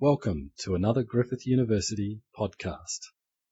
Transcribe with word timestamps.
Welcome 0.00 0.52
to 0.58 0.76
another 0.76 1.02
Griffith 1.02 1.44
University 1.44 2.20
podcast. 2.38 3.00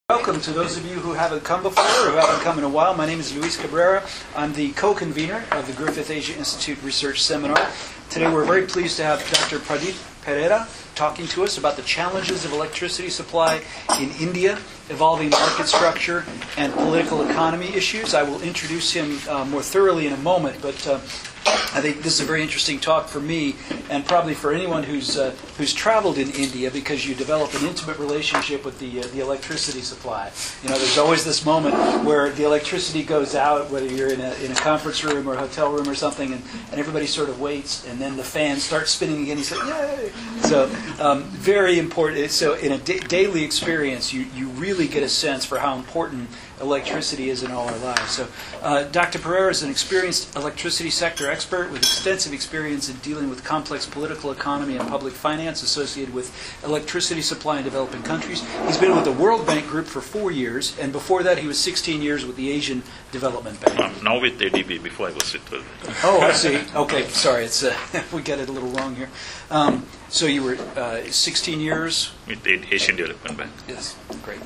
Welcome 0.08 0.40
to 0.42 0.52
those 0.52 0.76
of 0.76 0.86
you 0.86 0.94
who 0.94 1.12
haven't 1.12 1.42
come 1.42 1.64
before 1.64 1.82
or 1.82 2.12
haven't 2.12 2.44
come 2.44 2.56
in 2.56 2.62
a 2.62 2.68
while. 2.68 2.94
My 2.94 3.04
name 3.04 3.18
is 3.18 3.36
Luis 3.36 3.60
Cabrera. 3.60 4.06
I'm 4.36 4.52
the 4.52 4.70
co-convener 4.74 5.44
of 5.50 5.66
the 5.66 5.72
Griffith 5.72 6.08
Asia 6.08 6.38
Institute 6.38 6.80
Research 6.84 7.20
Seminar. 7.20 7.68
Today 8.10 8.32
we're 8.32 8.44
very 8.44 8.64
pleased 8.64 8.96
to 8.98 9.02
have 9.02 9.18
Dr. 9.28 9.58
Pradeep 9.58 10.00
Perera 10.22 10.68
talking 10.94 11.26
to 11.26 11.42
us 11.42 11.58
about 11.58 11.74
the 11.74 11.82
challenges 11.82 12.44
of 12.44 12.52
electricity 12.52 13.10
supply 13.10 13.60
in 13.98 14.10
India, 14.20 14.52
evolving 14.88 15.30
market 15.30 15.66
structure, 15.66 16.24
and 16.56 16.72
political 16.74 17.28
economy 17.28 17.74
issues. 17.74 18.14
I 18.14 18.22
will 18.22 18.40
introduce 18.40 18.92
him 18.92 19.18
uh, 19.28 19.44
more 19.46 19.62
thoroughly 19.62 20.06
in 20.06 20.12
a 20.12 20.18
moment, 20.18 20.62
but 20.62 20.86
uh, 20.86 21.00
I 21.46 21.80
think 21.80 22.02
this 22.02 22.14
is 22.14 22.20
a 22.20 22.24
very 22.24 22.42
interesting 22.42 22.80
talk 22.80 23.08
for 23.08 23.20
me, 23.20 23.54
and 23.90 24.04
probably 24.04 24.34
for 24.34 24.52
anyone 24.52 24.82
who's 24.82 25.18
uh, 25.18 25.34
who's 25.58 25.72
traveled 25.72 26.18
in 26.18 26.30
India, 26.30 26.70
because 26.70 27.06
you 27.06 27.14
develop 27.14 27.54
an 27.54 27.66
intimate 27.66 27.98
relationship 27.98 28.64
with 28.64 28.78
the 28.78 29.00
uh, 29.00 29.06
the 29.08 29.20
electricity 29.20 29.80
supply. 29.80 30.32
You 30.62 30.70
know, 30.70 30.78
there's 30.78 30.98
always 30.98 31.24
this 31.24 31.44
moment 31.44 31.74
where 32.04 32.30
the 32.30 32.44
electricity 32.44 33.02
goes 33.02 33.34
out, 33.34 33.70
whether 33.70 33.86
you're 33.86 34.12
in 34.12 34.20
a 34.20 34.32
in 34.44 34.52
a 34.52 34.54
conference 34.54 35.04
room 35.04 35.28
or 35.28 35.34
a 35.34 35.38
hotel 35.38 35.70
room 35.70 35.88
or 35.88 35.94
something, 35.94 36.32
and, 36.32 36.42
and 36.70 36.80
everybody 36.80 37.06
sort 37.06 37.28
of 37.28 37.40
waits, 37.40 37.86
and 37.86 38.00
then 38.00 38.16
the 38.16 38.24
fan 38.24 38.58
starts 38.58 38.90
spinning 38.92 39.22
again. 39.22 39.38
You 39.38 39.44
say, 39.44 39.56
"Yay!" 39.56 40.12
So, 40.42 40.70
um, 40.98 41.24
very 41.24 41.78
important. 41.78 42.30
So, 42.30 42.54
in 42.54 42.72
a 42.72 42.78
da- 42.78 43.00
daily 43.00 43.44
experience, 43.44 44.12
you 44.12 44.26
you 44.34 44.48
really 44.48 44.88
get 44.88 45.02
a 45.02 45.08
sense 45.08 45.44
for 45.44 45.58
how 45.58 45.76
important 45.76 46.28
electricity 46.60 47.30
is 47.30 47.42
in 47.42 47.50
all 47.50 47.68
our 47.68 47.78
lives. 47.78 48.10
So, 48.10 48.28
uh, 48.62 48.84
Dr. 48.84 49.18
Perera 49.18 49.50
is 49.50 49.62
an 49.62 49.70
experienced 49.70 50.34
electricity 50.36 50.90
sector 50.90 51.30
expert 51.30 51.70
with 51.70 51.82
extensive 51.82 52.32
experience 52.32 52.88
in 52.88 52.96
dealing 52.96 53.28
with 53.28 53.44
complex 53.44 53.86
political 53.86 54.30
economy 54.30 54.76
and 54.76 54.88
public 54.88 55.12
finance 55.12 55.62
associated 55.62 56.14
with 56.14 56.32
electricity 56.64 57.22
supply 57.22 57.58
in 57.58 57.64
developing 57.64 58.02
countries. 58.02 58.42
He's 58.66 58.78
been 58.78 58.94
with 58.94 59.04
the 59.04 59.12
World 59.12 59.46
Bank 59.46 59.66
Group 59.66 59.86
for 59.86 60.00
four 60.00 60.30
years, 60.30 60.76
and 60.78 60.92
before 60.92 61.22
that, 61.22 61.38
he 61.38 61.46
was 61.46 61.58
16 61.58 62.02
years 62.02 62.24
with 62.24 62.36
the 62.36 62.50
Asian 62.50 62.82
Development 63.12 63.60
Bank. 63.60 63.78
Um, 63.78 63.94
now 64.02 64.20
with 64.20 64.38
ADB, 64.38 64.82
before 64.82 65.08
I 65.08 65.12
was 65.12 65.32
with 65.32 65.64
Oh, 66.04 66.20
I 66.20 66.32
see. 66.32 66.60
Okay, 66.74 67.04
sorry, 67.08 67.44
it's 67.44 67.62
uh, 67.62 67.76
we 68.12 68.22
got 68.22 68.38
it 68.38 68.48
a 68.48 68.52
little 68.52 68.70
wrong 68.70 68.94
here. 68.96 69.08
Um, 69.50 69.86
so 70.08 70.26
you 70.26 70.42
were 70.42 70.56
uh, 70.76 71.02
16 71.04 71.60
years 71.60 72.12
with 72.26 72.42
the 72.42 72.62
Asian 72.70 72.96
Development 72.96 73.36
Bank. 73.36 73.52
Yes, 73.68 73.96
great. 74.22 74.40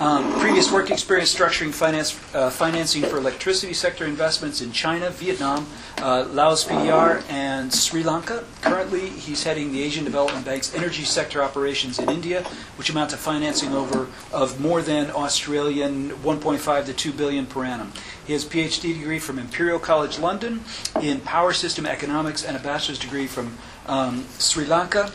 Um, 0.00 0.38
previous 0.38 0.70
work 0.70 0.92
experience 0.92 1.34
structuring 1.34 1.74
finance, 1.74 2.16
uh, 2.32 2.50
financing 2.50 3.02
for 3.02 3.16
electricity 3.16 3.72
sector 3.72 4.04
investments 4.04 4.60
in 4.60 4.70
China, 4.70 5.10
Vietnam, 5.10 5.66
uh, 6.00 6.24
Laos 6.30 6.64
PDR, 6.64 7.28
and 7.28 7.74
Sri 7.74 8.04
Lanka. 8.04 8.44
Currently, 8.60 9.08
he's 9.08 9.42
heading 9.42 9.72
the 9.72 9.82
Asian 9.82 10.04
Development 10.04 10.44
Bank's 10.46 10.72
energy 10.72 11.02
sector 11.02 11.42
operations 11.42 11.98
in 11.98 12.08
India, 12.10 12.44
which 12.76 12.90
amount 12.90 13.10
to 13.10 13.16
financing 13.16 13.74
over 13.74 14.06
of 14.32 14.60
more 14.60 14.82
than 14.82 15.10
Australian 15.10 16.10
1.5 16.10 16.86
to 16.86 16.92
2 16.92 17.12
billion 17.12 17.44
per 17.46 17.64
annum. 17.64 17.92
He 18.24 18.34
has 18.34 18.44
a 18.44 18.48
PhD 18.48 18.94
degree 18.94 19.18
from 19.18 19.36
Imperial 19.36 19.80
College 19.80 20.20
London 20.20 20.62
in 21.02 21.18
power 21.22 21.52
system 21.52 21.86
economics 21.86 22.44
and 22.44 22.56
a 22.56 22.60
bachelor's 22.60 23.00
degree 23.00 23.26
from 23.26 23.58
um, 23.88 24.26
Sri 24.38 24.64
Lanka, 24.64 25.10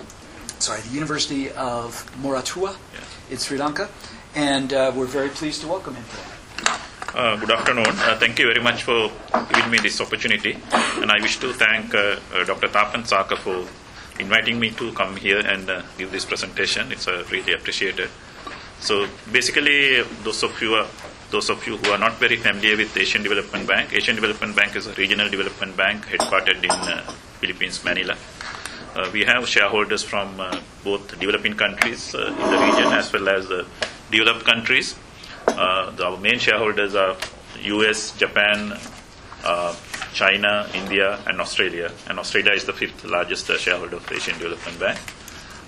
sorry, 0.59 0.81
the 0.81 0.93
University 0.93 1.51
of 1.51 2.05
Moratuwa 2.21 2.75
in 3.31 3.37
Sri 3.37 3.57
Lanka 3.57 3.87
and 4.35 4.73
uh, 4.73 4.91
we're 4.95 5.05
very 5.05 5.29
pleased 5.29 5.61
to 5.61 5.67
welcome 5.67 5.95
him 5.95 6.03
today. 6.09 6.33
Uh, 7.13 7.35
good 7.37 7.51
afternoon. 7.51 7.85
Uh, 7.87 8.17
thank 8.17 8.39
you 8.39 8.47
very 8.47 8.61
much 8.61 8.83
for 8.83 9.11
giving 9.53 9.69
me 9.69 9.77
this 9.77 10.01
opportunity. 10.01 10.57
And 10.97 11.11
I 11.11 11.21
wish 11.21 11.37
to 11.39 11.53
thank 11.53 11.93
uh, 11.93 12.17
uh, 12.33 12.43
Dr. 12.43 12.67
Tapan 12.67 13.05
Sarker 13.05 13.37
for 13.37 13.67
inviting 14.19 14.59
me 14.59 14.71
to 14.71 14.91
come 14.93 15.15
here 15.15 15.39
and 15.39 15.69
uh, 15.69 15.83
give 15.97 16.11
this 16.11 16.25
presentation. 16.25 16.91
It's 16.91 17.07
really 17.07 17.53
appreciated. 17.53 18.09
So 18.79 19.07
basically, 19.31 20.01
those 20.23 20.41
of 20.41 20.59
you 20.59 20.73
are, 20.73 20.87
those 21.29 21.49
of 21.51 21.65
you 21.67 21.77
who 21.77 21.91
are 21.91 21.99
not 21.99 22.13
very 22.13 22.37
familiar 22.37 22.75
with 22.75 22.97
Asian 22.97 23.21
Development 23.21 23.67
Bank, 23.67 23.93
Asian 23.93 24.15
Development 24.15 24.55
Bank 24.55 24.75
is 24.75 24.87
a 24.87 24.93
regional 24.93 25.29
development 25.29 25.77
bank 25.77 26.07
headquartered 26.07 26.63
in 26.63 27.15
Philippines, 27.39 27.83
Manila. 27.83 28.17
we 29.13 29.23
have 29.23 29.47
shareholders 29.47 30.03
from 30.03 30.35
both 30.83 31.17
developing 31.19 31.53
countries 31.53 32.13
in 32.13 32.35
the 32.35 32.59
region 32.59 32.91
as 32.91 33.13
well 33.13 33.29
as 33.29 33.47
developed 34.13 34.45
countries. 34.45 34.95
Uh, 35.47 35.91
the, 35.91 36.05
our 36.05 36.17
main 36.17 36.39
shareholders 36.39 36.95
are 36.95 37.17
US, 37.63 38.15
Japan, 38.17 38.77
uh, 39.43 39.75
China, 40.13 40.69
India, 40.73 41.19
and 41.27 41.41
Australia. 41.41 41.91
And 42.07 42.19
Australia 42.19 42.53
is 42.53 42.65
the 42.65 42.73
fifth 42.73 43.03
largest 43.03 43.49
uh, 43.49 43.57
shareholder 43.57 43.97
of 43.97 44.11
Asian 44.11 44.37
Development 44.37 44.79
Bank. 44.79 44.99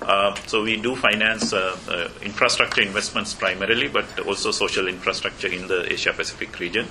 Uh, 0.02 0.36
so 0.46 0.62
we 0.64 0.78
do 0.78 0.96
finance 0.96 1.54
uh, 1.54 1.76
uh, 1.90 2.10
infrastructure 2.22 2.82
investments 2.82 3.34
primarily, 3.34 3.88
but 3.88 4.20
also 4.20 4.52
social 4.52 4.88
infrastructure 4.88 5.48
in 5.48 5.68
the 5.68 5.92
Asia 5.92 6.14
Pacific 6.14 6.60
region. 6.60 6.88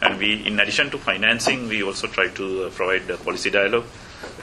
And 0.00 0.18
we, 0.18 0.46
in 0.46 0.60
addition 0.60 0.90
to 0.90 0.98
financing, 0.98 1.68
we 1.68 1.82
also 1.82 2.06
try 2.06 2.28
to 2.28 2.70
provide 2.70 3.08
policy 3.24 3.50
dialogue 3.50 3.86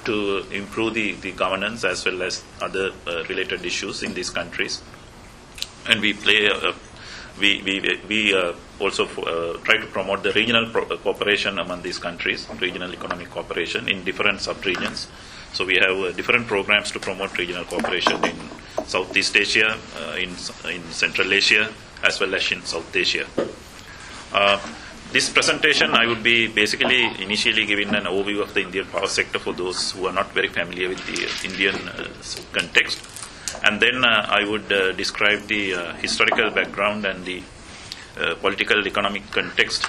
to 0.06 0.44
improve 0.52 0.94
the, 0.96 1.14
the 1.14 1.32
governance 1.32 1.84
as 1.84 2.04
well 2.06 2.24
as 2.24 2.44
other 2.60 2.92
related 3.30 3.64
issues 3.64 4.04
in 4.04 4.14
these 4.14 4.30
countries 4.30 4.82
and 5.88 6.02
we 6.02 6.14
play 6.14 6.50
uh, 6.50 6.74
we 7.40 7.62
we, 7.64 8.00
we 8.08 8.34
uh, 8.34 8.54
also 8.80 9.06
uh, 9.06 9.58
try 9.64 9.78
to 9.78 9.88
promote 9.88 10.24
the 10.24 10.32
regional 10.34 10.70
pro- 10.70 10.86
uh, 10.86 10.98
cooperation 10.98 11.60
among 11.60 11.82
these 11.82 12.00
countries, 12.00 12.48
regional 12.60 12.92
economic 12.94 13.30
cooperation 13.30 13.88
in 13.88 14.04
different 14.04 14.42
sub-regions. 14.42 15.08
So 15.54 15.66
we 15.66 15.76
have 15.76 15.98
uh, 15.98 16.12
different 16.14 16.48
programs 16.48 16.92
to 16.92 17.00
promote 17.00 17.38
regional 17.38 17.66
cooperation 17.66 18.24
in 18.24 18.38
Southeast 18.86 19.36
Asia, 19.36 19.78
uh, 19.98 20.16
in 20.16 20.30
in 20.70 20.84
Central 20.92 21.34
Asia, 21.34 21.70
as 22.04 22.20
well 22.20 22.34
as 22.36 22.52
in 22.52 22.62
South 22.64 22.96
Asia. 22.96 23.26
this 25.12 25.28
presentation, 25.30 25.92
I 25.92 26.08
would 26.08 26.24
be 26.24 26.48
basically 26.48 27.04
initially 27.22 27.66
giving 27.66 27.90
an 27.94 28.06
overview 28.06 28.42
of 28.42 28.54
the 28.54 28.62
Indian 28.62 28.86
power 28.86 29.08
sector 29.08 29.40
for 29.40 29.52
those 29.52 29.92
who 29.92 30.08
are 30.08 30.14
not 30.14 30.32
very 30.32 30.48
familiar 30.48 30.88
with 30.88 31.04
the 31.04 31.28
Indian 31.44 31.76
context 32.54 33.04
and 33.64 33.82
then 33.82 34.04
uh, 34.04 34.26
I 34.30 34.46
would 34.48 34.72
uh, 34.72 34.92
describe 34.94 35.48
the 35.48 35.74
uh, 35.74 35.94
historical 35.96 36.50
background 36.52 37.06
and 37.06 37.26
the 37.26 37.44
political 38.42 38.86
economic 38.86 39.32
context 39.32 39.86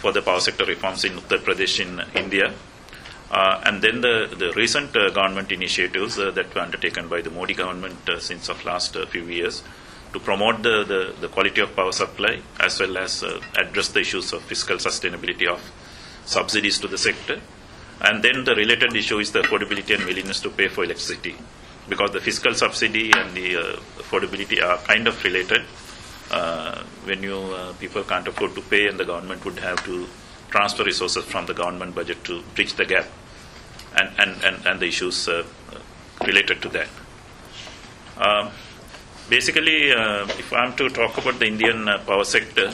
for 0.00 0.12
the 0.12 0.20
power 0.20 0.40
sector 0.40 0.64
reforms 0.64 1.04
in 1.04 1.12
Uttar 1.12 1.38
Pradesh 1.38 1.80
in 1.80 2.02
India. 2.14 2.52
Uh, 3.30 3.62
and 3.64 3.80
then 3.80 4.00
the, 4.00 4.34
the 4.36 4.52
recent 4.56 4.94
uh, 4.96 5.10
government 5.10 5.50
initiatives 5.52 6.18
uh, 6.18 6.30
that 6.32 6.52
were 6.54 6.60
undertaken 6.60 7.08
by 7.08 7.20
the 7.20 7.30
Modi 7.30 7.54
government 7.54 7.96
since 8.18 8.48
of 8.48 8.64
last 8.64 8.96
few 9.08 9.24
years 9.24 9.62
to 10.12 10.20
promote 10.20 10.62
the, 10.62 10.84
the, 10.84 11.14
the, 11.20 11.28
quality 11.28 11.60
of 11.60 11.74
power 11.74 11.92
supply 11.92 12.40
as 12.60 12.78
well 12.80 12.98
as 12.98 13.24
address 13.56 13.88
the 13.88 14.00
issues 14.00 14.32
of 14.32 14.42
fiscal 14.42 14.76
sustainability 14.76 15.46
of 15.46 15.60
subsidies 16.24 16.78
to 16.78 16.88
the 16.88 16.98
sector. 16.98 17.40
And 18.00 18.22
then 18.22 18.44
the 18.44 18.54
related 18.54 18.94
issue 18.94 19.18
is 19.18 19.32
the 19.32 19.40
affordability 19.40 19.94
and 19.94 20.04
willingness 20.04 20.40
to 20.40 20.50
pay 20.50 20.68
for 20.68 20.84
electricity 20.84 21.36
because 21.88 22.10
the 22.10 22.20
fiscal 22.20 22.54
subsidy 22.54 23.12
and 23.12 23.34
the 23.36 23.56
uh, 23.56 23.76
affordability 23.98 24.62
are 24.62 24.78
kind 24.78 25.06
of 25.06 25.22
related. 25.24 25.62
Uh, 26.30 26.82
when 27.04 27.22
you 27.22 27.36
uh, 27.36 27.72
people 27.74 28.02
can't 28.02 28.26
afford 28.26 28.54
to 28.54 28.62
pay, 28.62 28.88
and 28.88 28.98
the 28.98 29.04
government 29.04 29.44
would 29.44 29.58
have 29.58 29.82
to 29.84 30.06
transfer 30.50 30.82
resources 30.84 31.24
from 31.24 31.46
the 31.46 31.54
government 31.54 31.94
budget 31.94 32.22
to 32.24 32.42
bridge 32.54 32.72
the 32.74 32.84
gap, 32.84 33.06
and 33.96 34.10
and 34.18 34.44
and, 34.44 34.66
and 34.66 34.80
the 34.80 34.86
issues 34.86 35.28
uh, 35.28 35.44
related 36.24 36.60
to 36.62 36.68
that. 36.70 36.88
Um, 38.18 38.50
basically, 39.28 39.92
uh, 39.92 40.24
if 40.24 40.52
I'm 40.52 40.74
to 40.76 40.88
talk 40.88 41.16
about 41.18 41.38
the 41.38 41.46
Indian 41.46 41.88
uh, 41.88 41.98
power 41.98 42.24
sector, 42.24 42.72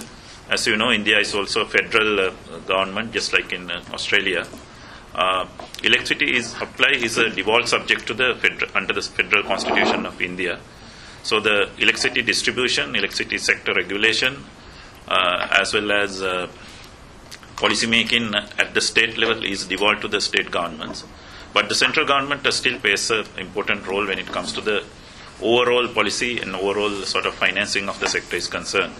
as 0.48 0.66
you 0.66 0.76
know, 0.76 0.90
India 0.90 1.18
is 1.18 1.34
also 1.34 1.62
a 1.62 1.66
federal 1.66 2.32
government, 2.66 3.12
just 3.12 3.34
like 3.34 3.52
in 3.52 3.70
Australia 3.92 4.46
uh, 5.14 5.46
electricity 5.82 6.36
is 6.36 6.50
supply 6.50 6.90
is 6.94 7.18
a 7.18 7.28
devolved 7.30 7.68
subject 7.68 8.06
to 8.06 8.14
the 8.14 8.34
federal, 8.40 8.70
under 8.74 8.94
the 8.94 9.02
federal 9.02 9.42
constitution 9.42 10.06
of 10.06 10.20
India. 10.20 10.58
So 11.22 11.38
the 11.40 11.70
electricity 11.78 12.22
distribution, 12.22 12.96
electricity 12.96 13.38
sector 13.38 13.72
regulation, 13.74 14.44
uh, 15.08 15.48
as 15.60 15.74
well 15.74 15.92
as 15.92 16.22
uh, 16.22 16.48
policy 17.56 17.86
making 17.86 18.34
at 18.34 18.74
the 18.74 18.80
state 18.80 19.18
level 19.18 19.44
is 19.44 19.66
devolved 19.66 20.02
to 20.02 20.08
the 20.08 20.20
state 20.20 20.50
governments. 20.50 21.04
But 21.52 21.68
the 21.68 21.74
central 21.74 22.06
government 22.06 22.50
still 22.52 22.78
plays 22.78 23.10
an 23.10 23.26
important 23.36 23.86
role 23.86 24.06
when 24.06 24.18
it 24.18 24.26
comes 24.26 24.52
to 24.54 24.60
the 24.60 24.84
overall 25.40 25.88
policy 25.88 26.40
and 26.40 26.54
overall 26.56 26.90
sort 27.02 27.26
of 27.26 27.34
financing 27.34 27.88
of 27.88 28.00
the 28.00 28.08
sector 28.08 28.36
is 28.36 28.48
concerned. 28.48 28.94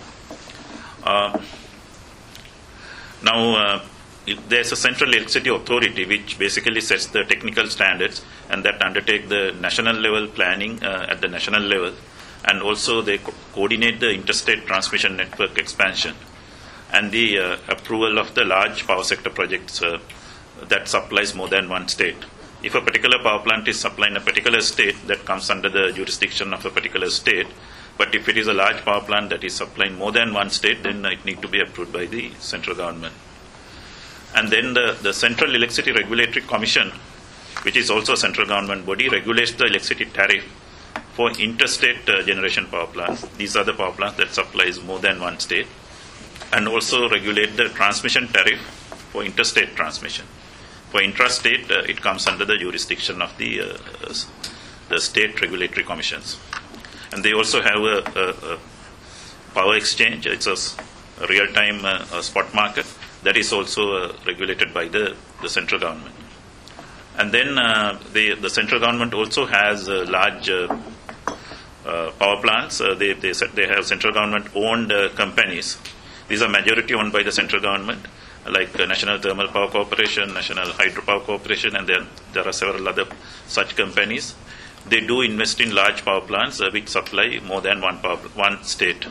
Uh, 1.02 1.40
now, 3.22 3.56
uh, 3.56 3.84
there's 4.48 4.72
a 4.72 4.76
central 4.76 5.10
electricity 5.10 5.50
authority 5.50 6.04
which 6.04 6.38
basically 6.38 6.80
sets 6.80 7.06
the 7.06 7.24
technical 7.24 7.66
standards 7.66 8.24
and 8.50 8.64
that 8.64 8.80
undertake 8.82 9.28
the 9.28 9.54
national 9.60 9.96
level 9.96 10.26
planning 10.28 10.82
uh, 10.82 11.06
at 11.08 11.20
the 11.20 11.28
national 11.28 11.62
level 11.62 11.92
and 12.44 12.62
also 12.62 13.02
they 13.02 13.18
co- 13.18 13.34
coordinate 13.52 13.98
the 14.00 14.10
interstate 14.10 14.66
transmission 14.66 15.16
network 15.16 15.58
expansion 15.58 16.14
and 16.92 17.10
the 17.10 17.38
uh, 17.38 17.56
approval 17.68 18.18
of 18.18 18.34
the 18.34 18.44
large 18.44 18.86
power 18.86 19.02
sector 19.02 19.30
projects 19.30 19.82
uh, 19.82 19.98
that 20.68 20.86
supplies 20.86 21.34
more 21.34 21.48
than 21.48 21.68
one 21.68 21.88
state 21.88 22.24
if 22.62 22.76
a 22.76 22.80
particular 22.80 23.18
power 23.18 23.40
plant 23.40 23.66
is 23.66 23.80
supplying 23.80 24.16
a 24.16 24.20
particular 24.20 24.60
state, 24.60 24.94
that 25.08 25.24
comes 25.24 25.50
under 25.50 25.68
the 25.68 25.90
jurisdiction 25.92 26.54
of 26.54 26.64
a 26.64 26.70
particular 26.70 27.10
state. 27.10 27.48
But 27.98 28.14
if 28.14 28.28
it 28.28 28.38
is 28.38 28.46
a 28.46 28.54
large 28.54 28.84
power 28.84 29.00
plant 29.00 29.30
that 29.30 29.42
is 29.42 29.54
supplying 29.54 29.98
more 29.98 30.12
than 30.12 30.32
one 30.32 30.50
state, 30.50 30.82
then 30.84 31.04
it 31.04 31.24
need 31.24 31.42
to 31.42 31.48
be 31.48 31.60
approved 31.60 31.92
by 31.92 32.06
the 32.06 32.30
central 32.38 32.76
government. 32.76 33.14
And 34.34 34.50
then 34.50 34.74
the, 34.74 34.96
the 35.02 35.12
Central 35.12 35.54
Electricity 35.54 35.92
Regulatory 35.92 36.44
Commission, 36.46 36.90
which 37.62 37.76
is 37.76 37.90
also 37.90 38.14
a 38.14 38.16
central 38.16 38.46
government 38.46 38.86
body, 38.86 39.08
regulates 39.08 39.52
the 39.52 39.64
electricity 39.64 40.06
tariff 40.06 40.44
for 41.14 41.30
interstate 41.32 42.08
uh, 42.08 42.22
generation 42.22 42.66
power 42.66 42.86
plants. 42.86 43.26
These 43.36 43.56
are 43.56 43.64
the 43.64 43.74
power 43.74 43.92
plants 43.92 44.16
that 44.16 44.32
supplies 44.32 44.82
more 44.82 44.98
than 44.98 45.20
one 45.20 45.38
state, 45.38 45.66
and 46.52 46.66
also 46.66 47.08
regulate 47.08 47.56
the 47.56 47.68
transmission 47.68 48.28
tariff 48.28 48.60
for 49.12 49.22
interstate 49.22 49.76
transmission. 49.76 50.24
For 50.90 51.00
intrastate, 51.00 51.70
uh, 51.70 51.84
it 51.84 52.00
comes 52.00 52.26
under 52.26 52.46
the 52.46 52.56
jurisdiction 52.56 53.20
of 53.20 53.36
the 53.36 53.60
uh, 53.60 54.14
the 54.88 55.00
state 55.00 55.40
regulatory 55.40 55.84
commissions, 55.84 56.38
and 57.12 57.22
they 57.22 57.32
also 57.32 57.60
have 57.60 57.80
a, 57.80 58.02
a, 58.16 58.54
a 58.54 58.58
power 59.54 59.76
exchange. 59.76 60.26
It's 60.26 60.46
a, 60.46 60.56
a 61.22 61.26
real-time 61.26 61.84
uh, 61.84 62.20
spot 62.22 62.54
market 62.54 62.86
that 63.22 63.36
is 63.36 63.52
also 63.52 63.96
uh, 63.96 64.12
regulated 64.26 64.74
by 64.74 64.88
the, 64.88 65.16
the 65.40 65.48
central 65.48 65.80
government. 65.80 66.14
And 67.16 67.32
then 67.32 67.58
uh, 67.58 67.98
the, 68.12 68.34
the 68.34 68.50
central 68.50 68.80
government 68.80 69.14
also 69.14 69.46
has 69.46 69.88
uh, 69.88 70.06
large 70.08 70.50
power 71.84 72.40
plants. 72.40 72.78
they, 72.78 73.12
they, 73.12 73.32
they 73.54 73.66
have 73.66 73.84
central 73.84 74.12
government 74.12 74.46
owned 74.54 74.92
companies. 75.14 75.78
These 76.28 76.42
are 76.42 76.48
majority 76.48 76.94
owned 76.94 77.12
by 77.12 77.22
the 77.22 77.32
central 77.32 77.60
government, 77.60 78.06
like 78.48 78.74
National 78.76 79.18
Thermal 79.18 79.48
Power 79.48 79.68
Corporation, 79.68 80.32
National 80.32 80.66
Hydropower 80.66 81.22
Corporation, 81.22 81.76
and 81.76 81.86
then 81.86 82.06
there 82.32 82.46
are 82.46 82.52
several 82.52 82.88
other 82.88 83.06
such 83.46 83.76
companies. 83.76 84.34
They 84.86 85.00
do 85.00 85.20
invest 85.20 85.60
in 85.60 85.74
large 85.74 86.04
power 86.04 86.22
plants 86.22 86.60
which 86.72 86.88
supply 86.88 87.40
more 87.44 87.60
than 87.60 87.80
one, 87.80 87.98
power, 87.98 88.16
one 88.16 88.62
state 88.64 89.06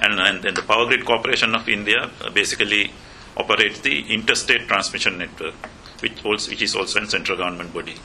and, 0.00 0.18
and 0.20 0.42
then 0.42 0.54
the 0.54 0.62
Power 0.62 0.86
Grid 0.86 1.04
Corporation 1.04 1.54
of 1.54 1.68
India 1.68 2.10
uh, 2.20 2.30
basically 2.30 2.92
operates 3.36 3.80
the 3.80 4.12
interstate 4.12 4.68
transmission 4.68 5.18
network, 5.18 5.54
which, 6.00 6.24
also, 6.24 6.50
which 6.50 6.62
is 6.62 6.74
also 6.74 7.02
a 7.02 7.06
central 7.06 7.38
government 7.38 7.72
body. 7.72 7.96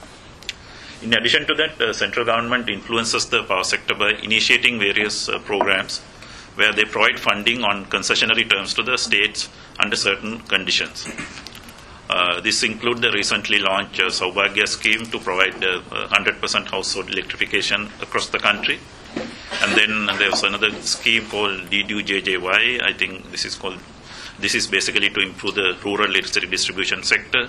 In 1.01 1.13
addition 1.13 1.47
to 1.47 1.55
that, 1.55 1.81
uh, 1.81 1.93
central 1.93 2.25
government 2.25 2.69
influences 2.69 3.25
the 3.27 3.43
power 3.43 3.63
sector 3.63 3.95
by 3.95 4.11
initiating 4.21 4.77
various 4.79 5.29
uh, 5.29 5.39
programs 5.39 5.99
where 6.55 6.73
they 6.73 6.83
provide 6.83 7.19
funding 7.19 7.63
on 7.63 7.85
concessionary 7.85 8.47
terms 8.49 8.73
to 8.73 8.83
the 8.83 8.97
states 8.97 9.49
under 9.79 9.95
certain 9.95 10.39
conditions. 10.41 11.07
Uh, 12.09 12.41
this 12.41 12.61
includes 12.61 12.99
the 12.99 13.11
recently 13.11 13.57
launched 13.57 13.99
uh, 13.99 14.07
Saubhagya 14.07 14.67
scheme 14.67 15.05
to 15.05 15.17
provide 15.17 15.63
uh, 15.63 15.81
100% 16.09 16.69
household 16.69 17.09
electrification 17.09 17.89
across 18.01 18.27
the 18.27 18.37
country 18.37 18.79
and 19.61 19.77
then 19.77 20.17
there's 20.17 20.43
another 20.43 20.71
scheme 20.81 21.27
called 21.27 21.69
DDU-JJY. 21.69 22.81
I 22.81 22.93
think 22.93 23.31
this 23.31 23.45
is 23.45 23.55
called. 23.55 23.77
This 24.39 24.55
is 24.55 24.65
basically 24.65 25.09
to 25.09 25.19
improve 25.21 25.55
the 25.55 25.77
rural 25.85 26.09
electricity 26.09 26.47
distribution 26.47 27.03
sector. 27.03 27.47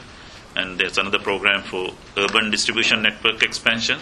And 0.54 0.78
there's 0.78 0.98
another 0.98 1.18
program 1.18 1.62
for 1.62 1.94
urban 2.18 2.50
distribution 2.50 3.02
network 3.02 3.42
expansion. 3.42 3.98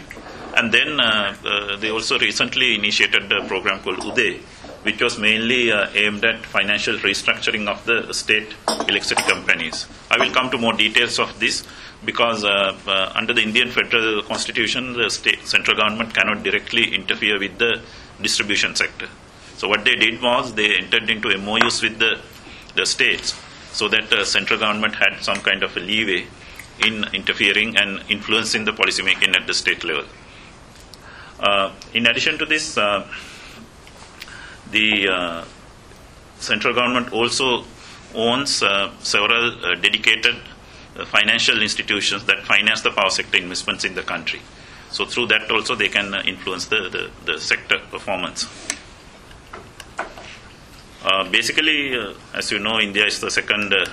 And 0.56 0.72
then 0.72 0.98
uh, 0.98 1.36
uh, 1.44 1.76
they 1.76 1.90
also 1.90 2.18
recently 2.18 2.74
initiated 2.74 3.30
a 3.30 3.46
program 3.46 3.80
called 3.80 3.98
UDAY, 3.98 4.40
which 4.82 5.00
was 5.00 5.16
mainly 5.16 5.70
uh, 5.70 5.88
aimed 5.94 6.24
at 6.24 6.44
financial 6.44 6.96
restructuring 6.96 7.68
of 7.68 7.84
the 7.86 8.12
state 8.12 8.54
electricity 8.68 9.22
companies. 9.22 9.86
I 10.10 10.18
will 10.18 10.32
come 10.32 10.50
to 10.50 10.58
more 10.58 10.72
details 10.72 11.20
of 11.20 11.38
this, 11.38 11.62
because 12.04 12.44
uh, 12.44 12.76
uh, 12.86 13.12
under 13.14 13.32
the 13.32 13.42
Indian 13.42 13.70
federal 13.70 14.22
constitution, 14.22 14.94
the 14.94 15.10
state 15.10 15.46
central 15.46 15.76
government 15.76 16.14
cannot 16.14 16.42
directly 16.42 16.94
interfere 16.94 17.38
with 17.38 17.58
the 17.58 17.80
distribution 18.22 18.75
sector. 18.75 19.08
So 19.56 19.69
what 19.69 19.84
they 19.84 19.94
did 19.94 20.22
was 20.22 20.55
they 20.55 20.76
entered 20.76 21.11
into 21.11 21.37
MOUs 21.37 21.82
with 21.82 21.99
the 21.99 22.20
the 22.76 22.87
states, 22.87 23.34
so 23.72 23.88
that 23.88 24.11
the 24.11 24.25
central 24.25 24.58
government 24.58 24.94
had 24.94 25.22
some 25.22 25.38
kind 25.38 25.62
of 25.62 25.76
a 25.76 25.81
leeway 25.81 26.26
in 26.87 27.05
interfering 27.12 27.76
and 27.76 28.02
influencing 28.08 28.64
the 28.64 28.72
policy 28.72 29.02
making 29.02 29.34
at 29.34 29.46
the 29.46 29.55
state 29.55 29.84
level. 29.84 30.05
Uh, 31.38 31.72
in 31.94 32.06
addition 32.06 32.38
to 32.38 32.46
this, 32.46 32.76
uh, 32.76 33.06
the 34.70 35.08
uh, 35.08 35.44
central 36.38 36.75
government 36.75 37.12
also 37.12 37.64
owns 38.14 38.62
uh, 38.62 38.93
several 39.00 39.76
dedicated 39.81 40.37
financial 41.06 41.62
institutions 41.62 42.25
that 42.26 42.43
finance 42.44 42.82
the 42.82 42.90
power 42.90 43.11
sector 43.11 43.38
investments 43.38 43.84
in 43.84 43.94
the 43.94 44.02
country. 44.02 44.40
So 44.90 45.06
through 45.06 45.28
that 45.28 45.50
also 45.50 45.75
they 45.75 45.88
can 45.88 46.12
uh, 46.14 46.22
influence 46.26 46.66
the, 46.66 46.88
the, 46.88 47.32
the 47.32 47.40
sector 47.40 47.78
performance. 47.90 48.46
Uh, 51.02 51.28
basically, 51.31 51.96
uh, 51.96 52.12
as 52.34 52.50
you 52.52 52.58
know, 52.58 52.78
India 52.78 53.06
is 53.06 53.20
the 53.20 53.31
second 53.31 53.72
uh, 53.72 53.87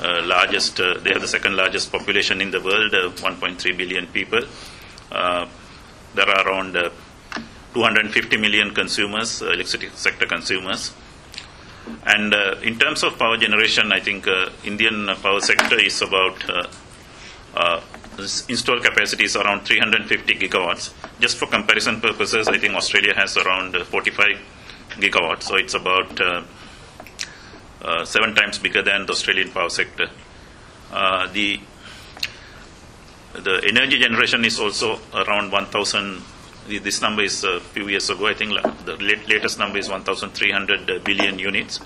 uh 0.00 0.22
largest, 0.24 0.80
uh, 0.80 0.98
they 0.98 1.10
have 1.12 1.20
the 1.20 1.28
second 1.28 1.54
largest 1.54 1.92
population 1.92 2.40
in 2.40 2.50
the 2.50 2.60
world, 2.60 2.92
1.3 2.92 3.76
billion 3.76 4.06
people. 4.08 4.40
there 6.14 6.28
are 6.28 6.48
around 6.48 6.74
250 7.74 8.36
million 8.38 8.74
consumers, 8.74 9.42
electricity 9.42 9.88
sector 9.94 10.26
consumers. 10.26 10.92
And 12.04 12.34
in 12.62 12.78
terms 12.78 13.02
of 13.02 13.18
power 13.18 13.36
generation, 13.36 13.92
I 13.92 14.00
think 14.00 14.26
Indian 14.64 15.08
power 15.22 15.40
sector 15.40 15.78
is 15.80 16.02
about 16.02 16.42
uh, 18.18 18.22
uh 18.22 18.28
installed 18.48 18.82
capacity 18.82 19.24
is 19.24 19.36
around 19.36 19.64
350 19.64 20.34
gigawatts. 20.34 20.92
Just 21.20 21.38
for 21.38 21.46
comparison 21.46 22.00
purposes, 22.00 22.48
I 22.48 22.58
think 22.58 22.74
Australia 22.74 23.14
has 23.14 23.36
around 23.36 23.76
uh, 23.76 23.84
45 23.84 24.38
gigawatts, 24.90 25.44
so 25.44 25.56
it's 25.56 25.74
about 25.74 26.20
uh, 26.20 26.44
seven 28.04 28.34
times 28.34 28.58
bigger 28.58 28.82
than 28.82 29.06
the 29.06 29.12
Australian 29.12 29.50
power 29.50 29.70
sector. 29.70 30.08
the 31.32 31.60
the 33.32 33.64
energy 33.66 33.98
generation 33.98 34.44
is 34.44 34.60
also 34.60 34.98
around 35.14 35.50
1,000 35.52 36.22
this 36.68 37.00
number 37.00 37.22
is 37.22 37.42
a 37.44 37.60
few 37.60 37.88
years 37.88 38.08
ago. 38.10 38.26
I 38.26 38.34
think 38.34 38.52
the 38.84 38.96
latest 39.00 39.58
number 39.58 39.78
is 39.78 39.88
1,300 39.88 41.02
billion 41.02 41.38
units. 41.38 41.80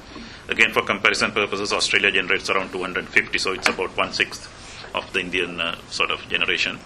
Again, 0.48 0.72
for 0.72 0.82
comparison 0.82 1.32
purposes, 1.32 1.72
Australia 1.72 2.10
generates 2.10 2.50
around 2.50 2.72
250, 2.72 3.38
so 3.38 3.52
it's 3.52 3.68
about 3.68 3.96
one 3.96 4.12
sixth 4.12 4.65
of 4.96 5.12
the 5.12 5.20
Indian 5.20 5.60
uh, 5.60 5.78
sort 5.90 6.10
of 6.10 6.20
generation. 6.28 6.78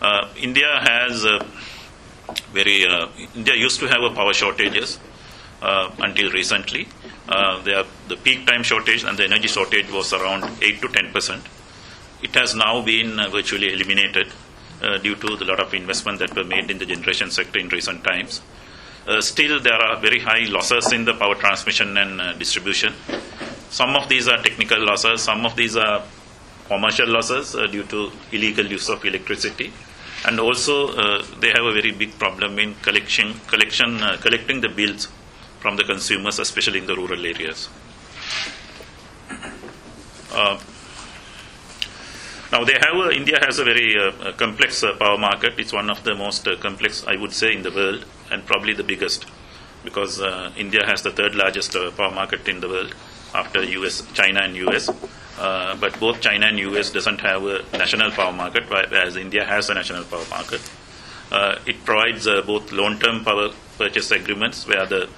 Uh, 0.00 0.28
India 0.36 0.68
has 0.80 1.26
very. 2.52 2.86
Uh, 2.86 3.08
India 3.34 3.54
used 3.56 3.80
to 3.80 3.86
have 3.86 4.02
a 4.02 4.14
power 4.14 4.32
shortages 4.32 4.98
until 5.60 6.30
recently. 6.30 6.86
Uh, 7.28 7.62
the 7.62 8.16
peak 8.16 8.46
time 8.46 8.62
shortage 8.62 9.02
and 9.04 9.18
the 9.18 9.24
energy 9.24 9.48
shortage 9.48 9.90
was 9.90 10.12
around 10.12 10.44
8 10.62 10.80
to 10.82 10.88
10 10.88 11.12
percent. 11.12 11.42
It 12.22 12.34
has 12.34 12.54
now 12.54 12.82
been 12.82 13.16
virtually 13.30 13.72
eliminated 13.72 14.32
due 15.02 15.16
to 15.16 15.36
the 15.36 15.44
lot 15.44 15.60
of 15.60 15.74
investment 15.74 16.20
that 16.20 16.34
were 16.36 16.44
made 16.44 16.70
in 16.70 16.78
the 16.78 16.86
generation 16.86 17.30
sector 17.30 17.58
in 17.58 17.68
recent 17.68 18.04
times. 18.04 18.40
Uh, 19.08 19.22
still, 19.22 19.58
there 19.58 19.80
are 19.80 19.98
very 20.00 20.20
high 20.20 20.44
losses 20.50 20.92
in 20.92 21.06
the 21.06 21.14
power 21.14 21.34
transmission 21.34 21.96
and 21.96 22.20
uh, 22.20 22.34
distribution. 22.34 22.92
Some 23.70 23.96
of 23.96 24.06
these 24.10 24.28
are 24.28 24.36
technical 24.42 24.84
losses, 24.84 25.22
some 25.22 25.46
of 25.46 25.56
these 25.56 25.76
are 25.76 26.04
commercial 26.68 27.08
losses 27.08 27.54
uh, 27.54 27.66
due 27.66 27.84
to 27.84 28.12
illegal 28.32 28.66
use 28.66 28.88
of 28.88 29.04
electricity. 29.04 29.72
And 30.26 30.38
also, 30.40 30.88
uh, 30.88 31.24
they 31.40 31.48
have 31.48 31.64
a 31.64 31.72
very 31.72 31.92
big 31.92 32.18
problem 32.18 32.58
in 32.58 32.74
collection, 32.76 33.34
collection, 33.48 34.02
uh, 34.02 34.16
collecting 34.20 34.60
the 34.60 34.68
bills 34.68 35.08
from 35.60 35.76
the 35.76 35.84
consumers, 35.84 36.38
especially 36.38 36.78
in 36.78 36.86
the 36.86 36.94
rural 36.94 37.24
areas. 37.24 37.68
Now 42.50 42.64
they 42.64 42.72
have 42.72 42.96
uh, 42.96 43.10
India 43.10 43.38
has 43.42 43.58
a 43.58 43.64
very 43.64 43.94
uh, 43.98 44.32
complex 44.32 44.82
uh, 44.82 44.96
power 44.96 45.18
market. 45.18 45.58
It's 45.58 45.72
one 45.72 45.90
of 45.90 46.02
the 46.04 46.14
most 46.14 46.48
uh, 46.48 46.56
complex, 46.56 47.04
I 47.06 47.16
would 47.16 47.32
say, 47.32 47.52
in 47.52 47.62
the 47.62 47.70
world, 47.70 48.06
and 48.30 48.46
probably 48.46 48.72
the 48.72 48.82
biggest, 48.82 49.26
because 49.84 50.20
uh, 50.20 50.50
India 50.56 50.86
has 50.86 51.02
the 51.02 51.10
third 51.10 51.34
largest 51.34 51.76
uh, 51.76 51.90
power 51.90 52.10
market 52.10 52.48
in 52.48 52.60
the 52.60 52.68
world 52.68 52.94
after 53.34 53.62
US, 53.62 54.02
China, 54.14 54.40
and 54.40 54.56
US. 54.56 54.90
but 55.80 55.98
both 56.00 56.20
China 56.20 56.46
and 56.46 56.58
US 56.58 56.90
doesn't 56.90 57.20
have 57.20 57.44
a 57.44 57.62
national 57.76 58.10
power 58.10 58.32
market, 58.32 58.64
whereas 58.68 59.16
India 59.16 59.44
has 59.44 59.70
a 59.70 59.74
national 59.74 60.04
power 60.04 60.26
market. 60.30 60.60
it 61.66 61.84
provides 61.84 62.26
both 62.46 62.72
long-term 62.72 63.24
power 63.24 63.50
purchase 63.76 64.10
agreements 64.10 64.66
where 64.66 64.86
the 64.86 65.08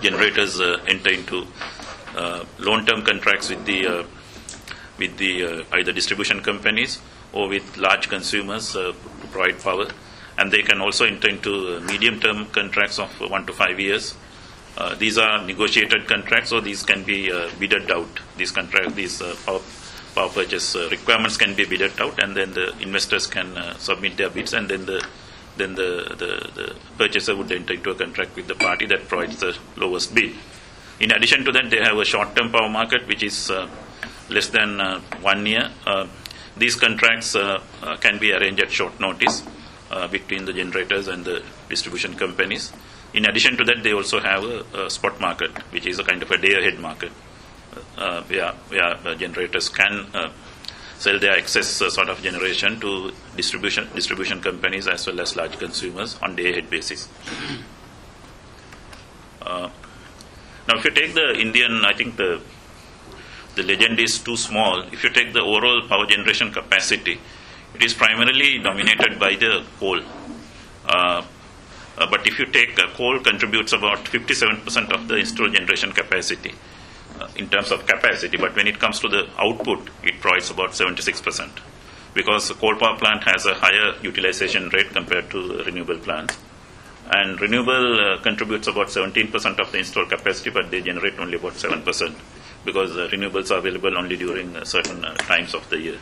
generators 0.00 0.60
enter 0.86 1.10
into 1.10 1.46
long-term 2.58 3.02
contracts 3.02 3.50
with 3.50 3.64
the 3.64 4.06
with 4.98 5.16
the 5.16 5.44
uh, 5.44 5.64
either 5.72 5.92
distribution 5.92 6.42
companies 6.42 7.00
or 7.32 7.48
with 7.48 7.76
large 7.76 8.08
consumers 8.08 8.76
uh, 8.76 8.92
to 9.20 9.26
provide 9.28 9.60
power. 9.60 9.86
And 10.36 10.52
they 10.52 10.62
can 10.62 10.80
also 10.80 11.04
enter 11.04 11.28
into 11.28 11.76
uh, 11.76 11.80
medium 11.80 12.20
term 12.20 12.46
contracts 12.46 12.98
of 12.98 13.08
one 13.20 13.46
to 13.46 13.52
five 13.52 13.80
years. 13.80 14.16
Uh, 14.78 14.94
these 14.94 15.18
are 15.18 15.44
negotiated 15.44 16.06
contracts, 16.06 16.50
so 16.50 16.60
these 16.60 16.84
can 16.84 17.02
be 17.02 17.32
uh, 17.32 17.50
bidded 17.58 17.90
out. 17.90 18.20
These 18.36 18.52
contracts, 18.52 18.94
these 18.94 19.20
uh, 19.20 19.34
power, 19.44 19.58
power 20.14 20.28
purchase 20.28 20.76
uh, 20.76 20.86
requirements 20.88 21.36
can 21.36 21.56
be 21.56 21.64
bidded 21.64 22.00
out, 22.00 22.22
and 22.22 22.36
then 22.36 22.52
the 22.54 22.78
investors 22.78 23.26
can 23.26 23.58
uh, 23.58 23.76
submit 23.78 24.16
their 24.16 24.30
bids, 24.30 24.52
and 24.52 24.68
then 24.68 24.86
the 24.86 25.04
then 25.56 25.74
the, 25.74 26.14
the, 26.16 26.30
the 26.54 26.76
purchaser 26.96 27.34
would 27.34 27.50
enter 27.50 27.74
into 27.74 27.90
a 27.90 27.94
contract 27.96 28.36
with 28.36 28.46
the 28.46 28.54
party 28.54 28.86
that 28.86 29.08
provides 29.08 29.40
the 29.40 29.58
lowest 29.74 30.14
bid. 30.14 30.32
In 31.00 31.10
addition 31.10 31.44
to 31.44 31.50
that, 31.50 31.68
they 31.70 31.78
have 31.78 31.98
a 31.98 32.04
short-term 32.04 32.52
power 32.52 32.68
market, 32.68 33.08
which 33.08 33.24
is 33.24 33.50
less 34.28 34.48
than 34.50 34.78
one 35.20 35.44
year. 35.46 35.68
These 36.56 36.76
contracts 36.76 37.32
can 37.98 38.18
be 38.20 38.32
arranged 38.32 38.60
at 38.60 38.70
short 38.70 39.00
notice 39.00 39.42
between 40.12 40.44
the 40.44 40.52
generators 40.52 41.08
and 41.08 41.24
the 41.24 41.42
distribution 41.68 42.14
companies. 42.14 42.72
In 43.14 43.24
addition 43.24 43.56
to 43.56 43.64
that, 43.64 43.82
they 43.82 43.92
also 43.92 44.20
have 44.20 44.44
a, 44.44 44.86
a 44.86 44.90
spot 44.90 45.20
market, 45.20 45.50
which 45.72 45.86
is 45.86 45.98
a 45.98 46.04
kind 46.04 46.22
of 46.22 46.30
a 46.30 46.36
day-ahead 46.36 46.78
market, 46.78 47.12
uh, 47.96 48.22
where, 48.24 48.52
where 48.68 48.96
uh, 49.06 49.14
generators 49.14 49.68
can 49.68 50.06
uh, 50.14 50.30
sell 50.98 51.18
their 51.18 51.32
excess 51.32 51.80
uh, 51.80 51.88
sort 51.88 52.08
of 52.08 52.20
generation 52.22 52.78
to 52.80 53.12
distribution 53.36 53.88
distribution 53.94 54.40
companies 54.42 54.88
as 54.88 55.06
well 55.06 55.20
as 55.20 55.36
large 55.36 55.56
consumers 55.58 56.18
on 56.20 56.34
day-ahead 56.36 56.68
basis. 56.68 57.08
Uh, 59.40 59.70
now, 60.66 60.76
if 60.76 60.84
you 60.84 60.90
take 60.90 61.14
the 61.14 61.38
Indian, 61.38 61.84
I 61.84 61.94
think 61.94 62.16
the 62.16 62.42
the 63.54 63.62
legend 63.62 63.98
is 63.98 64.18
too 64.18 64.36
small. 64.36 64.82
If 64.92 65.02
you 65.02 65.10
take 65.10 65.32
the 65.32 65.40
overall 65.40 65.82
power 65.88 66.06
generation 66.06 66.52
capacity, 66.52 67.18
it 67.74 67.82
is 67.82 67.94
primarily 67.94 68.58
dominated 68.58 69.18
by 69.18 69.34
the 69.34 69.64
coal. 69.80 70.00
Uh, 70.84 71.22
uh, 71.98 72.06
but 72.08 72.26
if 72.26 72.38
you 72.38 72.46
take 72.46 72.78
uh, 72.78 72.88
coal 72.94 73.18
contributes 73.18 73.72
about 73.72 74.04
57% 74.04 74.92
of 74.92 75.08
the 75.08 75.16
installed 75.16 75.52
generation 75.52 75.90
capacity 75.90 76.54
uh, 77.20 77.26
in 77.36 77.48
terms 77.48 77.72
of 77.72 77.84
capacity, 77.86 78.36
but 78.36 78.54
when 78.54 78.68
it 78.68 78.78
comes 78.78 79.00
to 79.00 79.08
the 79.08 79.28
output, 79.38 79.90
it 80.04 80.20
provides 80.20 80.50
about 80.50 80.70
76% 80.70 81.50
because 82.14 82.48
the 82.48 82.54
coal 82.54 82.76
power 82.76 82.96
plant 82.96 83.24
has 83.24 83.46
a 83.46 83.54
higher 83.54 83.94
utilization 84.02 84.68
rate 84.68 84.90
compared 84.90 85.28
to 85.30 85.62
renewable 85.64 85.98
plants. 85.98 86.38
And 87.10 87.40
renewable 87.40 88.00
uh, 88.00 88.22
contributes 88.22 88.68
about 88.68 88.88
17% 88.88 89.58
of 89.58 89.72
the 89.72 89.78
installed 89.78 90.10
capacity, 90.10 90.50
but 90.50 90.70
they 90.70 90.80
generate 90.80 91.18
only 91.18 91.36
about 91.36 91.54
7% 91.54 92.14
because 92.64 92.90
renewables 93.12 93.50
are 93.50 93.58
available 93.58 93.96
only 93.96 94.16
during 94.16 94.54
uh, 94.54 94.64
certain 94.64 95.04
uh, 95.04 95.14
times 95.14 95.54
of 95.54 95.68
the 95.70 95.78
year. 95.78 95.98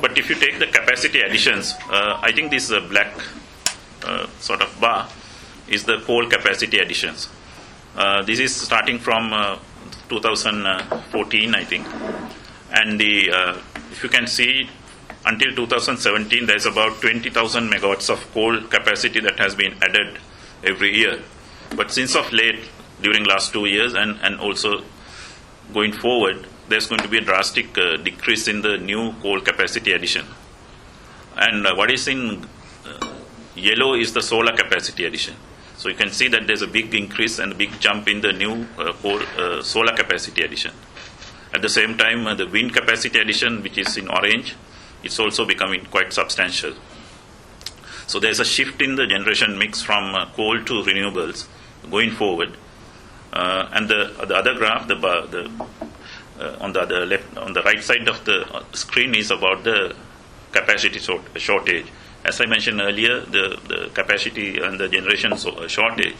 But 0.00 0.18
if 0.18 0.28
you 0.28 0.36
take 0.36 0.58
the 0.58 0.66
capacity 0.66 1.20
additions, 1.20 1.74
uh, 1.90 2.18
I 2.22 2.32
think 2.32 2.50
this 2.50 2.68
black 2.68 3.14
uh, 4.04 4.26
sort 4.38 4.60
of 4.62 4.78
bar 4.80 5.08
is 5.68 5.84
the 5.84 6.00
coal 6.00 6.28
capacity 6.28 6.78
additions. 6.78 7.28
Uh, 7.96 8.22
this 8.22 8.38
is 8.38 8.54
starting 8.54 8.98
from 8.98 9.32
uh, 9.32 9.58
2014, 10.08 11.54
I 11.54 11.64
think. 11.64 11.86
And 12.72 13.00
the, 13.00 13.30
if 13.92 14.02
you 14.02 14.08
can 14.08 14.26
see, 14.26 14.68
until 15.24 15.54
2017, 15.54 16.46
there's 16.46 16.66
about 16.66 17.00
20,000 17.00 17.70
megawatts 17.70 18.10
of 18.10 18.20
coal 18.32 18.60
capacity 18.62 19.20
that 19.20 19.38
has 19.38 19.54
been 19.54 19.74
added 19.82 20.18
every 20.64 20.94
year. 20.96 21.22
But 21.76 21.90
since 21.90 22.14
of 22.14 22.30
late, 22.32 22.68
during 23.00 23.24
last 23.24 23.52
two 23.52 23.66
years, 23.66 23.94
and, 23.94 24.18
and 24.22 24.40
also 24.40 24.82
going 25.72 25.92
forward, 25.92 26.46
there's 26.68 26.86
going 26.86 27.02
to 27.02 27.08
be 27.08 27.18
a 27.18 27.20
drastic 27.20 27.76
uh, 27.76 27.96
decrease 27.96 28.48
in 28.48 28.62
the 28.62 28.78
new 28.78 29.12
coal 29.22 29.40
capacity 29.40 29.92
addition. 29.92 30.26
And 31.36 31.66
uh, 31.66 31.74
what 31.74 31.90
is 31.90 32.08
in 32.08 32.46
uh, 32.86 33.12
yellow 33.54 33.94
is 33.94 34.12
the 34.12 34.22
solar 34.22 34.56
capacity 34.56 35.04
addition. 35.04 35.34
So 35.76 35.88
you 35.88 35.94
can 35.96 36.10
see 36.10 36.28
that 36.28 36.46
there's 36.46 36.62
a 36.62 36.66
big 36.66 36.94
increase 36.94 37.38
and 37.38 37.52
a 37.52 37.54
big 37.54 37.78
jump 37.80 38.08
in 38.08 38.20
the 38.20 38.32
new 38.32 38.66
uh, 38.78 38.92
coal, 38.94 39.20
uh, 39.38 39.62
solar 39.62 39.94
capacity 39.94 40.42
addition. 40.42 40.72
At 41.52 41.62
the 41.62 41.68
same 41.68 41.98
time, 41.98 42.24
the 42.36 42.46
wind 42.46 42.72
capacity 42.72 43.18
addition, 43.18 43.62
which 43.62 43.78
is 43.78 43.96
in 43.96 44.08
orange, 44.08 44.56
it's 45.02 45.18
also 45.18 45.44
becoming 45.44 45.84
quite 45.86 46.12
substantial. 46.12 46.74
So 48.06 48.20
there's 48.20 48.40
a 48.40 48.44
shift 48.44 48.82
in 48.82 48.96
the 48.96 49.06
generation 49.06 49.58
mix 49.58 49.82
from 49.82 50.14
uh, 50.14 50.26
coal 50.32 50.62
to 50.64 50.82
renewables 50.82 51.46
going 51.90 52.10
forward. 52.12 52.56
Uh, 53.32 53.68
and 53.72 53.88
the, 53.88 54.14
the 54.26 54.34
other 54.36 54.54
graph, 54.54 54.86
the, 54.86 54.94
bar- 54.94 55.26
the 55.26 55.50
uh, 56.38 56.56
on 56.60 56.72
the 56.72 56.80
other 56.80 57.06
left, 57.06 57.36
on 57.36 57.52
the 57.52 57.62
right 57.62 57.82
side 57.82 58.08
of 58.08 58.24
the 58.24 58.42
uh, 58.54 58.64
screen 58.72 59.14
is 59.14 59.30
about 59.30 59.64
the 59.64 59.94
capacity 60.52 60.98
short, 60.98 61.22
shortage. 61.36 61.86
As 62.24 62.40
I 62.40 62.46
mentioned 62.46 62.80
earlier, 62.80 63.20
the, 63.20 63.58
the 63.68 63.90
capacity 63.92 64.58
and 64.58 64.78
the 64.78 64.88
generation 64.88 65.32
uh, 65.32 65.68
shortage 65.68 66.16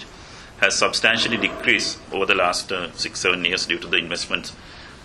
has 0.58 0.78
substantially 0.78 1.36
decreased 1.36 1.98
over 2.12 2.26
the 2.26 2.34
last 2.34 2.70
uh, 2.72 2.92
six, 2.92 3.20
seven 3.20 3.44
years 3.44 3.66
due 3.66 3.78
to 3.78 3.86
the 3.86 3.96
investments 3.96 4.54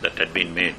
that 0.02 0.18
had 0.18 0.34
been 0.34 0.54
made. 0.54 0.76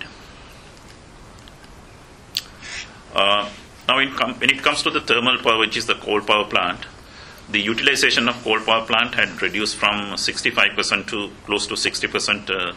Uh, 3.15 3.49
now, 3.89 4.17
com- 4.17 4.35
when 4.35 4.51
it 4.51 4.63
comes 4.63 4.83
to 4.83 4.91
the 4.91 5.01
thermal 5.01 5.39
power, 5.39 5.59
which 5.59 5.77
is 5.77 5.87
the 5.87 5.95
coal 5.95 6.21
power 6.21 6.45
plant, 6.45 6.87
the 7.51 7.61
utilization 7.61 8.29
of 8.29 8.43
coal 8.45 8.61
power 8.61 8.87
plant 8.87 9.15
had 9.15 9.43
reduced 9.43 9.77
from 9.77 10.13
65% 10.13 11.09
to 11.09 11.31
close 11.45 11.67
to 11.67 11.75
60%, 11.75 12.51
uh, 12.51 12.73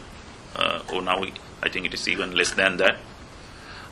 uh, 0.56 0.82
or 0.92 1.02
now 1.02 1.20
we, 1.20 1.34
I 1.64 1.70
think 1.70 1.86
it 1.86 1.94
is 1.94 2.08
even 2.10 2.36
less 2.36 2.52
than 2.52 2.78
that. 2.78 2.98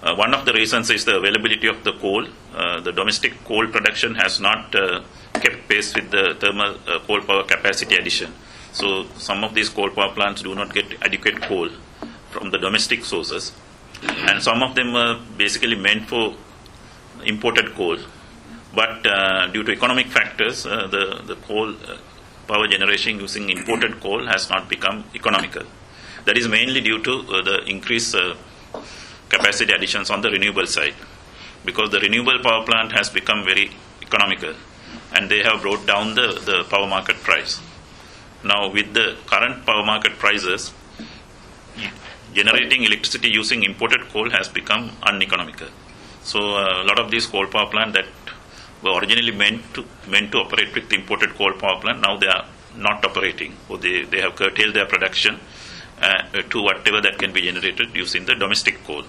Uh, 0.04 0.16
one 0.16 0.34
of 0.34 0.46
the 0.46 0.54
reasons 0.54 0.90
is 0.90 1.06
the 1.06 1.16
availability 1.18 1.68
of 1.68 1.84
the 1.84 1.94
coal. 1.94 2.26
Uh, 2.54 2.82
the 2.82 2.92
domestic 2.92 3.44
coal 3.46 3.68
production 3.68 4.16
has 4.16 4.40
not 4.40 4.76
uh, 4.76 5.02
kept 5.34 5.70
pace 5.70 5.94
with 5.96 6.10
the 6.12 6.36
thermal 6.40 6.76
uh, 6.88 7.00
coal 7.08 7.22
power 7.22 7.44
capacity 7.44 7.96
addition. 7.96 8.34
So, 8.74 9.06
some 9.18 9.44
of 9.44 9.54
these 9.54 9.70
coal 9.70 9.90
power 9.90 10.14
plants 10.14 10.42
do 10.42 10.56
not 10.56 10.74
get 10.74 10.86
adequate 11.04 11.42
coal 11.44 11.70
from 12.32 12.50
the 12.50 12.58
domestic 12.58 13.06
sources, 13.06 13.54
and 14.02 14.42
some 14.42 14.64
of 14.64 14.76
them 14.76 14.96
are 14.96 15.20
basically 15.38 15.76
meant 15.76 16.08
for 16.10 16.36
imported 17.24 17.74
coal. 17.76 17.98
But 18.74 19.06
uh, 19.06 19.48
due 19.48 19.64
to 19.64 19.72
economic 19.72 20.08
factors, 20.08 20.66
uh, 20.66 20.88
the, 20.88 21.22
the 21.26 21.36
coal 21.36 21.76
power 22.48 22.68
generation 22.68 23.20
using 23.20 23.50
imported 23.50 24.00
coal 24.00 24.26
has 24.26 24.50
not 24.50 24.68
become 24.70 25.04
economical. 25.14 25.64
That 26.26 26.38
is 26.38 26.48
mainly 26.48 26.82
due 26.82 27.02
to 27.04 27.12
uh, 27.12 27.42
the 27.42 27.64
increased 27.66 28.16
uh, 28.16 28.36
capacity 29.30 29.74
additions 29.74 30.10
on 30.10 30.22
the 30.22 30.30
renewable 30.30 30.68
side, 30.68 30.94
because 31.66 31.90
the 31.90 32.00
renewable 32.00 32.40
power 32.44 32.66
plant 32.66 32.92
has 32.92 33.10
become 33.10 33.44
very 33.44 33.72
economical, 34.02 34.54
and 35.14 35.30
they 35.30 35.42
have 35.42 35.62
brought 35.62 35.86
down 35.86 36.16
the, 36.16 36.40
the 36.46 36.64
power 36.70 36.88
market 36.88 37.18
price. 37.18 37.60
Now, 38.44 38.72
with 38.72 38.94
the 38.94 39.18
current 39.26 39.66
power 39.66 39.86
market 39.86 40.14
prices, 40.18 40.74
generating 42.34 42.84
electricity 42.84 43.30
using 43.30 43.64
imported 43.64 44.02
coal 44.10 44.30
has 44.30 44.48
become 44.48 44.92
uneconomical. 45.04 45.68
So, 46.24 46.40
uh, 46.40 46.84
a 46.84 46.86
lot 46.86 47.00
of 47.00 47.12
these 47.12 47.26
coal 47.26 47.48
power 47.48 47.70
plants 47.70 47.94
that 47.96 48.08
were 48.84 49.00
originally 49.00 49.32
meant 49.32 49.62
to 49.76 49.86
meant 50.08 50.32
to 50.32 50.40
operate 50.40 50.74
with 50.74 50.92
imported 50.92 51.32
coal 51.36 51.54
power 51.54 51.80
plant 51.80 52.02
now 52.02 52.18
they 52.18 52.28
are 52.28 52.46
not 52.76 53.04
operating, 53.06 53.56
or 53.70 53.78
they, 53.78 54.04
they 54.04 54.22
have 54.22 54.36
curtailed 54.36 54.74
their 54.74 54.86
production 54.86 55.40
to 56.02 56.62
whatever 56.62 57.02
that 57.02 57.18
can 57.20 57.32
be 57.32 57.42
generated 57.42 57.96
using 57.96 58.26
the 58.26 58.36
domestic 58.36 58.84
coal. 58.84 59.04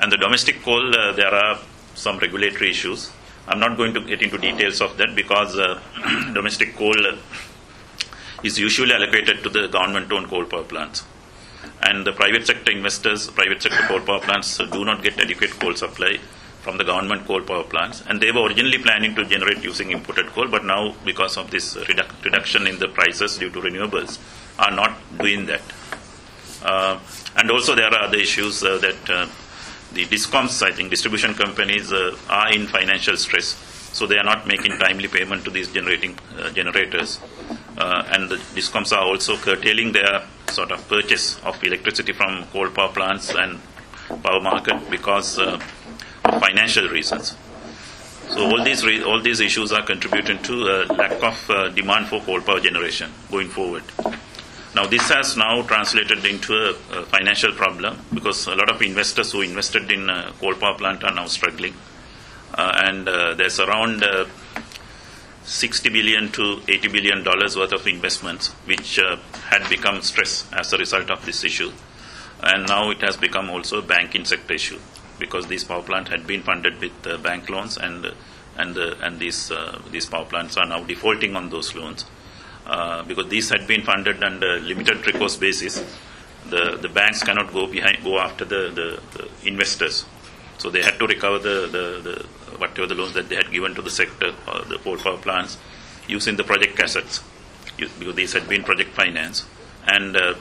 And 0.00 0.10
the 0.10 0.16
domestic 0.16 0.62
coal, 0.62 0.94
uh, 0.96 1.12
there 1.12 1.32
are 1.32 1.58
some 1.94 2.18
regulatory 2.18 2.70
issues. 2.70 3.10
I'm 3.46 3.60
not 3.60 3.76
going 3.76 3.94
to 3.94 4.00
get 4.00 4.22
into 4.22 4.38
details 4.38 4.80
of 4.80 4.96
that 4.98 5.14
because 5.14 5.56
uh, 5.56 5.80
domestic 6.34 6.76
coal 6.76 7.06
uh, 7.06 7.16
is 8.42 8.58
usually 8.58 8.92
allocated 8.92 9.42
to 9.42 9.48
the 9.48 9.68
government-owned 9.68 10.28
coal 10.28 10.44
power 10.44 10.64
plants. 10.64 11.04
And 11.82 12.06
the 12.06 12.12
private 12.12 12.46
sector 12.46 12.72
investors, 12.72 13.30
private 13.30 13.62
sector 13.62 13.82
coal 13.86 14.00
power 14.00 14.20
plants 14.20 14.58
uh, 14.58 14.66
do 14.66 14.84
not 14.84 15.02
get 15.02 15.18
adequate 15.18 15.50
coal 15.58 15.74
supply 15.74 16.18
from 16.62 16.78
the 16.78 16.84
government 16.84 17.26
coal 17.26 17.42
power 17.42 17.64
plants. 17.64 18.02
And 18.08 18.20
they 18.20 18.30
were 18.30 18.46
originally 18.46 18.78
planning 18.78 19.14
to 19.16 19.24
generate 19.24 19.62
using 19.64 19.90
imported 19.90 20.26
coal, 20.28 20.48
but 20.48 20.64
now 20.64 20.94
because 21.04 21.36
of 21.36 21.50
this 21.50 21.74
reduc- 21.74 22.24
reduction 22.24 22.66
in 22.66 22.78
the 22.78 22.88
prices 22.88 23.36
due 23.38 23.50
to 23.50 23.60
renewables, 23.60 24.18
are 24.58 24.70
not 24.70 24.96
doing 25.18 25.46
that. 25.46 25.62
Uh, 26.62 26.98
and 27.36 27.50
also 27.50 27.74
there 27.74 27.86
are 27.86 28.02
other 28.02 28.18
issues 28.18 28.62
uh, 28.62 28.78
that 28.78 29.10
uh, 29.10 29.26
the 29.92 30.06
discoms, 30.06 30.62
I 30.62 30.70
think, 30.72 30.90
distribution 30.90 31.34
companies 31.34 31.92
uh, 31.92 32.16
are 32.28 32.52
in 32.52 32.66
financial 32.66 33.16
stress, 33.16 33.56
so 33.92 34.06
they 34.06 34.16
are 34.16 34.24
not 34.24 34.46
making 34.46 34.78
timely 34.78 35.08
payment 35.08 35.44
to 35.44 35.50
these 35.50 35.68
generating 35.68 36.18
uh, 36.38 36.50
generators, 36.50 37.20
uh, 37.78 38.04
and 38.10 38.28
the 38.28 38.36
discoms 38.54 38.92
are 38.96 39.04
also 39.04 39.36
curtailing 39.36 39.92
their 39.92 40.22
sort 40.50 40.70
of 40.70 40.86
purchase 40.88 41.38
of 41.40 41.62
electricity 41.64 42.12
from 42.12 42.44
coal 42.52 42.70
power 42.70 42.92
plants 42.92 43.34
and 43.34 43.60
power 44.22 44.40
market 44.40 44.90
because 44.90 45.38
of 45.38 45.62
financial 46.22 46.88
reasons. 46.88 47.36
So 48.28 48.44
all 48.46 48.64
these 48.64 48.84
re- 48.84 49.02
all 49.02 49.20
these 49.20 49.40
issues 49.40 49.72
are 49.72 49.82
contributing 49.82 50.38
to 50.44 50.54
a 50.54 50.76
lack 50.94 51.22
of 51.22 51.74
demand 51.74 52.06
for 52.06 52.20
coal 52.20 52.40
power 52.40 52.60
generation 52.60 53.10
going 53.30 53.48
forward. 53.48 53.82
Now, 54.74 54.86
this 54.86 55.08
has 55.10 55.36
now 55.36 55.62
translated 55.62 56.24
into 56.24 56.54
a, 56.54 56.70
a 56.70 57.04
financial 57.04 57.52
problem 57.52 57.98
because 58.14 58.46
a 58.46 58.54
lot 58.54 58.70
of 58.70 58.80
investors 58.80 59.32
who 59.32 59.42
invested 59.42 59.90
in 59.90 60.06
coal 60.40 60.54
power 60.54 60.76
plant 60.78 61.04
are 61.04 61.14
now 61.14 61.26
struggling. 61.26 61.74
Uh, 62.54 62.82
and 62.84 63.08
uh, 63.08 63.34
there's 63.34 63.58
around 63.60 64.04
uh, 64.04 64.26
60 65.44 65.88
billion 65.88 66.30
to 66.32 66.60
80 66.68 66.88
billion 66.88 67.22
dollars 67.22 67.56
worth 67.56 67.72
of 67.72 67.86
investments, 67.86 68.48
which 68.66 68.98
uh, 68.98 69.16
had 69.48 69.68
become 69.70 70.02
stress 70.02 70.46
as 70.52 70.72
a 70.72 70.78
result 70.78 71.10
of 71.10 71.24
this 71.24 71.44
issue, 71.44 71.72
and 72.42 72.68
now 72.68 72.90
it 72.90 73.00
has 73.00 73.16
become 73.16 73.48
also 73.48 73.78
a 73.78 73.82
bank 73.82 74.14
insect 74.14 74.50
issue 74.50 74.78
because 75.18 75.46
these 75.46 75.64
power 75.64 75.82
plants 75.82 76.10
had 76.10 76.26
been 76.26 76.42
funded 76.42 76.78
with 76.80 77.22
bank 77.22 77.48
loans 77.48 77.76
and 77.76 78.12
and 78.58 78.76
and 78.76 79.18
these 79.18 79.50
uh, 79.50 79.80
these 79.90 80.06
power 80.06 80.26
plants 80.26 80.56
are 80.56 80.66
now 80.66 80.82
defaulting 80.84 81.34
on 81.36 81.48
those 81.48 81.74
loans 81.74 82.04
uh, 82.66 83.02
because 83.04 83.28
these 83.28 83.48
had 83.50 83.66
been 83.66 83.82
funded 83.82 84.22
under 84.22 84.60
limited 84.60 85.04
recourse 85.06 85.36
basis. 85.36 85.84
The 86.48 86.78
the 86.80 86.88
banks 86.88 87.22
cannot 87.22 87.52
go 87.52 87.66
behind 87.66 88.02
go 88.02 88.18
after 88.18 88.44
the, 88.44 88.70
the, 88.74 89.18
the 89.18 89.48
investors, 89.48 90.04
so 90.58 90.70
they 90.70 90.82
had 90.82 90.98
to 90.98 91.06
recover 91.06 91.38
the, 91.38 91.68
the, 91.70 92.00
the 92.02 92.26
whatever 92.58 92.86
the 92.86 92.94
loans 92.94 93.14
that 93.14 93.28
they 93.28 93.36
had 93.36 93.50
given 93.50 93.74
to 93.74 93.82
the 93.82 93.90
sector 93.90 94.34
or 94.46 94.64
the 94.64 94.78
coal 94.78 94.96
power 94.96 95.18
plants 95.18 95.58
using 96.08 96.36
the 96.36 96.44
project 96.44 96.78
assets 96.80 97.22
because 97.76 98.14
these 98.14 98.32
had 98.32 98.48
been 98.48 98.62
project 98.62 98.90
finance 98.90 99.46
and. 99.86 100.16
Uh, 100.16 100.34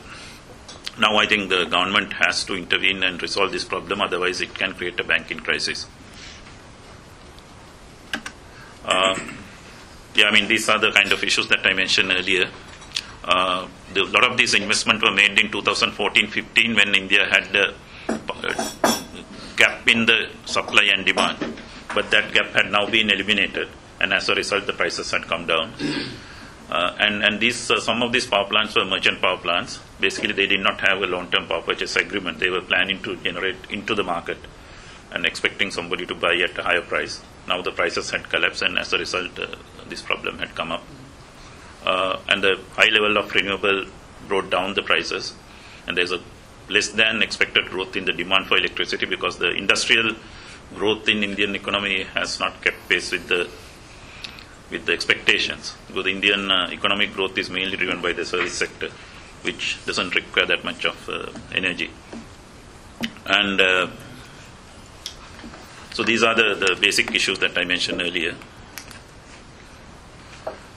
now 1.00 1.16
I 1.16 1.26
think 1.26 1.50
the 1.50 1.66
government 1.66 2.14
has 2.14 2.44
to 2.46 2.56
intervene 2.56 3.02
and 3.02 3.22
resolve 3.22 3.52
this 3.52 3.64
problem, 3.64 4.02
otherwise 4.02 4.42
it 4.42 4.54
can 4.54 4.74
create 4.74 5.00
a 5.00 5.04
banking 5.04 5.40
crisis. 5.40 5.88
Uh, 8.84 9.18
yeah, 10.16 10.26
I 10.26 10.32
mean 10.32 10.48
these 10.48 10.68
are 10.70 10.80
the 10.80 10.92
kind 10.92 11.12
of 11.12 11.24
issues 11.24 11.48
that 11.48 11.66
I 11.66 11.74
mentioned 11.74 12.12
earlier. 12.12 12.50
Uh, 13.24 13.68
a 13.96 14.00
lot 14.00 14.24
of 14.30 14.38
these 14.38 14.54
investments 14.54 15.04
were 15.04 15.14
made 15.14 15.38
in 15.38 15.50
2014-15 15.52 16.76
when 16.76 16.96
India 16.96 17.26
had 17.30 17.56
a 17.56 17.74
uh, 18.10 19.02
gap 19.56 19.88
in 19.88 20.06
the 20.06 20.30
supply 20.46 20.90
and 20.94 21.06
demand, 21.06 21.38
but 21.94 22.10
that 22.10 22.34
gap 22.34 22.48
had 22.54 22.72
now 22.72 22.90
been 22.90 23.10
eliminated, 23.10 23.70
and 24.00 24.14
as 24.14 24.28
a 24.30 24.36
result, 24.36 24.66
the 24.66 24.74
prices 24.74 25.12
had 25.12 25.24
come 25.24 25.46
down. 25.46 25.74
Uh, 26.70 26.96
and 27.00 27.24
and 27.24 27.40
these 27.40 27.70
uh, 27.70 27.80
some 27.80 28.02
of 28.02 28.12
these 28.14 28.26
power 28.26 28.48
plants 28.48 28.76
were 28.76 28.86
merchant 28.86 29.22
power 29.22 29.38
plants. 29.38 29.80
Basically, 30.00 30.34
they 30.34 30.48
did 30.48 30.62
not 30.62 30.80
have 30.82 31.02
a 31.02 31.06
long-term 31.06 31.48
power 31.48 31.62
purchase 31.62 31.96
agreement. 31.98 32.40
They 32.40 32.50
were 32.50 32.62
planning 32.62 33.04
to 33.04 33.18
generate 33.18 33.58
into 33.70 33.94
the 33.94 34.04
market 34.04 34.38
and 35.12 35.26
expecting 35.26 35.72
somebody 35.72 36.06
to 36.06 36.16
buy 36.16 36.36
at 36.36 36.58
a 36.58 36.64
higher 36.64 36.82
price. 36.82 37.22
Now 37.48 37.62
the 37.62 37.72
prices 37.72 38.10
had 38.12 38.30
collapsed, 38.30 38.62
and 38.62 38.78
as 38.78 38.94
a 38.94 38.98
result, 38.98 39.38
uh, 39.40 39.56
this 39.90 40.02
problem 40.02 40.40
had 40.40 40.56
come 40.56 40.72
up. 40.72 40.84
Uh, 41.86 42.20
and 42.30 42.44
the 42.44 42.60
high 42.74 42.90
level 42.90 43.18
of 43.18 43.34
renewable 43.34 43.86
brought 44.28 44.50
down 44.50 44.74
the 44.74 44.84
prices, 44.84 45.34
and 45.88 45.98
there's 45.98 46.12
a 46.12 46.22
less 46.70 46.90
than 46.90 47.22
expected 47.22 47.66
growth 47.66 47.96
in 47.96 48.06
the 48.06 48.14
demand 48.14 48.48
for 48.48 48.58
electricity 48.58 49.06
because 49.06 49.38
the 49.38 49.52
industrial 49.52 50.16
growth 50.76 51.08
in 51.10 51.24
Indian 51.24 51.56
economy 51.56 52.04
has 52.04 52.40
not 52.40 52.62
kept 52.62 52.88
pace 52.88 53.12
with 53.12 53.28
the 53.28 53.50
with 54.70 54.86
the 54.86 54.94
expectations. 54.94 55.76
Because 55.88 56.06
the 56.06 56.12
Indian 56.12 56.50
uh, 56.50 56.70
economic 56.72 57.14
growth 57.14 57.38
is 57.38 57.50
mainly 57.50 57.76
driven 57.76 58.02
by 58.02 58.14
the 58.14 58.24
service 58.24 58.54
sector, 58.54 58.90
which 59.42 59.78
doesn't 59.86 60.16
require 60.16 60.46
that 60.46 60.64
much 60.64 60.86
of 60.86 61.10
uh, 61.10 61.30
energy. 61.54 61.90
And 63.26 63.60
uh, 63.60 63.88
so 65.92 66.04
these 66.04 66.24
are 66.24 66.36
the, 66.36 66.56
the 66.56 66.78
basic 66.80 67.14
issues 67.14 67.40
that 67.40 67.58
I 67.58 67.66
mentioned 67.66 68.02
earlier. 68.02 68.36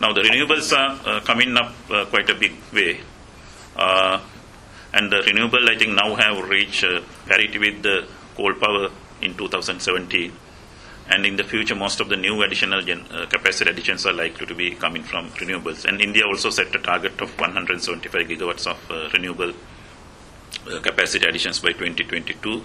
Now 0.00 0.12
the 0.12 0.22
renewables 0.22 0.72
are 0.76 1.00
uh, 1.08 1.20
coming 1.20 1.56
up 1.56 1.74
uh, 1.90 2.04
quite 2.06 2.28
a 2.30 2.34
big 2.34 2.52
way. 2.72 3.00
Uh, 3.76 4.20
and 4.92 5.10
the 5.10 5.22
renewable, 5.22 5.68
I 5.68 5.76
think, 5.76 5.94
now 5.94 6.14
have 6.14 6.48
reached 6.48 6.84
uh, 6.84 7.00
parity 7.26 7.58
with 7.58 7.82
the 7.82 8.06
coal 8.36 8.54
power 8.54 8.90
in 9.20 9.36
2017 9.36 10.32
and 11.08 11.26
in 11.26 11.36
the 11.36 11.44
future 11.44 11.74
most 11.74 12.00
of 12.00 12.08
the 12.08 12.16
new 12.16 12.42
additional 12.42 12.80
gen, 12.82 13.04
uh, 13.12 13.26
capacity 13.26 13.70
additions 13.70 14.06
are 14.06 14.12
likely 14.12 14.46
to 14.46 14.54
be 14.54 14.74
coming 14.74 15.02
from 15.02 15.28
renewables 15.32 15.84
and 15.84 16.00
india 16.00 16.24
also 16.26 16.50
set 16.50 16.74
a 16.74 16.78
target 16.78 17.20
of 17.20 17.38
175 17.38 18.26
gigawatts 18.26 18.66
of 18.66 18.90
uh, 18.90 19.08
renewable 19.12 19.52
capacity 20.82 21.26
additions 21.26 21.60
by 21.60 21.72
2022 21.72 22.62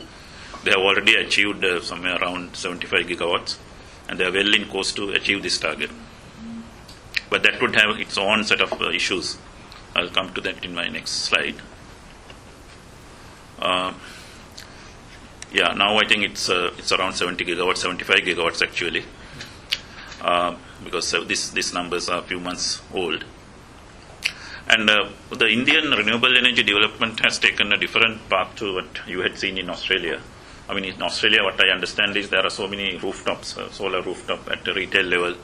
they 0.63 0.72
have 0.72 0.80
already 0.80 1.16
achieved 1.16 1.63
uh, 1.63 1.82
somewhere 1.82 2.18
around 2.22 2.56
75 2.56 3.06
gigawatts 3.06 3.58
and 4.08 4.20
they 4.20 4.25
are 4.25 4.32
well 4.32 4.54
in 4.54 4.68
course 4.68 4.92
to 4.94 5.12
achieve 5.12 5.44
this 5.44 5.57
target 5.57 5.92
but 7.29 7.44
that 7.44 7.62
would 7.62 7.75
have 7.75 8.00
its 8.00 8.18
own 8.18 8.44
set 8.44 8.62
of 8.62 8.74
uh, 8.81 8.90
issues 8.90 9.38
i'll 9.96 10.10
come 10.10 10.33
to 10.33 10.42
that 10.42 10.64
in 10.64 10.74
my 10.74 10.88
next 10.88 11.12
slide 11.12 11.55
uh, 13.60 13.94
yeah, 15.51 15.74
now 15.74 15.98
I 15.98 16.05
think 16.05 16.24
it's 16.24 16.50
uh, 16.50 16.72
it's 16.77 16.92
around 16.92 17.14
70 17.14 17.44
gigawatts, 17.44 17.77
75 17.77 18.18
gigawatts 18.20 18.62
actually, 18.62 19.03
uh, 20.22 20.55
because 20.83 21.14
uh, 21.14 21.24
this 21.24 21.50
these 21.50 21.74
numbers 21.74 22.07
are 22.07 22.20
a 22.20 22.22
few 22.24 22.40
months 22.40 22.81
old. 22.94 23.25
And 24.68 24.88
uh, 24.88 25.10
the 25.31 25.48
Indian 25.48 25.90
renewable 25.90 26.38
energy 26.38 26.62
development 26.62 27.20
has 27.22 27.40
taken 27.40 27.74
a 27.74 27.77
different 27.77 28.29
path 28.29 28.55
to 28.57 28.75
what 28.75 29.00
you 29.07 29.22
had 29.22 29.38
seen 29.40 29.57
in 29.57 29.70
Australia. 29.70 30.22
I 30.70 30.75
mean, 30.75 30.86
in 30.86 31.01
Australia, 31.01 31.44
what 31.44 31.60
I 31.60 31.70
understand 31.70 32.16
is 32.16 32.29
there 32.29 32.46
are 32.46 32.51
so 32.51 32.68
many 32.68 32.96
rooftops, 32.98 33.58
uh, 33.58 33.72
solar 33.72 34.03
rooftop 34.03 34.51
at 34.51 34.64
the 34.64 34.74
retail 34.75 35.03
level. 35.03 35.36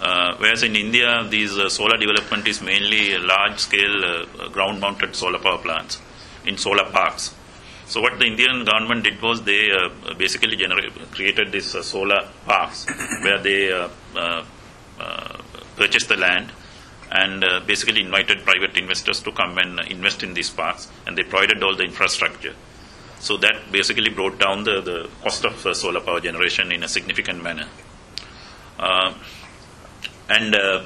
Uh, 0.00 0.36
whereas 0.38 0.62
in 0.62 0.74
India, 0.74 1.26
these 1.28 1.58
uh, 1.58 1.68
solar 1.68 1.98
development 1.98 2.48
is 2.48 2.62
mainly 2.62 3.18
large-scale 3.18 4.04
uh, 4.04 4.48
ground-mounted 4.48 5.14
solar 5.14 5.38
power 5.38 5.58
plants 5.58 6.00
in 6.46 6.56
solar 6.56 6.90
parks. 6.90 7.34
So 7.86 8.00
what 8.00 8.18
the 8.18 8.24
Indian 8.24 8.64
government 8.64 9.04
did 9.04 9.20
was 9.20 9.42
they 9.42 9.70
uh, 9.70 10.14
basically 10.14 10.56
generate, 10.56 10.94
created 11.10 11.52
these 11.52 11.74
uh, 11.74 11.82
solar 11.82 12.26
parks 12.46 12.86
where 13.22 13.38
they 13.38 13.68
purchased 15.76 16.08
the 16.08 16.16
land 16.16 16.50
and 17.10 17.44
basically 17.66 18.00
invited 18.00 18.44
private 18.44 18.76
investors 18.76 19.20
to 19.22 19.32
come 19.32 19.58
and 19.58 19.78
invest 19.90 20.22
in 20.22 20.32
these 20.34 20.50
parks 20.50 20.88
and 21.06 21.16
they 21.18 21.22
provided 21.22 21.62
all 21.62 21.76
the 21.76 21.84
infrastructure. 21.84 22.54
So 23.20 23.36
that 23.38 23.72
basically 23.72 24.10
brought 24.10 24.38
down 24.38 24.64
the, 24.64 24.80
the 24.80 25.10
cost 25.22 25.44
of 25.44 25.66
uh, 25.66 25.74
solar 25.74 26.00
power 26.00 26.20
generation 26.20 26.70
in 26.70 26.82
a 26.82 26.88
significant 26.88 27.42
manner. 27.42 27.66
Uh, 28.78 29.12
and 30.28 30.54
uh, 30.54 30.84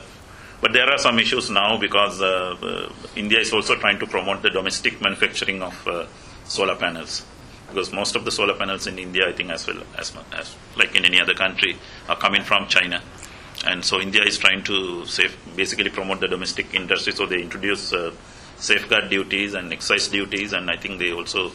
but 0.60 0.72
there 0.72 0.88
are 0.88 0.98
some 0.98 1.18
issues 1.18 1.50
now 1.50 1.76
because 1.76 2.22
uh, 2.22 2.56
uh, 2.62 2.92
India 3.16 3.40
is 3.40 3.52
also 3.52 3.74
trying 3.74 3.98
to 3.98 4.06
promote 4.06 4.42
the 4.42 4.50
domestic 4.50 5.00
manufacturing 5.02 5.62
of 5.62 5.86
uh, 5.86 6.06
solar 6.44 6.76
panels. 6.76 7.24
Because 7.68 7.92
most 7.92 8.16
of 8.16 8.24
the 8.24 8.30
solar 8.30 8.54
panels 8.54 8.86
in 8.86 8.98
India, 8.98 9.28
I 9.28 9.32
think, 9.32 9.50
as 9.50 9.66
well 9.66 9.82
as, 9.98 10.12
as 10.32 10.54
like 10.76 10.94
in 10.94 11.04
any 11.04 11.20
other 11.20 11.34
country, 11.34 11.76
are 12.08 12.16
coming 12.16 12.42
from 12.42 12.66
China. 12.68 13.02
And 13.66 13.84
so 13.84 14.00
India 14.00 14.22
is 14.22 14.38
trying 14.38 14.62
to 14.64 15.04
safe, 15.06 15.36
basically 15.56 15.90
promote 15.90 16.20
the 16.20 16.28
domestic 16.28 16.74
industry. 16.74 17.12
So 17.12 17.26
they 17.26 17.42
introduce 17.42 17.92
safeguard 18.56 19.10
duties 19.10 19.54
and 19.54 19.72
excise 19.72 20.08
duties, 20.08 20.52
and 20.52 20.70
I 20.70 20.76
think 20.76 20.98
they 20.98 21.12
also 21.12 21.50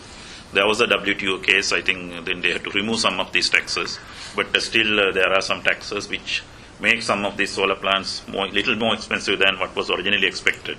there 0.54 0.66
was 0.66 0.82
a 0.82 0.88
WTO 0.88 1.44
case. 1.44 1.72
I 1.72 1.82
think 1.82 2.26
then 2.26 2.42
they 2.42 2.52
had 2.52 2.64
to 2.64 2.70
remove 2.72 3.00
some 3.00 3.20
of 3.20 3.32
these 3.32 3.50
taxes, 3.50 4.00
but 4.36 4.56
uh, 4.56 4.60
still 4.60 5.00
uh, 5.00 5.12
there 5.12 5.32
are 5.32 5.42
some 5.42 5.62
taxes 5.62 6.08
which 6.10 6.44
make 6.80 7.02
some 7.02 7.26
of 7.26 7.38
these 7.38 7.52
solar 7.52 7.76
plants 7.76 8.28
more 8.28 8.48
little 8.48 8.76
more 8.76 8.94
expensive 8.94 9.40
than 9.40 9.60
what 9.60 9.76
was 9.76 9.90
originally 9.90 10.28
expected. 10.28 10.78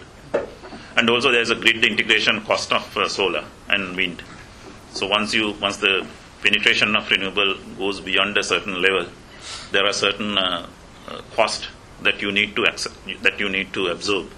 And 0.96 1.10
also 1.10 1.30
there 1.30 1.40
is 1.40 1.50
a 1.50 1.54
grid 1.54 1.84
integration 1.84 2.40
cost 2.42 2.72
of 2.72 2.96
uh, 2.96 3.08
solar 3.08 3.44
and 3.68 3.96
wind. 3.96 4.22
So 4.92 5.06
once 5.06 5.34
you 5.34 5.52
once 5.60 5.76
the 5.78 6.06
penetration 6.42 6.96
of 6.96 7.10
renewable 7.10 7.56
goes 7.76 8.00
beyond 8.00 8.36
a 8.38 8.42
certain 8.42 8.80
level, 8.80 9.06
there 9.72 9.86
are 9.86 9.92
certain 9.92 10.38
uh, 10.38 10.66
uh, 11.08 11.20
cost 11.34 11.68
that 12.02 12.22
you 12.22 12.30
need 12.32 12.54
to 12.56 12.62
accept, 12.64 12.96
that 13.22 13.40
you 13.40 13.48
need 13.48 13.72
to 13.72 13.88
absorb 13.88 14.28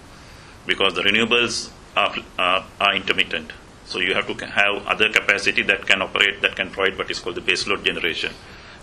because 0.66 0.94
the 0.94 1.02
renewables 1.02 1.70
are, 1.96 2.14
are, 2.38 2.64
are 2.80 2.94
intermittent. 2.94 3.52
So 3.90 3.98
you 3.98 4.14
have 4.14 4.28
to 4.28 4.46
have 4.46 4.86
other 4.86 5.08
capacity 5.08 5.62
that 5.64 5.84
can 5.84 6.00
operate, 6.00 6.42
that 6.42 6.54
can 6.54 6.70
provide 6.70 6.96
what 6.96 7.10
is 7.10 7.18
called 7.18 7.34
the 7.34 7.40
baseload 7.40 7.84
generation. 7.84 8.32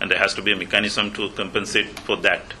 And 0.02 0.10
there 0.10 0.18
has 0.18 0.34
to 0.34 0.42
be 0.42 0.52
a 0.52 0.56
mechanism 0.56 1.12
to 1.14 1.30
compensate 1.30 1.98
for 2.00 2.18
that. 2.18 2.52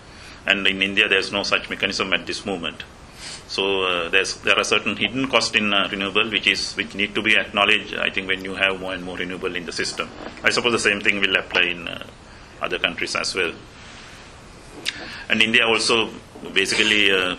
And 0.46 0.66
in 0.66 0.80
India, 0.80 1.08
there's 1.08 1.30
no 1.30 1.42
such 1.42 1.68
mechanism 1.68 2.14
at 2.14 2.26
this 2.26 2.46
moment. 2.46 2.84
So 3.48 3.82
uh, 3.82 4.08
there 4.08 4.58
are 4.58 4.64
certain 4.64 4.96
hidden 4.96 5.28
costs 5.28 5.54
in 5.54 5.74
uh, 5.74 5.88
renewable 5.90 6.30
which 6.30 6.46
is 6.46 6.72
which 6.74 6.94
need 6.94 7.14
to 7.16 7.20
be 7.20 7.36
acknowledged. 7.36 7.94
I 7.94 8.08
think 8.08 8.28
when 8.28 8.42
you 8.42 8.54
have 8.54 8.80
more 8.80 8.94
and 8.94 9.04
more 9.04 9.18
renewable 9.18 9.54
in 9.54 9.66
the 9.66 9.72
system, 9.72 10.08
I 10.42 10.48
suppose 10.48 10.72
the 10.72 10.78
same 10.78 11.02
thing 11.02 11.20
will 11.20 11.36
apply 11.36 11.64
in 11.64 11.86
uh, 11.86 12.06
other 12.62 12.78
countries 12.78 13.14
as 13.14 13.34
well. 13.34 13.52
And 15.28 15.42
India 15.42 15.66
also 15.66 16.08
basically 16.54 17.10
uh, 17.10 17.36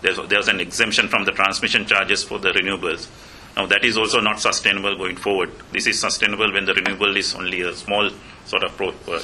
there's, 0.00 0.18
there's 0.28 0.48
an 0.48 0.58
exemption 0.58 1.06
from 1.06 1.26
the 1.26 1.32
transmission 1.32 1.86
charges 1.86 2.24
for 2.24 2.40
the 2.40 2.50
renewables. 2.50 3.06
Now 3.56 3.66
that 3.66 3.84
is 3.84 3.96
also 3.96 4.20
not 4.20 4.40
sustainable 4.40 4.96
going 4.96 5.16
forward. 5.16 5.50
This 5.72 5.86
is 5.86 6.00
sustainable 6.00 6.52
when 6.52 6.64
the 6.64 6.74
renewable 6.74 7.16
is 7.16 7.34
only 7.34 7.60
a 7.60 7.74
small 7.74 8.10
sort 8.46 8.64
of 8.64 8.76
pro, 8.76 8.88
uh, 8.88 9.20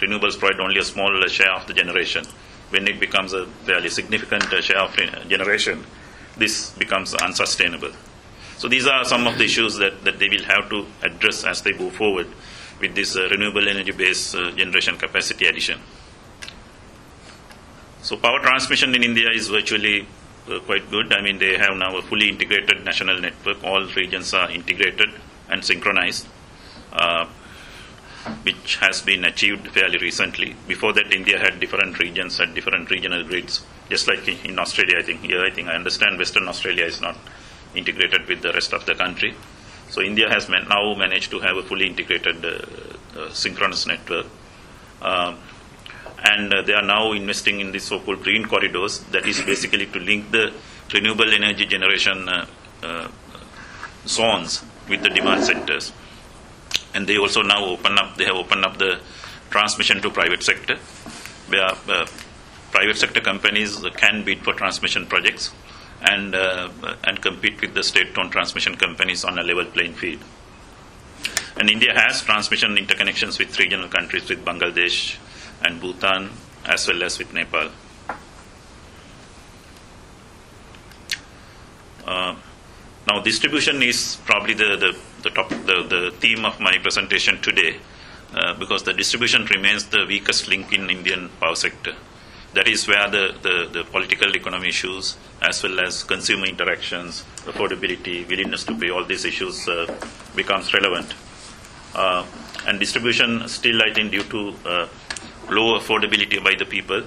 renewables 0.00 0.38
provide 0.38 0.60
only 0.60 0.78
a 0.78 0.84
small 0.84 1.22
uh, 1.22 1.28
share 1.28 1.52
of 1.52 1.66
the 1.66 1.74
generation. 1.74 2.24
When 2.70 2.86
it 2.88 3.00
becomes 3.00 3.32
a 3.32 3.46
fairly 3.46 3.90
significant 3.90 4.52
uh, 4.52 4.60
share 4.62 4.80
of 4.80 4.96
uh, 4.98 5.24
generation, 5.24 5.84
this 6.36 6.70
becomes 6.70 7.14
unsustainable. 7.14 7.92
So 8.56 8.68
these 8.68 8.86
are 8.86 9.04
some 9.04 9.26
of 9.26 9.38
the 9.38 9.44
issues 9.44 9.76
that, 9.76 10.04
that 10.04 10.18
they 10.18 10.28
will 10.28 10.44
have 10.44 10.70
to 10.70 10.86
address 11.02 11.44
as 11.44 11.62
they 11.62 11.72
go 11.72 11.90
forward 11.90 12.28
with 12.80 12.94
this 12.94 13.16
uh, 13.16 13.28
renewable 13.30 13.68
energy 13.68 13.92
based 13.92 14.34
uh, 14.34 14.52
generation 14.52 14.96
capacity 14.96 15.46
addition. 15.46 15.80
So 18.02 18.16
power 18.16 18.40
transmission 18.40 18.94
in 18.94 19.02
India 19.02 19.30
is 19.30 19.48
virtually 19.48 20.06
uh, 20.50 20.58
quite 20.60 20.90
good. 20.90 21.12
I 21.12 21.20
mean, 21.20 21.38
they 21.38 21.56
have 21.58 21.76
now 21.76 21.96
a 21.96 22.02
fully 22.02 22.28
integrated 22.28 22.84
national 22.84 23.20
network. 23.20 23.62
All 23.64 23.84
regions 23.96 24.34
are 24.34 24.50
integrated 24.50 25.10
and 25.48 25.64
synchronized, 25.64 26.26
uh, 26.92 27.26
which 28.42 28.76
has 28.76 29.02
been 29.02 29.24
achieved 29.24 29.68
fairly 29.68 29.98
recently. 29.98 30.56
Before 30.66 30.92
that, 30.92 31.12
India 31.12 31.38
had 31.38 31.60
different 31.60 31.98
regions, 31.98 32.38
had 32.38 32.54
different 32.54 32.90
regional 32.90 33.24
grids, 33.24 33.64
just 33.88 34.08
like 34.08 34.26
in- 34.26 34.38
in 34.44 34.58
Australia. 34.58 34.98
I 34.98 35.02
think 35.02 35.22
here, 35.22 35.44
I 35.44 35.50
think 35.50 35.68
I 35.68 35.74
understand 35.74 36.18
Western 36.18 36.48
Australia 36.48 36.84
is 36.84 37.00
not 37.00 37.16
integrated 37.74 38.26
with 38.28 38.42
the 38.42 38.52
rest 38.52 38.72
of 38.72 38.86
the 38.86 38.94
country. 38.94 39.34
So 39.88 40.00
India 40.00 40.28
has 40.28 40.48
man- 40.48 40.68
now 40.68 40.94
managed 40.94 41.30
to 41.32 41.40
have 41.40 41.56
a 41.56 41.62
fully 41.62 41.86
integrated 41.86 42.44
uh, 42.44 43.20
uh, 43.20 43.30
synchronous 43.30 43.86
network. 43.86 44.26
Um, 45.02 45.38
and 46.24 46.52
uh, 46.52 46.62
they 46.62 46.72
are 46.72 46.82
now 46.82 47.12
investing 47.12 47.60
in 47.60 47.72
the 47.72 47.78
so-called 47.78 48.22
green 48.22 48.46
corridors. 48.46 49.00
That 49.10 49.26
is 49.26 49.40
basically 49.42 49.86
to 49.86 49.98
link 49.98 50.30
the 50.30 50.52
renewable 50.92 51.32
energy 51.32 51.66
generation 51.66 52.28
uh, 52.28 52.46
uh, 52.82 53.08
zones 54.06 54.64
with 54.88 55.02
the 55.02 55.08
demand 55.08 55.44
centers. 55.44 55.92
And 56.94 57.06
they 57.06 57.16
also 57.16 57.42
now 57.42 57.64
open 57.64 57.98
up. 57.98 58.16
They 58.16 58.24
have 58.24 58.36
opened 58.36 58.64
up 58.64 58.78
the 58.78 59.00
transmission 59.50 60.00
to 60.02 60.10
private 60.10 60.42
sector, 60.42 60.76
where 61.48 61.72
uh, 61.88 62.06
private 62.70 62.96
sector 62.96 63.20
companies 63.20 63.82
can 63.96 64.24
bid 64.24 64.40
for 64.40 64.52
transmission 64.52 65.06
projects 65.06 65.50
and 66.02 66.34
uh, 66.34 66.68
and 67.04 67.20
compete 67.22 67.60
with 67.60 67.74
the 67.74 67.82
state-owned 67.82 68.32
transmission 68.32 68.76
companies 68.76 69.24
on 69.24 69.38
a 69.38 69.42
level 69.42 69.64
playing 69.64 69.94
field. 69.94 70.20
And 71.56 71.70
India 71.70 71.92
has 71.94 72.22
transmission 72.22 72.76
interconnections 72.76 73.38
with 73.38 73.58
regional 73.58 73.88
countries, 73.88 74.28
with 74.28 74.44
Bangladesh 74.44 75.16
and 75.64 75.80
Bhutan, 75.80 76.30
as 76.64 76.86
well 76.88 77.02
as 77.02 77.18
with 77.18 77.32
Nepal. 77.32 77.70
Uh, 82.06 82.36
now, 83.06 83.20
distribution 83.20 83.82
is 83.82 84.18
probably 84.24 84.54
the, 84.54 84.76
the, 84.76 84.98
the, 85.22 85.30
top, 85.30 85.48
the, 85.48 85.86
the 85.88 86.14
theme 86.20 86.44
of 86.44 86.60
my 86.60 86.78
presentation 86.78 87.40
today 87.40 87.76
uh, 88.34 88.54
because 88.54 88.82
the 88.84 88.92
distribution 88.92 89.44
remains 89.46 89.86
the 89.86 90.04
weakest 90.06 90.48
link 90.48 90.72
in 90.72 90.88
Indian 90.88 91.28
power 91.40 91.54
sector. 91.54 91.94
That 92.54 92.68
is 92.68 92.86
where 92.86 93.08
the, 93.08 93.34
the, 93.42 93.68
the 93.72 93.84
political 93.84 94.34
economy 94.34 94.68
issues, 94.68 95.16
as 95.40 95.62
well 95.62 95.80
as 95.80 96.04
consumer 96.04 96.46
interactions, 96.46 97.24
affordability, 97.44 98.28
willingness 98.28 98.64
to 98.64 98.74
pay, 98.78 98.90
all 98.90 99.04
these 99.04 99.24
issues 99.24 99.66
uh, 99.68 99.86
becomes 100.36 100.72
relevant. 100.74 101.14
Uh, 101.94 102.26
and 102.66 102.78
distribution 102.78 103.48
still, 103.48 103.82
I 103.82 103.92
think, 103.92 104.12
due 104.12 104.22
to 104.24 104.54
uh, 104.66 104.88
low 105.50 105.78
affordability 105.78 106.42
by 106.42 106.54
the 106.54 106.64
people, 106.64 107.02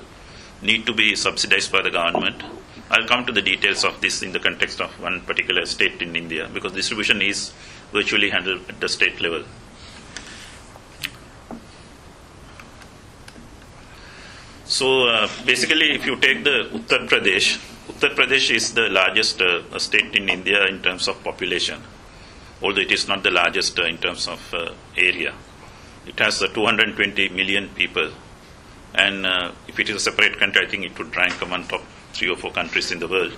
need 0.62 0.86
to 0.86 0.94
be 0.94 1.16
subsidized 1.16 1.72
by 1.72 1.82
the 1.82 1.92
government. 1.92 2.44
I'll 2.90 3.08
come 3.08 3.26
to 3.26 3.32
the 3.32 3.42
details 3.42 3.84
of 3.84 4.00
this 4.02 4.22
in 4.22 4.32
the 4.32 4.40
context 4.40 4.80
of 4.80 4.92
one 5.02 5.22
particular 5.22 5.66
state 5.66 6.02
in 6.02 6.16
India 6.16 6.50
because 6.54 6.72
distribution 6.74 7.22
is 7.22 7.52
virtually 7.92 8.30
handled 8.30 8.62
at 8.70 8.80
the 8.80 8.90
state 8.90 9.20
level. 9.22 9.44
So 14.66 15.08
uh, 15.08 15.30
basically, 15.46 15.92
if 15.92 16.06
you 16.06 16.16
take 16.18 16.44
the 16.44 16.70
Uttar 16.74 17.08
Pradesh, 17.08 17.60
Uttar 17.88 18.16
Pradesh 18.16 18.54
is 18.54 18.74
the 18.74 18.90
largest 18.90 19.40
uh, 19.42 19.78
state 19.78 20.16
in 20.16 20.28
India 20.28 20.66
in 20.66 20.82
terms 20.82 21.08
of 21.08 21.24
population, 21.24 21.82
although 22.62 22.82
it 22.82 22.92
is 22.92 23.08
not 23.08 23.22
the 23.22 23.30
largest 23.30 23.80
uh, 23.80 23.84
in 23.84 23.98
terms 24.00 24.28
of 24.28 24.54
uh, 24.54 24.74
area. 24.98 25.34
It 26.08 26.20
has 26.20 26.42
uh, 26.42 26.48
220 26.48 27.30
million 27.30 27.70
people, 27.70 28.10
and 28.96 29.26
uh, 29.26 29.52
if 29.68 29.80
it 29.80 29.90
is 29.90 29.96
a 29.96 30.00
separate 30.00 30.40
country, 30.40 30.66
I 30.66 30.70
think 30.70 30.86
it 30.86 30.98
would 30.98 31.16
rank 31.16 31.42
among 31.42 31.68
top 31.68 31.84
three 32.14 32.30
or 32.30 32.38
four 32.38 32.52
countries 32.52 32.92
in 32.92 33.00
the 33.00 33.08
world. 33.08 33.34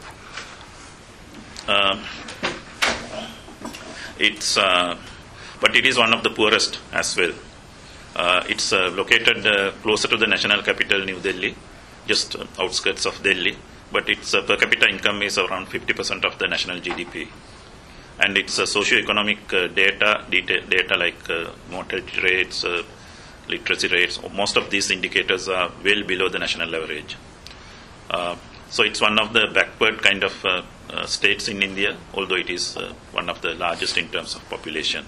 Uh, 1.67 2.01
it's, 4.19 4.57
uh, 4.57 4.97
but 5.59 5.75
it 5.75 5.85
is 5.85 5.97
one 5.97 6.13
of 6.13 6.23
the 6.23 6.29
poorest 6.29 6.79
as 6.93 7.17
well. 7.17 7.33
Uh, 8.15 8.43
it's 8.47 8.71
uh, 8.71 8.89
located 8.95 9.43
closer 9.81 10.07
to 10.07 10.17
the 10.17 10.27
national 10.27 10.61
capital, 10.61 11.03
New 11.03 11.19
Delhi, 11.19 11.55
just 12.07 12.35
outskirts 12.59 13.05
of 13.05 13.21
Delhi. 13.21 13.57
But 13.91 14.09
its 14.09 14.31
per 14.31 14.57
capita 14.57 14.87
income 14.89 15.21
is 15.21 15.37
around 15.37 15.67
50% 15.67 16.25
of 16.25 16.37
the 16.39 16.47
national 16.47 16.79
GDP. 16.79 17.27
And 18.19 18.37
its 18.37 18.57
uh, 18.59 18.65
socio-economic 18.65 19.53
uh, 19.53 19.67
data, 19.67 20.25
data, 20.29 20.61
data 20.61 20.97
like 20.97 21.29
uh, 21.29 21.51
mortality 21.69 22.21
rates, 22.21 22.65
literacy 23.47 23.87
rates, 23.87 24.19
most 24.33 24.57
of 24.57 24.69
these 24.69 24.91
indicators 24.91 25.47
are 25.47 25.71
well 25.83 26.03
below 26.03 26.29
the 26.29 26.39
national 26.39 26.75
average. 26.75 27.15
Uh, 28.09 28.35
so 28.69 28.83
it's 28.83 29.01
one 29.01 29.17
of 29.19 29.33
the 29.33 29.47
backward 29.53 30.01
kind 30.01 30.23
of 30.23 30.45
uh, 30.45 30.61
uh, 30.89 31.05
states 31.05 31.47
in 31.47 31.61
India, 31.61 31.97
although 32.13 32.35
it 32.35 32.49
is 32.49 32.77
uh, 32.77 32.93
one 33.11 33.29
of 33.29 33.41
the 33.41 33.53
largest 33.55 33.97
in 33.97 34.09
terms 34.09 34.35
of 34.35 34.49
population. 34.49 35.05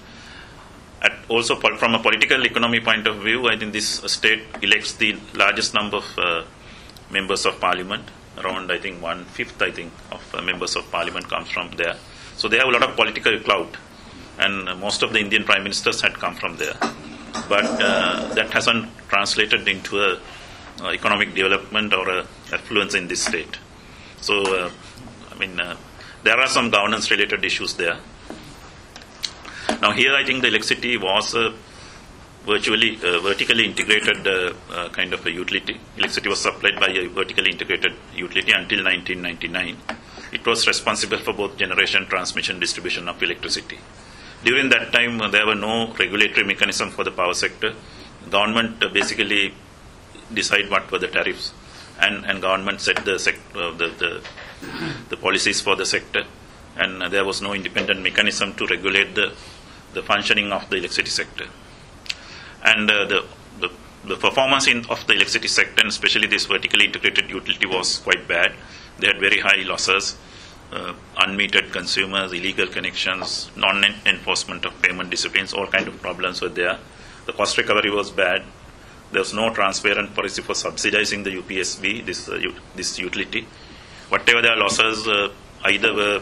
At 1.02 1.14
also, 1.30 1.56
from 1.56 1.96
a 1.96 2.00
political 2.00 2.46
economy 2.46 2.82
point 2.82 3.08
of 3.08 3.18
view, 3.18 3.48
I 3.48 3.58
think 3.58 3.72
this 3.72 3.88
state 3.88 4.44
elects 4.62 4.94
the 4.94 5.18
largest 5.34 5.74
number 5.74 5.98
of 5.98 6.18
uh, 6.18 6.44
members 7.10 7.46
of 7.46 7.60
parliament. 7.60 8.04
Around, 8.38 8.72
I 8.72 8.80
think, 8.80 9.02
one 9.02 9.26
fifth, 9.26 9.62
I 9.62 9.72
think, 9.72 9.92
of 10.12 10.36
uh, 10.36 10.42
members 10.42 10.76
of 10.76 10.90
parliament 10.92 11.30
comes 11.30 11.50
from 11.50 11.72
there. 11.72 11.96
So 12.36 12.48
they 12.48 12.58
have 12.58 12.68
a 12.68 12.72
lot 12.72 12.84
of 12.84 12.96
political 12.96 13.40
clout, 13.40 13.76
and 14.38 14.80
most 14.80 15.02
of 15.02 15.14
the 15.14 15.20
Indian 15.20 15.44
prime 15.44 15.64
ministers 15.64 16.02
had 16.02 16.14
come 16.14 16.36
from 16.36 16.58
there. 16.58 16.76
But 17.48 17.66
uh, 17.66 18.34
that 18.34 18.52
hasn't 18.52 18.90
translated 19.10 19.68
into 19.68 20.00
a 20.00 20.20
uh, 20.82 20.90
economic 20.92 21.34
development 21.34 21.94
or 21.94 22.10
a 22.10 22.28
affluence 22.54 22.94
in 22.94 23.08
this 23.08 23.24
state. 23.24 23.58
So, 24.22 24.42
uh, 24.56 24.72
I 25.32 25.36
mean, 25.38 25.62
there 26.24 26.38
are 26.40 26.48
some 26.48 26.70
governance-related 26.70 27.44
issues 27.46 27.76
there. 27.76 27.98
Now, 29.82 29.92
here 29.92 30.14
I 30.14 30.26
think 30.26 30.42
the 30.42 30.48
electricity 30.48 30.98
was 30.98 31.36
a 31.36 31.54
virtually 32.46 32.98
uh, 33.04 33.20
vertically 33.20 33.66
integrated 33.66 34.28
uh, 34.28 34.54
uh, 34.72 34.90
kind 34.90 35.14
of 35.14 35.26
a 35.26 35.32
utility. 35.32 35.80
Electricity 35.98 36.30
was 36.30 36.42
supplied 36.42 36.80
by 36.80 36.88
a 36.88 37.08
vertically 37.08 37.52
integrated 37.52 37.94
utility 38.16 38.52
until 38.52 38.84
1999. 38.84 39.78
It 40.32 40.46
was 40.46 40.68
responsible 40.68 41.18
for 41.18 41.34
both 41.34 41.58
generation, 41.58 42.06
transmission, 42.08 42.60
distribution 42.60 43.08
of 43.08 43.22
electricity. 43.22 43.80
During 44.44 44.70
that 44.70 44.94
time, 44.94 45.18
there 45.32 45.46
were 45.46 45.56
no 45.56 45.94
regulatory 45.94 46.46
mechanism 46.46 46.92
for 46.92 47.04
the 47.04 47.12
power 47.12 47.34
sector. 47.34 47.74
Government 48.30 48.82
uh, 48.84 48.90
basically 48.90 49.54
decide 50.34 50.70
what 50.70 50.90
were 50.92 51.00
the 51.00 51.08
tariffs, 51.08 51.54
and, 52.00 52.26
and 52.26 52.42
government 52.42 52.80
set 52.82 53.04
the, 53.04 53.20
sec- 53.20 53.40
uh, 53.56 53.72
the, 53.72 53.88
the 53.98 54.22
the 55.10 55.18
policies 55.18 55.62
for 55.62 55.76
the 55.76 55.86
sector, 55.86 56.24
and 56.76 57.12
there 57.14 57.24
was 57.24 57.42
no 57.42 57.54
independent 57.54 58.02
mechanism 58.02 58.54
to 58.56 58.68
regulate 58.68 59.16
the 59.16 59.34
the 59.94 60.04
functioning 60.04 60.52
of 60.52 60.70
the 60.70 60.76
electricity 60.76 61.10
sector. 61.10 61.46
And 62.64 62.92
uh, 62.92 63.06
the, 63.06 63.26
the 63.60 63.72
the 64.06 64.16
performance 64.18 64.68
in, 64.68 64.86
of 64.90 65.06
the 65.08 65.14
electricity 65.14 65.48
sector, 65.48 65.82
and 65.82 65.90
especially 65.90 66.28
this 66.28 66.46
vertically 66.46 66.86
integrated 66.86 67.30
utility, 67.30 67.66
was 67.66 68.00
quite 68.00 68.28
bad. 68.28 68.54
They 69.00 69.08
had 69.08 69.20
very 69.20 69.40
high 69.40 69.64
losses, 69.64 70.18
uh, 70.72 70.94
unmetered 71.18 71.72
consumers, 71.72 72.32
illegal 72.32 72.68
connections, 72.68 73.50
non-enforcement 73.56 74.66
of 74.66 74.82
payment 74.82 75.10
disciplines, 75.10 75.54
all 75.54 75.68
kind 75.68 75.88
of 75.88 76.00
problems 76.02 76.42
were 76.42 76.50
there. 76.50 76.78
The 77.26 77.34
cost 77.34 77.58
recovery 77.58 77.92
was 77.92 78.12
bad. 78.12 78.44
There 79.12 79.20
was 79.20 79.34
no 79.34 79.54
transparent 79.54 80.14
policy 80.14 80.42
for 80.42 80.54
subsidizing 80.54 81.24
the 81.24 81.32
UPSEB, 81.32 82.06
this 82.06 82.30
uh, 82.30 82.36
ut- 82.36 82.76
this 82.76 83.00
utility. 83.00 83.48
Whatever 84.10 84.42
their 84.42 84.56
losses, 84.56 85.08
uh, 85.08 85.30
either 85.66 85.94
were 85.94 86.22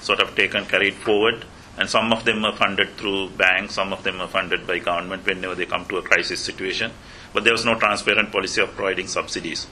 sort 0.00 0.20
of 0.20 0.34
taken, 0.36 0.64
carried 0.66 0.94
forward, 0.94 1.44
and 1.78 1.88
some 1.88 2.12
of 2.12 2.24
them 2.24 2.44
are 2.44 2.54
funded 2.56 2.90
through 2.96 3.30
banks, 3.30 3.74
some 3.74 3.92
of 3.92 4.02
them 4.02 4.20
are 4.20 4.28
funded 4.28 4.66
by 4.66 4.78
government 4.78 5.24
whenever 5.24 5.54
they 5.54 5.66
come 5.66 5.84
to 5.86 5.96
a 5.98 6.02
crisis 6.02 6.40
situation. 6.40 6.90
But 7.32 7.44
there 7.44 7.52
was 7.52 7.64
no 7.64 7.78
transparent 7.78 8.32
policy 8.32 8.60
of 8.60 8.74
providing 8.74 9.06
subsidies. 9.06 9.66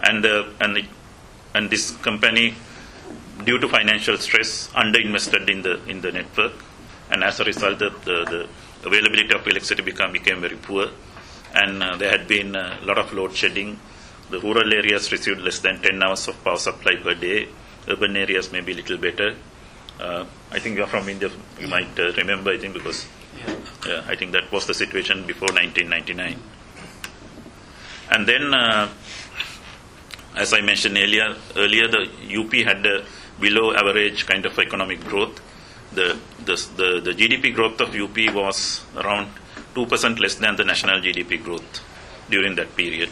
And, 0.00 0.24
uh, 0.26 0.50
and, 0.60 0.76
it, 0.78 0.86
and 1.54 1.70
this 1.70 1.92
company, 1.96 2.54
due 3.44 3.58
to 3.58 3.68
financial 3.68 4.16
stress, 4.18 4.68
underinvested 4.68 5.48
in 5.48 5.62
the, 5.62 5.82
in 5.88 6.00
the 6.00 6.12
network. 6.12 6.52
And 7.10 7.24
as 7.24 7.40
a 7.40 7.44
result, 7.44 7.78
the, 7.78 7.90
the, 8.04 8.24
the 8.30 8.48
availability 8.86 9.34
of 9.34 9.46
electricity 9.46 9.82
become, 9.82 10.12
became 10.12 10.40
very 10.40 10.56
poor. 10.56 10.88
And 11.54 11.82
uh, 11.82 11.96
there 11.96 12.10
had 12.10 12.28
been 12.28 12.56
a 12.56 12.78
lot 12.82 12.98
of 12.98 13.12
load 13.12 13.34
shedding. 13.34 13.78
The 14.30 14.40
rural 14.40 14.72
areas 14.72 15.12
received 15.12 15.40
less 15.40 15.58
than 15.58 15.82
10 15.82 16.02
hours 16.02 16.28
of 16.28 16.42
power 16.42 16.56
supply 16.56 16.96
per 16.96 17.14
day. 17.14 17.48
Urban 17.88 18.16
areas 18.16 18.52
may 18.52 18.60
be 18.60 18.72
a 18.72 18.76
little 18.76 18.96
better. 18.96 19.36
Uh, 20.00 20.24
I 20.50 20.58
think 20.58 20.76
you're 20.76 20.86
from 20.86 21.08
India, 21.08 21.30
you 21.60 21.68
might 21.68 21.98
uh, 21.98 22.12
remember, 22.12 22.50
I 22.50 22.58
think, 22.58 22.74
because 22.74 23.06
yeah, 23.86 24.04
I 24.08 24.16
think 24.16 24.32
that 24.32 24.50
was 24.50 24.66
the 24.66 24.74
situation 24.74 25.26
before 25.26 25.48
1999. 25.48 26.38
And 28.10 28.26
then, 28.26 28.54
uh, 28.54 28.88
as 30.36 30.52
I 30.52 30.60
mentioned 30.60 30.96
earlier, 30.96 31.36
earlier 31.56 31.88
the 31.88 32.08
UP 32.36 32.52
had 32.66 32.84
a 32.86 33.04
below 33.40 33.74
average 33.74 34.26
kind 34.26 34.46
of 34.46 34.58
economic 34.58 35.00
growth. 35.04 35.40
The, 35.92 36.18
the, 36.44 36.54
the, 36.76 37.00
the 37.00 37.10
GDP 37.12 37.54
growth 37.54 37.80
of 37.80 37.94
UP 37.94 38.16
was 38.34 38.84
around 38.96 39.28
2% 39.74 40.18
less 40.18 40.36
than 40.36 40.56
the 40.56 40.64
national 40.64 41.00
GDP 41.00 41.42
growth 41.42 41.80
during 42.30 42.54
that 42.56 42.74
period. 42.76 43.10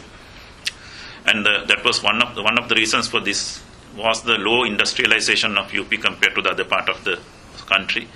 and 1.25 1.45
uh, 1.47 1.65
that 1.65 1.83
was 1.83 2.01
one 2.01 2.21
of 2.21 2.35
the, 2.35 2.43
one 2.43 2.57
of 2.57 2.67
the 2.69 2.75
reasons 2.75 3.07
for 3.07 3.19
this 3.19 3.63
was 3.95 4.23
the 4.23 4.37
low 4.37 4.63
industrialization 4.63 5.57
of 5.57 5.73
UP 5.73 5.89
compared 5.89 6.33
to 6.35 6.41
the 6.41 6.49
other 6.49 6.63
part 6.63 6.87
of 6.89 7.03
the 7.03 7.19
country, 7.67 8.07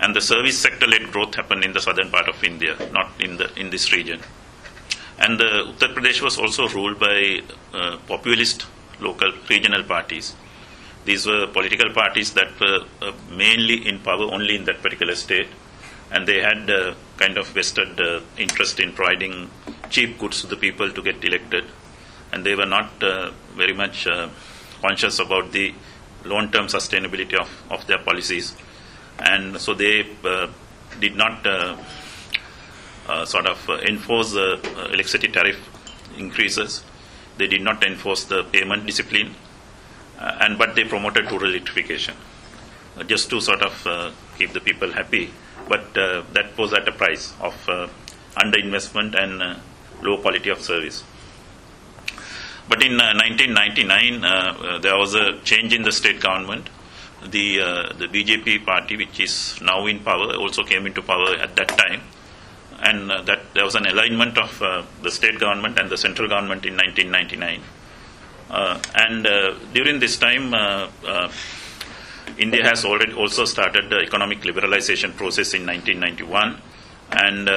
and 0.00 0.14
the 0.14 0.20
service 0.20 0.56
sector-led 0.58 1.10
growth 1.10 1.34
happened 1.34 1.64
in 1.64 1.72
the 1.72 1.80
southern 1.80 2.08
part 2.10 2.28
of 2.28 2.42
India, 2.44 2.76
not 2.92 3.10
in 3.20 3.36
the 3.36 3.52
in 3.58 3.70
this 3.70 3.92
region. 3.92 4.20
And 5.18 5.40
uh, 5.40 5.72
Uttar 5.72 5.92
Pradesh 5.94 6.22
was 6.22 6.38
also 6.38 6.68
ruled 6.68 7.00
by 7.00 7.42
uh, 7.74 7.98
populist 8.06 8.66
local 9.00 9.32
regional 9.50 9.82
parties. 9.82 10.34
These 11.08 11.26
were 11.26 11.46
political 11.46 11.90
parties 11.94 12.34
that 12.34 12.50
were 12.60 12.80
uh, 13.00 13.12
mainly 13.30 13.88
in 13.88 13.98
power 14.00 14.24
only 14.36 14.56
in 14.56 14.64
that 14.66 14.82
particular 14.82 15.14
state, 15.14 15.48
and 16.12 16.28
they 16.28 16.40
had 16.40 16.68
uh, 16.68 16.94
kind 17.16 17.38
of 17.38 17.46
vested 17.48 17.98
uh, 17.98 18.20
interest 18.36 18.78
in 18.78 18.92
providing 18.92 19.48
cheap 19.88 20.18
goods 20.18 20.42
to 20.42 20.46
the 20.48 20.56
people 20.56 20.90
to 20.90 21.02
get 21.02 21.24
elected, 21.24 21.64
and 22.30 22.44
they 22.44 22.54
were 22.54 22.66
not 22.66 22.90
very 23.56 23.72
much 23.72 24.06
conscious 24.82 25.18
about 25.18 25.50
the 25.52 25.74
long-term 26.24 26.66
sustainability 26.66 27.36
of, 27.40 27.50
of 27.70 27.86
their 27.86 27.98
policies, 28.10 28.54
and 29.18 29.58
so 29.58 29.72
they 29.72 30.06
uh, 30.24 30.46
did 31.00 31.16
not 31.16 31.46
uh, 31.46 31.74
uh, 33.08 33.24
sort 33.24 33.46
of 33.46 33.58
enforce 33.88 34.32
the 34.32 34.60
electricity 34.92 35.28
tariff 35.28 35.58
increases. 36.18 36.84
They 37.38 37.46
did 37.46 37.62
not 37.62 37.82
enforce 37.82 38.24
the 38.24 38.44
payment 38.44 38.84
discipline, 38.84 39.34
and 40.18 40.58
but 40.58 40.74
they 40.74 40.84
promoted 40.84 41.30
rural 41.30 41.50
electrification 41.50 42.14
uh, 42.96 43.04
just 43.04 43.30
to 43.30 43.40
sort 43.40 43.62
of 43.62 43.86
uh, 43.86 44.10
keep 44.36 44.52
the 44.52 44.60
people 44.60 44.92
happy. 44.92 45.30
But 45.68 45.96
uh, 45.96 46.22
that 46.32 46.56
was 46.56 46.72
at 46.72 46.88
a 46.88 46.92
price 46.92 47.34
of 47.40 47.68
uh, 47.68 47.88
underinvestment 48.36 49.14
and 49.14 49.42
uh, 49.42 49.56
low 50.02 50.18
quality 50.18 50.50
of 50.50 50.60
service. 50.60 51.04
But 52.68 52.82
in 52.82 53.00
uh, 53.00 53.14
1999, 53.14 54.24
uh, 54.24 54.28
uh, 54.28 54.78
there 54.78 54.96
was 54.96 55.14
a 55.14 55.40
change 55.40 55.72
in 55.72 55.82
the 55.82 55.92
state 55.92 56.20
government. 56.20 56.68
The 57.26 57.60
uh, 57.60 57.92
the 57.94 58.06
BJP 58.06 58.64
party, 58.64 58.96
which 58.96 59.18
is 59.18 59.58
now 59.60 59.86
in 59.86 60.00
power, 60.00 60.36
also 60.36 60.62
came 60.62 60.86
into 60.86 61.02
power 61.02 61.34
at 61.34 61.56
that 61.56 61.68
time, 61.68 62.02
and 62.80 63.10
uh, 63.10 63.22
that 63.22 63.54
there 63.54 63.64
was 63.64 63.74
an 63.74 63.86
alignment 63.86 64.38
of 64.38 64.62
uh, 64.62 64.82
the 65.02 65.10
state 65.10 65.40
government 65.40 65.78
and 65.78 65.90
the 65.90 65.96
central 65.96 66.28
government 66.28 66.64
in 66.64 66.76
1999. 66.76 67.62
Uh, 68.50 68.80
and 68.94 69.26
uh, 69.26 69.54
during 69.74 69.98
this 69.98 70.18
time, 70.18 70.54
uh, 70.54 70.88
India 72.38 72.62
has 72.62 72.84
already 72.84 73.12
also 73.12 73.44
started 73.44 73.90
the 73.90 73.98
economic 73.98 74.40
liberalization 74.42 75.14
process 75.16 75.54
in 75.54 75.66
1991, 75.66 76.60
and 77.12 77.48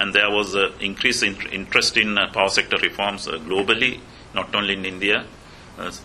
and 0.00 0.14
there 0.14 0.30
was 0.30 0.56
uh, 0.56 0.72
increased 0.80 1.22
in- 1.22 1.40
interest 1.52 1.96
in 1.96 2.16
power 2.32 2.48
sector 2.48 2.76
reforms 2.78 3.26
globally, 3.26 4.00
not 4.34 4.54
only 4.54 4.74
in 4.74 4.84
India. 4.84 5.24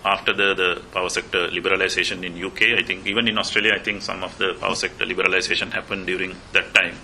After 0.05 0.33
the, 0.33 0.53
the 0.53 0.81
power 0.93 1.09
sector 1.09 1.49
liberalization 1.49 2.23
in 2.23 2.43
UK, 2.43 2.79
I 2.79 2.83
think 2.83 3.05
even 3.05 3.27
in 3.27 3.37
Australia, 3.37 3.73
I 3.75 3.79
think 3.79 4.01
some 4.01 4.23
of 4.23 4.37
the 4.37 4.55
power 4.59 4.75
sector 4.75 5.05
liberalization 5.05 5.71
happened 5.71 6.07
during 6.07 6.35
that 6.53 6.73
time. 6.73 6.95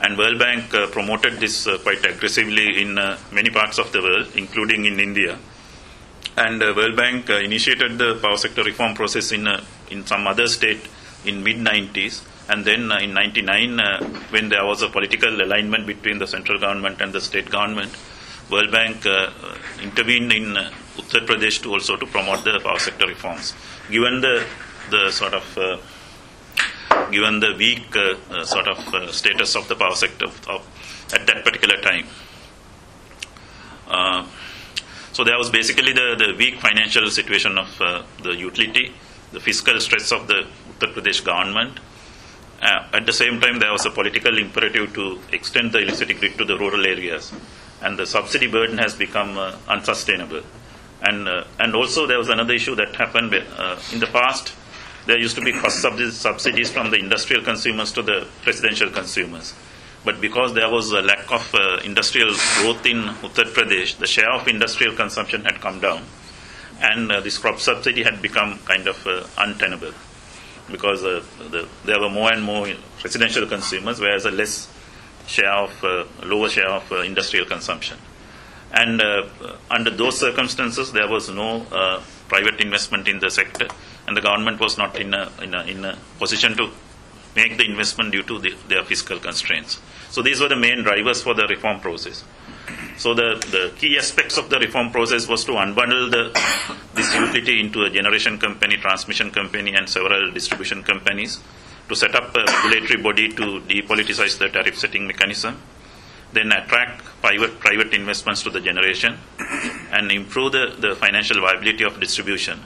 And 0.00 0.16
World 0.16 0.38
Bank 0.38 0.72
uh, 0.74 0.86
promoted 0.88 1.40
this 1.40 1.66
uh, 1.66 1.78
quite 1.78 2.04
aggressively 2.04 2.82
in 2.82 2.98
uh, 2.98 3.18
many 3.32 3.50
parts 3.50 3.78
of 3.78 3.92
the 3.92 4.00
world, 4.00 4.28
including 4.36 4.84
in 4.84 5.00
India. 5.00 5.38
And 6.38 6.62
uh, 6.62 6.72
World 6.76 6.94
Bank 6.94 7.28
uh, 7.28 7.38
initiated 7.38 7.98
the 7.98 8.14
power 8.22 8.36
sector 8.36 8.62
reform 8.62 8.94
process 8.94 9.32
in 9.32 9.48
uh, 9.48 9.64
in 9.90 10.06
some 10.06 10.24
other 10.28 10.46
state 10.46 10.80
in 11.24 11.42
mid 11.42 11.56
90s, 11.56 12.22
and 12.48 12.64
then 12.64 12.92
uh, 12.92 12.98
in 12.98 13.12
99, 13.12 13.80
uh, 13.80 14.04
when 14.30 14.48
there 14.48 14.64
was 14.64 14.80
a 14.82 14.88
political 14.88 15.42
alignment 15.42 15.84
between 15.84 16.18
the 16.18 16.28
central 16.28 16.60
government 16.60 17.00
and 17.00 17.12
the 17.12 17.20
state 17.20 17.50
government, 17.50 17.90
World 18.52 18.70
Bank 18.70 19.04
uh, 19.04 19.30
intervened 19.82 20.30
in 20.30 20.54
Uttar 20.54 21.26
Pradesh 21.26 21.60
to 21.62 21.72
also 21.72 21.96
to 21.96 22.06
promote 22.06 22.44
the 22.44 22.60
power 22.62 22.78
sector 22.78 23.08
reforms. 23.08 23.52
Given 23.90 24.20
the 24.20 24.46
the 24.90 25.10
sort 25.10 25.34
of 25.34 25.44
given 27.10 27.40
the 27.40 27.52
weak 27.58 27.92
sort 28.44 28.68
of 28.68 29.12
status 29.12 29.56
of 29.56 29.66
the 29.66 29.74
power 29.74 29.96
sector 29.96 30.26
of, 30.26 30.62
at 31.12 31.26
that 31.26 31.44
particular 31.44 31.80
time. 31.80 32.06
So 35.18 35.24
there 35.24 35.36
was 35.36 35.50
basically 35.50 35.92
the, 35.92 36.14
the 36.16 36.36
weak 36.38 36.60
financial 36.60 37.10
situation 37.10 37.58
of 37.58 37.80
uh, 37.80 38.04
the 38.22 38.36
utility, 38.36 38.94
the 39.32 39.40
fiscal 39.40 39.80
stress 39.80 40.12
of 40.12 40.28
the 40.28 40.46
Uttar 40.78 40.94
Pradesh 40.94 41.24
government. 41.24 41.80
Uh, 42.62 42.86
at 42.92 43.04
the 43.04 43.12
same 43.12 43.40
time, 43.40 43.58
there 43.58 43.72
was 43.72 43.84
a 43.84 43.90
political 43.90 44.38
imperative 44.38 44.94
to 44.94 45.18
extend 45.32 45.72
the 45.72 45.78
electricity 45.78 46.14
grid 46.14 46.38
to 46.38 46.44
the 46.44 46.56
rural 46.56 46.86
areas, 46.86 47.32
and 47.82 47.98
the 47.98 48.06
subsidy 48.06 48.46
burden 48.46 48.78
has 48.78 48.94
become 48.94 49.36
uh, 49.36 49.56
unsustainable. 49.66 50.42
And 51.02 51.26
uh, 51.26 51.42
and 51.58 51.74
also 51.74 52.06
there 52.06 52.18
was 52.18 52.28
another 52.28 52.54
issue 52.54 52.76
that 52.76 52.94
happened 52.94 53.34
uh, 53.34 53.76
in 53.92 53.98
the 53.98 54.06
past. 54.06 54.54
There 55.06 55.18
used 55.18 55.34
to 55.34 55.42
be 55.42 55.50
cross 55.50 55.80
subsidies 55.80 56.70
from 56.70 56.92
the 56.92 56.96
industrial 56.96 57.42
consumers 57.42 57.90
to 57.94 58.02
the 58.02 58.28
residential 58.46 58.90
consumers. 58.90 59.52
But 60.04 60.20
because 60.20 60.54
there 60.54 60.70
was 60.70 60.92
a 60.92 61.02
lack 61.02 61.30
of 61.30 61.54
uh, 61.54 61.80
industrial 61.84 62.28
growth 62.60 62.86
in 62.86 63.02
Uttar 63.02 63.52
Pradesh, 63.52 63.98
the 63.98 64.06
share 64.06 64.30
of 64.30 64.46
industrial 64.46 64.94
consumption 64.94 65.44
had 65.44 65.60
come 65.60 65.80
down, 65.80 66.04
and 66.80 67.10
uh, 67.10 67.20
this 67.20 67.36
cross 67.36 67.62
subsidy 67.62 68.04
had 68.04 68.22
become 68.22 68.58
kind 68.60 68.86
of 68.86 69.04
uh, 69.06 69.26
untenable. 69.38 69.92
Because 70.70 71.02
uh, 71.02 71.24
the, 71.50 71.68
there 71.84 71.98
were 71.98 72.10
more 72.10 72.32
and 72.32 72.42
more 72.42 72.68
residential 73.02 73.46
consumers, 73.46 74.00
whereas 74.00 74.24
a 74.24 74.30
less 74.30 74.70
share 75.26 75.52
of 75.52 75.84
uh, 75.84 76.04
lower 76.24 76.48
share 76.48 76.68
of 76.68 76.90
uh, 76.92 77.00
industrial 77.00 77.46
consumption. 77.46 77.98
And 78.70 79.02
under 79.70 79.90
those 79.90 80.18
circumstances, 80.20 80.92
there 80.92 81.08
was 81.08 81.30
no 81.30 81.64
private 82.28 82.60
investment 82.60 83.08
in 83.08 83.18
the 83.18 83.30
sector, 83.30 83.66
and 84.06 84.14
the 84.14 84.20
government 84.20 84.60
was 84.60 84.76
not 84.76 85.00
in 85.00 85.14
a, 85.14 85.32
in 85.42 85.54
a, 85.54 85.62
in 85.62 85.84
a 85.86 85.98
position 86.18 86.54
to 86.58 86.70
make 87.34 87.56
the 87.56 87.64
investment 87.64 88.12
due 88.12 88.22
to 88.22 88.38
the, 88.38 88.54
their 88.68 88.84
fiscal 88.84 89.18
constraints. 89.18 89.80
So 90.10 90.22
these 90.22 90.40
were 90.40 90.48
the 90.48 90.56
main 90.56 90.82
drivers 90.82 91.22
for 91.22 91.34
the 91.34 91.46
reform 91.46 91.80
process. 91.80 92.24
So 92.96 93.14
the, 93.14 93.36
the 93.50 93.72
key 93.76 93.96
aspects 93.96 94.36
of 94.36 94.50
the 94.50 94.58
reform 94.58 94.90
process 94.90 95.28
was 95.28 95.44
to 95.44 95.52
unbundle 95.52 96.10
the, 96.10 96.32
this 96.94 97.14
utility 97.14 97.60
into 97.60 97.82
a 97.82 97.90
generation 97.90 98.38
company, 98.38 98.76
transmission 98.76 99.30
company, 99.30 99.74
and 99.74 99.88
several 99.88 100.32
distribution 100.32 100.82
companies, 100.82 101.40
to 101.88 101.94
set 101.94 102.14
up 102.14 102.34
a 102.36 102.44
regulatory 102.68 103.02
body 103.02 103.28
to 103.28 103.60
depoliticize 103.60 104.38
the 104.38 104.48
tariff 104.48 104.76
setting 104.76 105.06
mechanism, 105.06 105.60
then 106.32 106.52
attract 106.52 107.04
private, 107.22 107.58
private 107.60 107.94
investments 107.94 108.42
to 108.42 108.50
the 108.50 108.60
generation, 108.60 109.16
and 109.92 110.10
improve 110.10 110.52
the, 110.52 110.76
the 110.78 110.94
financial 110.96 111.40
viability 111.40 111.84
of 111.84 111.98
distribution 112.00 112.60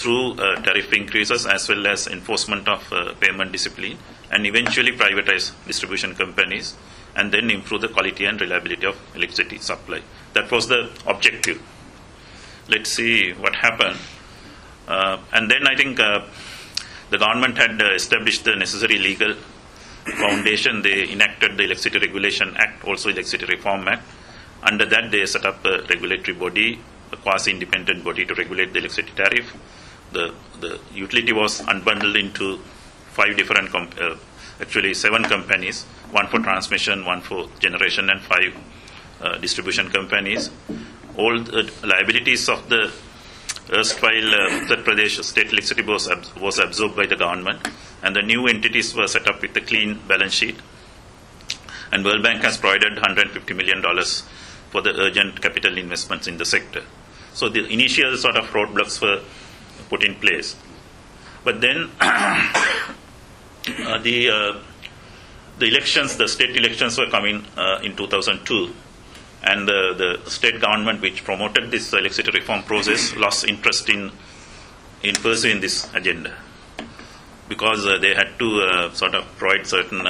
through 0.00 0.32
uh, 0.32 0.56
tariff 0.62 0.92
increases 0.92 1.46
as 1.46 1.68
well 1.68 1.86
as 1.86 2.06
enforcement 2.06 2.66
of 2.66 2.90
uh, 2.92 3.12
payment 3.20 3.52
discipline, 3.52 3.98
and 4.32 4.46
eventually 4.46 4.92
privatize 4.92 5.52
distribution 5.66 6.14
companies, 6.14 6.74
and 7.16 7.32
then 7.32 7.50
improve 7.50 7.82
the 7.82 7.88
quality 7.88 8.24
and 8.24 8.40
reliability 8.40 8.86
of 8.86 8.96
electricity 9.14 9.58
supply. 9.58 10.00
That 10.32 10.50
was 10.50 10.68
the 10.68 10.90
objective. 11.06 11.60
Let's 12.68 12.90
see 12.90 13.32
what 13.32 13.54
happened. 13.54 13.98
Uh, 14.88 15.18
and 15.32 15.50
then 15.50 15.66
I 15.66 15.76
think 15.76 16.00
uh, 16.00 16.26
the 17.10 17.18
government 17.18 17.58
had 17.58 17.82
uh, 17.82 17.92
established 17.92 18.44
the 18.44 18.56
necessary 18.56 18.98
legal 18.98 19.34
foundation. 20.18 20.82
They 20.82 21.10
enacted 21.12 21.56
the 21.56 21.64
Electricity 21.64 21.98
Regulation 21.98 22.56
Act, 22.56 22.84
also 22.84 23.10
Electricity 23.10 23.46
Reform 23.46 23.86
Act. 23.88 24.06
Under 24.62 24.86
that, 24.86 25.10
they 25.10 25.26
set 25.26 25.44
up 25.44 25.64
a 25.64 25.82
regulatory 25.88 26.36
body, 26.36 26.80
a 27.12 27.16
quasi-independent 27.16 28.04
body 28.04 28.24
to 28.24 28.34
regulate 28.34 28.72
the 28.72 28.78
electricity 28.78 29.12
tariff. 29.16 29.52
The 30.12 30.34
the 30.60 30.78
utility 30.92 31.32
was 31.32 31.60
unbundled 31.62 32.18
into 32.18 32.58
five 33.12 33.36
different, 33.36 33.70
comp- 33.70 33.98
uh, 34.00 34.16
actually 34.60 34.94
seven 34.94 35.22
companies, 35.24 35.84
one 36.10 36.26
for 36.26 36.38
transmission, 36.40 37.04
one 37.04 37.20
for 37.22 37.48
generation, 37.58 38.10
and 38.10 38.20
five 38.20 38.54
uh, 39.20 39.38
distribution 39.38 39.88
companies. 39.90 40.50
All 41.16 41.38
the 41.40 41.70
liabilities 41.84 42.48
of 42.48 42.68
the 42.68 42.92
erstwhile 43.72 44.34
uh, 44.34 44.48
Uttar 44.60 44.84
Pradesh 44.84 45.22
State 45.24 45.52
Electricity 45.52 45.82
was, 45.82 46.08
ab- 46.08 46.24
was 46.40 46.58
absorbed 46.58 46.96
by 46.96 47.06
the 47.06 47.16
government, 47.16 47.66
and 48.02 48.14
the 48.14 48.22
new 48.22 48.46
entities 48.46 48.94
were 48.94 49.06
set 49.06 49.26
up 49.28 49.40
with 49.42 49.56
a 49.56 49.60
clean 49.60 49.98
balance 50.06 50.34
sheet. 50.34 50.56
And 51.92 52.04
World 52.04 52.22
Bank 52.22 52.42
has 52.42 52.56
provided 52.56 52.94
150 52.94 53.54
million 53.54 53.80
dollars 53.80 54.22
for 54.70 54.80
the 54.80 54.94
urgent 55.00 55.40
capital 55.42 55.76
investments 55.76 56.28
in 56.28 56.36
the 56.38 56.44
sector. 56.44 56.82
So 57.32 57.48
the 57.48 57.66
initial 57.66 58.16
sort 58.16 58.36
of 58.36 58.46
roadblocks 58.50 59.00
were 59.02 59.22
put 59.90 60.02
in 60.04 60.14
place, 60.14 60.56
but 61.44 61.60
then 61.60 61.90
uh, 62.00 63.98
the 64.02 64.30
uh, 64.30 64.60
the 65.58 65.66
elections, 65.66 66.16
the 66.16 66.26
state 66.26 66.56
elections 66.56 66.96
were 66.98 67.08
coming 67.08 67.44
uh, 67.56 67.80
in 67.82 67.94
2002, 67.94 68.72
and 69.42 69.68
the, 69.68 70.18
state 70.26 70.58
government, 70.58 71.02
which 71.02 71.22
promoted 71.22 71.70
this 71.70 71.92
electricity 71.92 72.38
reform 72.38 72.62
process, 72.62 73.14
lost 73.24 73.44
interest 73.44 73.88
in 73.88 74.10
in 75.02 75.14
pursuing 75.16 75.60
this 75.60 75.92
agenda. 75.94 76.34
Because 77.48 77.84
uh, 77.84 77.98
they 77.98 78.14
had 78.14 78.38
to 78.38 78.60
uh, 78.60 78.92
sort 78.92 79.14
of 79.14 79.24
provide 79.36 79.66
certain 79.66 80.06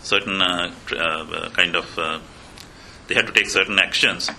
certain 0.00 0.38
kind 0.38 1.74
of 1.74 2.22
they 3.08 3.14
had 3.14 3.26
to 3.26 3.32
take 3.32 3.48
certain 3.48 3.78
actions 3.78 4.30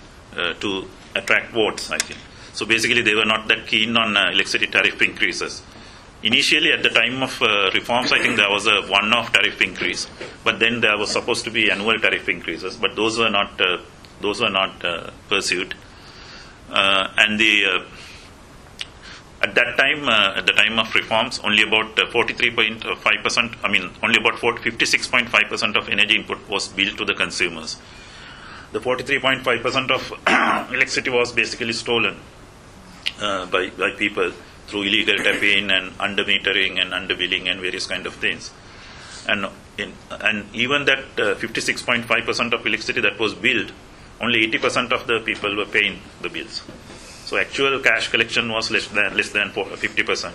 to 0.60 0.88
attract 1.14 1.52
votes, 1.52 1.90
I 1.90 1.98
think. 1.98 2.18
So 2.52 2.66
basically, 2.66 3.02
they 3.02 3.14
were 3.14 3.24
not 3.24 3.48
that 3.48 3.66
keen 3.66 3.96
on 3.96 4.16
uh, 4.16 4.30
electricity 4.30 4.66
tariff 4.66 5.00
increases. 5.02 5.62
Initially, 6.22 6.72
at 6.72 6.82
the 6.82 6.88
time 6.88 7.22
of 7.22 7.40
uh, 7.40 7.70
reforms, 7.72 8.10
I 8.12 8.18
think 8.18 8.36
there 8.36 8.50
was 8.50 8.66
a 8.66 8.82
one-off 8.88 9.32
tariff 9.32 9.62
increase, 9.62 10.08
but 10.42 10.58
then 10.58 10.80
there 10.80 10.98
was 10.98 11.12
supposed 11.12 11.44
to 11.44 11.50
be 11.50 11.70
annual 11.70 11.98
tariff 12.00 12.28
increases, 12.28 12.76
but 12.76 12.96
those 12.96 13.18
were 13.18 13.30
not 13.30 13.60
uh, 13.60 13.78
those 14.20 14.40
were 14.40 14.50
not 14.50 14.84
uh, 14.84 15.10
pursued. 15.28 15.76
Uh, 16.70 17.08
and 17.18 17.38
the 17.38 17.64
uh, 17.66 17.84
at 19.42 19.54
that 19.54 19.78
time, 19.78 20.08
uh, 20.08 20.34
at 20.38 20.46
the 20.46 20.52
time 20.52 20.76
of 20.80 20.92
reforms, 20.92 21.38
only 21.44 21.62
about 21.62 21.94
43.5 21.94 23.22
percent. 23.22 23.52
I 23.62 23.70
mean, 23.70 23.88
only 24.02 24.18
about 24.18 24.40
56.5 24.40 25.48
percent 25.48 25.76
of 25.76 25.88
energy 25.88 26.16
input 26.16 26.48
was 26.48 26.66
billed 26.66 26.98
to 26.98 27.04
the 27.04 27.14
consumers. 27.14 27.76
The 28.72 28.80
43.5 28.80 29.62
percent 29.62 29.92
of 29.92 30.12
electricity 30.72 31.10
was 31.10 31.30
basically 31.30 31.74
stolen 31.74 32.18
uh, 33.20 33.46
by 33.46 33.70
by 33.70 33.90
people 33.92 34.32
through 34.66 34.82
illegal 34.82 35.16
tapping 35.16 35.70
and 35.70 35.92
undermetering 35.98 36.78
and 36.78 36.92
underbilling 36.92 37.50
and 37.50 37.60
various 37.60 37.86
kind 37.86 38.06
of 38.06 38.14
things. 38.14 38.50
And 39.26 39.46
in, 39.78 39.92
and 40.10 40.54
even 40.54 40.84
that 40.84 40.98
uh, 41.18 41.34
56.5 41.34 42.24
percent 42.24 42.54
of 42.54 42.66
electricity 42.66 43.00
that 43.00 43.18
was 43.18 43.34
billed, 43.34 43.72
only 44.20 44.44
80 44.44 44.58
percent 44.58 44.92
of 44.92 45.06
the 45.06 45.20
people 45.20 45.56
were 45.56 45.66
paying 45.66 46.00
the 46.22 46.28
bills. 46.28 46.62
So 47.24 47.36
actual 47.36 47.78
cash 47.80 48.08
collection 48.08 48.50
was 48.50 48.70
less 48.70 48.86
than 48.88 49.16
less 49.16 49.30
than 49.30 49.50
50 49.50 50.02
percent. 50.02 50.34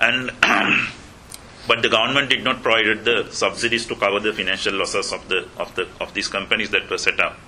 And 0.00 0.30
but 1.68 1.82
the 1.82 1.88
government 1.88 2.30
did 2.30 2.42
not 2.42 2.62
provide 2.62 3.04
the 3.04 3.28
subsidies 3.30 3.86
to 3.86 3.94
cover 3.94 4.20
the 4.20 4.32
financial 4.32 4.74
losses 4.74 5.12
of 5.12 5.28
the 5.28 5.46
of 5.58 5.74
the 5.74 5.86
of 6.00 6.14
these 6.14 6.28
companies 6.28 6.70
that 6.70 6.88
were 6.90 6.98
set 6.98 7.20
up. 7.20 7.38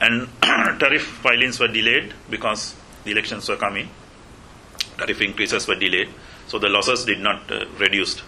And 0.00 0.28
tariff 0.42 1.02
filings 1.02 1.60
were 1.60 1.68
delayed 1.68 2.12
because 2.30 2.74
the 3.04 3.12
elections 3.12 3.48
were 3.48 3.56
coming. 3.56 3.88
Tariff 4.98 5.20
increases 5.20 5.66
were 5.66 5.74
delayed, 5.76 6.08
so 6.46 6.58
the 6.58 6.68
losses 6.68 7.04
did 7.04 7.20
not 7.20 7.50
uh, 7.50 7.66
reduced 7.78 8.22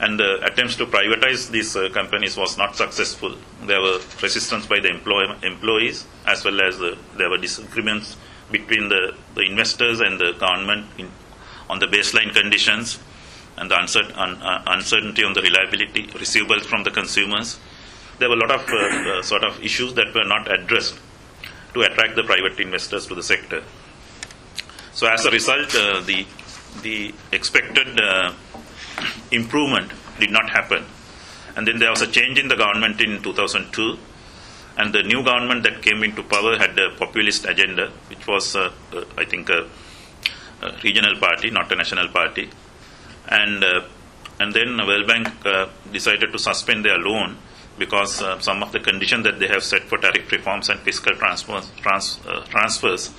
and 0.00 0.18
the 0.18 0.44
attempts 0.44 0.76
to 0.76 0.86
privatize 0.86 1.50
these 1.50 1.74
uh, 1.74 1.88
companies 1.90 2.36
was 2.36 2.56
not 2.56 2.76
successful. 2.76 3.34
There 3.64 3.80
were 3.80 3.98
resistance 4.22 4.66
by 4.66 4.80
the 4.80 4.88
employ- 4.88 5.36
employees 5.42 6.06
as 6.26 6.44
well 6.44 6.60
as 6.62 6.78
the, 6.78 6.96
there 7.16 7.28
were 7.28 7.38
disagreements 7.38 8.16
between 8.50 8.88
the, 8.88 9.16
the 9.34 9.42
investors 9.42 10.00
and 10.00 10.18
the 10.18 10.32
government 10.38 10.86
in, 10.98 11.10
on 11.68 11.80
the 11.80 11.86
baseline 11.86 12.32
conditions 12.32 12.98
and 13.56 13.70
the 13.70 13.76
un- 13.76 14.40
uh, 14.40 14.62
uncertainty 14.68 15.24
on 15.24 15.34
the 15.34 15.42
reliability 15.42 16.06
receivables 16.08 16.64
from 16.64 16.84
the 16.84 16.90
consumers. 16.90 17.58
There 18.18 18.28
were 18.28 18.36
a 18.36 18.38
lot 18.38 18.50
of 18.50 18.68
uh, 18.68 19.22
sort 19.22 19.44
of 19.44 19.62
issues 19.62 19.94
that 19.94 20.14
were 20.14 20.24
not 20.24 20.50
addressed 20.50 20.98
to 21.74 21.82
attract 21.82 22.16
the 22.16 22.24
private 22.24 22.58
investors 22.58 23.06
to 23.06 23.14
the 23.14 23.22
sector. 23.22 23.62
So 24.92 25.06
as 25.06 25.24
a 25.24 25.30
result, 25.30 25.74
uh, 25.76 26.00
the 26.00 26.26
the 26.82 27.14
expected 27.32 28.00
uh, 28.00 28.32
improvement 29.30 29.92
did 30.18 30.30
not 30.30 30.50
happen. 30.50 30.84
And 31.56 31.66
then 31.66 31.78
there 31.78 31.90
was 31.90 32.02
a 32.02 32.06
change 32.06 32.38
in 32.38 32.48
the 32.48 32.56
government 32.56 33.00
in 33.00 33.22
2002, 33.22 33.98
and 34.76 34.94
the 34.94 35.02
new 35.02 35.24
government 35.24 35.64
that 35.64 35.82
came 35.82 36.02
into 36.04 36.22
power 36.22 36.56
had 36.56 36.78
a 36.78 36.90
populist 36.96 37.44
agenda, 37.46 37.90
which 38.08 38.26
was, 38.26 38.54
uh, 38.54 38.70
uh, 38.92 39.04
I 39.16 39.24
think, 39.24 39.48
a, 39.48 39.66
a, 40.62 40.72
regional 40.84 41.16
party, 41.18 41.50
not 41.50 41.70
a 41.72 41.76
national 41.76 42.08
party. 42.08 42.48
And, 43.28 43.64
uh, 43.64 43.82
and 44.38 44.54
then 44.54 44.76
World 44.76 45.08
Bank 45.08 45.28
uh, 45.44 45.68
decided 45.92 46.30
to 46.30 46.38
suspend 46.38 46.84
their 46.84 46.98
loan 46.98 47.36
because 47.78 48.22
uh, 48.22 48.38
some 48.40 48.62
of 48.62 48.72
the 48.72 48.80
conditions 48.80 49.24
that 49.24 49.38
they 49.38 49.48
have 49.48 49.62
set 49.62 49.82
for 49.82 49.98
tariff 49.98 50.30
reforms 50.30 50.68
and 50.68 50.80
fiscal 50.80 51.14
transfers, 51.14 51.70
trans, 51.80 52.18
uh, 52.26 52.44
transfers 52.48 53.10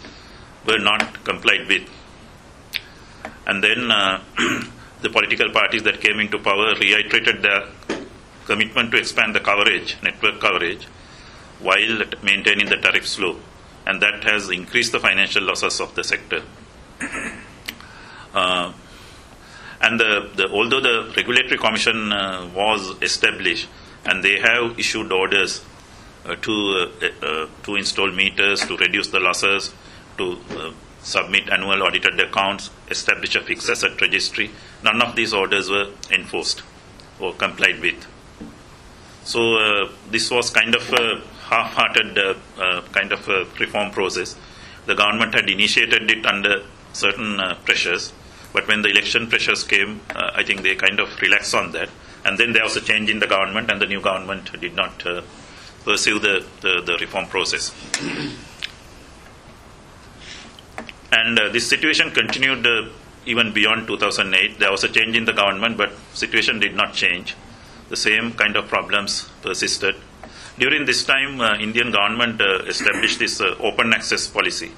were 0.66 0.80
not 0.80 1.24
complied 1.24 1.68
with. 1.68 1.90
And 3.48 3.64
then 3.64 3.88
the 5.02 5.10
political 5.10 5.50
parties 5.52 5.84
that 5.84 6.02
came 6.02 6.20
into 6.20 6.38
power 6.40 6.76
reiterated 6.76 7.42
their 7.42 7.68
commitment 8.46 8.92
to 8.92 8.98
expand 8.98 9.36
the 9.36 9.40
coverage, 9.40 9.98
network 10.04 10.40
coverage, 10.40 10.86
while 11.60 12.02
maintaining 12.24 12.68
the 12.68 12.78
tariff 12.78 13.08
slow. 13.08 13.40
And 13.86 14.02
that 14.02 14.24
has 14.24 14.50
increased 14.50 14.92
the 14.92 15.00
financial 15.00 15.44
losses 15.44 15.80
of 15.80 15.96
the 15.96 16.04
sector. 16.04 16.44
Uh, 18.34 18.74
and 19.82 20.00
the, 20.00 20.30
the, 20.36 20.50
although 20.52 20.82
the 20.82 21.14
regulatory 21.16 21.58
commission 21.58 22.12
uh, 22.12 22.50
was 22.54 23.02
established 23.02 23.68
and 24.06 24.24
they 24.24 24.40
have 24.40 24.80
issued 24.80 25.12
orders 25.12 25.64
uh, 26.26 26.36
to, 26.36 26.92
uh, 27.22 27.48
to 27.64 27.76
install 27.76 28.12
meters, 28.12 28.66
to 28.66 28.78
reduce 28.78 29.08
the 29.08 29.20
losses, 29.20 29.74
to 30.18 30.38
submit 31.02 31.50
annual 31.50 31.82
audited 31.84 32.20
accounts, 32.20 32.70
establish 32.90 33.36
a 33.36 33.42
fixed 33.42 33.70
asset 33.70 34.00
registry. 34.02 34.52
None 34.84 35.02
of 35.02 35.16
these 35.16 35.34
orders 35.34 35.70
were 35.70 35.92
enforced 36.12 36.62
or 37.20 37.34
complied 37.34 37.80
with. 37.80 38.06
So 39.24 39.58
uh, 39.58 39.92
this 40.10 40.32
was 40.32 40.50
kind 40.50 40.76
of 40.76 40.92
a 40.94 41.22
half-hearted 41.50 42.18
uh, 42.18 42.34
uh, 42.58 42.82
kind 42.92 43.12
of 43.12 43.28
a 43.28 43.46
reform 43.60 43.92
process. 43.92 44.36
The 44.86 44.96
government 44.96 45.34
had 45.34 45.50
initiated 45.50 46.10
it 46.10 46.26
under 46.26 46.64
certain 46.94 47.40
uh, 47.40 47.56
pressures, 47.66 48.14
but 48.54 48.68
when 48.68 48.82
the 48.82 48.90
election 48.90 49.28
pressures 49.28 49.64
came, 49.64 50.02
uh, 50.16 50.32
I 50.34 50.44
think 50.44 50.64
they 50.64 50.76
kind 50.76 51.00
of 51.00 51.20
relaxed 51.22 51.54
on 51.54 51.72
that. 51.74 51.90
And 52.26 52.38
then 52.38 52.54
there 52.54 52.64
was 52.64 52.76
a 52.76 52.82
change 52.82 53.10
in 53.10 53.20
the 53.20 53.28
government, 53.28 53.72
and 53.72 53.82
the 53.82 53.86
new 53.86 54.02
government 54.02 54.60
did 54.60 54.76
not 54.76 55.06
uh, 55.06 55.22
pursue 55.84 56.20
the, 56.20 56.46
the, 56.62 56.82
the 56.86 56.98
reform 57.00 57.28
process. 57.28 57.74
And 61.12 61.40
uh, 61.40 61.50
this 61.50 61.68
situation 61.68 62.12
continued 62.12 62.66
uh, 62.68 62.90
even 63.26 63.54
beyond 63.54 63.88
2008. 63.88 64.60
There 64.60 64.72
was 64.72 64.84
a 64.84 64.90
change 64.90 65.16
in 65.16 65.26
the 65.26 65.34
government, 65.34 65.78
but 65.78 65.92
situation 66.14 66.60
did 66.60 66.76
not 66.76 66.94
change. 66.94 67.36
The 67.90 67.98
same 67.98 68.34
kind 68.34 68.56
of 68.56 68.68
problems 68.68 69.30
persisted. 69.42 69.96
During 70.58 70.86
this 70.86 71.04
time, 71.06 71.40
uh, 71.40 71.58
Indian 71.58 71.92
government 71.92 72.42
uh, 72.42 72.64
established 72.68 73.20
this 73.20 73.40
uh, 73.40 73.56
open 73.60 73.94
access 73.94 74.28
policy, 74.28 74.72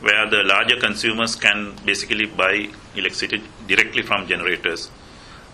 where 0.00 0.28
the 0.28 0.42
larger 0.42 0.80
consumers 0.80 1.36
can 1.36 1.74
basically 1.84 2.26
buy 2.26 2.68
electricity 2.94 3.42
directly 3.68 4.02
from 4.02 4.26
generators 4.26 4.90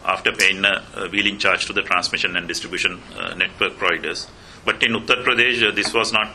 after 0.04 0.32
paying 0.32 0.64
a, 0.64 0.84
a 0.96 1.08
wheeling 1.08 1.38
charge 1.38 1.66
to 1.66 1.72
the 1.72 1.82
transmission 1.82 2.36
and 2.36 2.48
distribution 2.48 3.00
uh, 3.16 3.34
network 3.34 3.76
providers. 3.76 4.28
But 4.64 4.82
in 4.82 4.92
Uttar 4.92 5.24
Pradesh, 5.24 5.74
this 5.74 5.92
was 5.92 6.12
not 6.12 6.34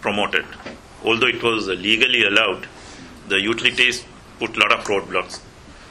promoted 0.00 0.44
although 1.04 1.26
it 1.26 1.42
was 1.42 1.68
legally 1.68 2.24
allowed, 2.24 2.66
the 3.28 3.40
utilities 3.40 4.04
put 4.38 4.56
a 4.56 4.60
lot 4.60 4.72
of 4.72 4.84
roadblocks. 4.84 5.40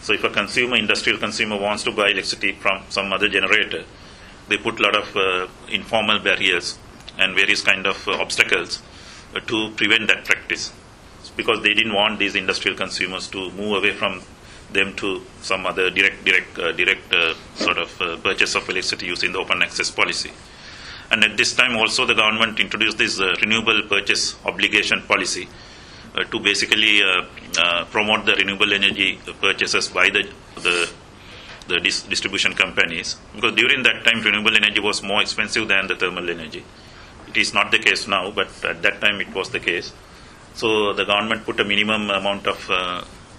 So 0.01 0.13
if 0.13 0.23
a 0.23 0.29
consumer, 0.29 0.75
industrial 0.75 1.19
consumer, 1.19 1.57
wants 1.57 1.83
to 1.83 1.91
buy 1.91 2.09
electricity 2.09 2.53
from 2.53 2.83
some 2.89 3.11
other 3.11 3.27
generator, 3.27 3.83
they 4.47 4.57
put 4.57 4.79
a 4.79 4.83
lot 4.83 4.95
of 4.95 5.15
uh, 5.15 5.47
informal 5.69 6.19
barriers 6.19 6.77
and 7.17 7.35
various 7.35 7.61
kind 7.61 7.85
of 7.85 8.07
uh, 8.07 8.11
obstacles 8.13 8.81
uh, 9.35 9.39
to 9.41 9.71
prevent 9.71 10.07
that 10.07 10.23
practice, 10.23 10.71
because 11.35 11.61
they 11.63 11.73
didn't 11.73 11.93
want 11.93 12.19
these 12.19 12.35
industrial 12.35 12.77
consumers 12.77 13.27
to 13.27 13.51
move 13.51 13.77
away 13.77 13.91
from 13.91 14.21
them 14.71 14.95
to 14.95 15.21
some 15.41 15.65
other 15.65 15.89
direct, 15.89 16.25
direct, 16.25 16.59
uh, 16.59 16.71
direct 16.73 17.13
uh, 17.13 17.33
sort 17.55 17.77
of 17.77 18.01
uh, 18.01 18.17
purchase 18.17 18.55
of 18.55 18.63
electricity 18.63 19.05
using 19.05 19.31
the 19.31 19.39
open 19.39 19.61
access 19.63 19.89
policy. 19.89 20.31
And 21.09 21.23
at 21.23 21.37
this 21.37 21.53
time, 21.55 21.77
also, 21.77 22.05
the 22.05 22.15
government 22.15 22.59
introduced 22.59 22.97
this 22.97 23.19
uh, 23.19 23.33
renewable 23.41 23.81
purchase 23.87 24.35
obligation 24.45 25.01
policy 25.03 25.47
uh, 26.15 26.23
to 26.25 26.39
basically 26.39 27.01
uh, 27.01 27.85
promote 27.85 28.25
the 28.25 28.33
renewable 28.33 28.73
energy 28.73 29.19
purchases 29.39 29.87
by 29.87 30.09
the, 30.09 30.29
the, 30.55 30.91
the 31.69 31.79
dis- 31.79 32.03
distribution 32.03 32.53
companies. 32.53 33.15
Because 33.35 33.55
during 33.55 33.83
that 33.83 34.03
time, 34.03 34.21
renewable 34.21 34.55
energy 34.55 34.81
was 34.81 35.01
more 35.01 35.21
expensive 35.21 35.69
than 35.69 35.87
the 35.87 35.95
thermal 35.95 36.29
energy. 36.29 36.63
It 37.29 37.37
is 37.37 37.53
not 37.53 37.71
the 37.71 37.79
case 37.79 38.07
now, 38.07 38.31
but 38.31 38.49
at 38.65 38.81
that 38.81 38.99
time 38.99 39.21
it 39.21 39.33
was 39.33 39.49
the 39.49 39.59
case. 39.59 39.93
So 40.55 40.91
the 40.93 41.05
government 41.05 41.45
put 41.45 41.59
a 41.59 41.63
minimum 41.63 42.09
amount 42.09 42.47
of 42.47 42.69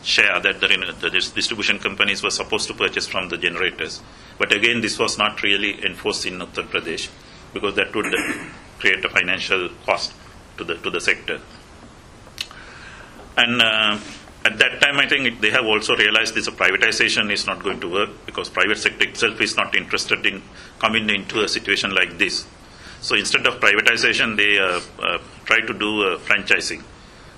share 0.03 0.41
that 0.41 0.61
the, 0.61 0.95
the 1.01 1.11
distribution 1.11 1.79
companies 1.79 2.23
were 2.23 2.31
supposed 2.31 2.69
to 2.69 2.75
purchase 2.75 3.07
from 3.07 3.29
the 3.29 3.37
generators. 3.37 4.01
But 4.39 4.53
again, 4.53 4.81
this 4.81 4.99
was 4.99 5.19
not 5.19 5.43
really 5.43 5.85
enforced 5.85 6.27
in 6.27 6.39
Uttar 6.39 6.69
Pradesh 6.69 7.09
because 7.53 7.75
that 7.75 7.95
would 7.95 8.15
create 8.79 9.05
a 9.05 9.09
financial 9.09 9.69
cost 9.85 10.13
to 10.57 10.65
the 10.65 10.77
to 10.77 10.91
the 10.91 11.01
sector. 11.01 11.41
And 13.37 13.63
uh, 13.63 13.99
at 14.45 14.59
that 14.59 14.81
time, 14.81 14.99
I 14.99 15.09
think 15.09 15.27
it, 15.27 15.41
they 15.41 15.51
have 15.51 15.65
also 15.65 15.97
realized 15.97 16.35
this 16.35 16.49
privatization 16.49 17.31
is 17.31 17.47
not 17.47 17.63
going 17.63 17.81
to 17.81 17.91
work 17.91 18.11
because 18.27 18.49
private 18.49 18.79
sector 18.79 19.09
itself 19.09 19.41
is 19.41 19.57
not 19.57 19.77
interested 19.77 20.25
in 20.27 20.43
coming 20.79 21.09
into 21.11 21.43
a 21.43 21.49
situation 21.49 21.95
like 21.95 22.19
this. 22.19 22.47
So 23.01 23.15
instead 23.15 23.47
of 23.47 23.61
privatization, 23.61 24.37
they 24.37 24.59
uh, 24.59 24.81
uh, 25.01 25.19
try 25.45 25.61
to 25.61 25.73
do 25.73 26.03
uh, 26.03 26.19
franchising, 26.19 26.83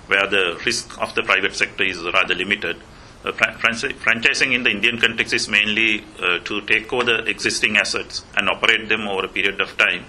where 0.07 0.27
the 0.27 0.59
risk 0.65 1.01
of 1.01 1.13
the 1.15 1.23
private 1.23 1.55
sector 1.55 1.83
is 1.83 2.01
rather 2.13 2.35
limited. 2.35 2.77
Uh, 3.23 3.31
franchising 3.31 4.53
in 4.53 4.63
the 4.63 4.71
Indian 4.71 4.97
context 4.99 5.33
is 5.33 5.47
mainly 5.47 6.03
uh, 6.19 6.39
to 6.39 6.61
take 6.61 6.91
over 6.91 7.03
the 7.03 7.23
existing 7.29 7.77
assets 7.77 8.25
and 8.35 8.49
operate 8.49 8.89
them 8.89 9.07
over 9.07 9.25
a 9.25 9.27
period 9.27 9.61
of 9.61 9.77
time 9.77 10.03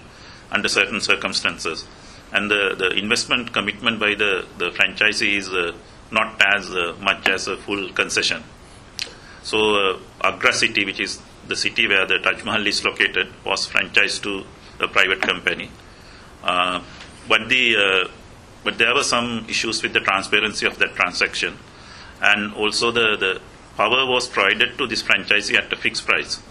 under 0.51 0.67
certain 0.67 0.99
circumstances. 0.99 1.87
And 2.31 2.49
the, 2.49 2.75
the 2.75 2.89
investment 2.97 3.53
commitment 3.53 3.99
by 3.99 4.15
the, 4.15 4.45
the 4.57 4.71
franchisee 4.71 5.37
is 5.37 5.49
uh, 5.49 5.75
not 6.11 6.41
as 6.55 6.71
uh, 6.71 6.95
much 6.99 7.29
as 7.29 7.47
a 7.47 7.57
full 7.57 7.89
concession. 7.93 8.43
So, 9.43 9.59
uh, 9.59 9.99
Agra 10.21 10.53
city, 10.53 10.85
which 10.85 10.99
is 10.99 11.21
the 11.47 11.55
city 11.55 11.87
where 11.87 12.07
the 12.07 12.17
Taj 12.17 12.43
Mahal 12.43 12.65
is 12.65 12.83
located, 12.83 13.27
was 13.45 13.67
franchised 13.67 14.23
to 14.23 14.43
a 14.83 14.87
private 14.87 15.21
company. 15.21 15.69
Uh, 16.43 16.81
but 17.27 17.47
the 17.49 18.09
but 18.63 18.77
there 18.77 18.93
were 18.93 19.03
some 19.03 19.45
issues 19.49 19.83
with 19.83 19.93
the 19.93 19.99
transparency 19.99 20.65
of 20.65 20.77
that 20.79 20.95
transaction, 20.95 21.57
and 22.21 22.53
also 22.53 22.91
the, 22.91 23.17
the 23.17 23.41
power 23.75 24.05
was 24.05 24.27
provided 24.27 24.77
to 24.77 24.87
this 24.87 25.03
franchisee 25.03 25.55
at 25.55 25.71
a 25.71 25.75
fixed 25.75 26.05
price. 26.05 26.41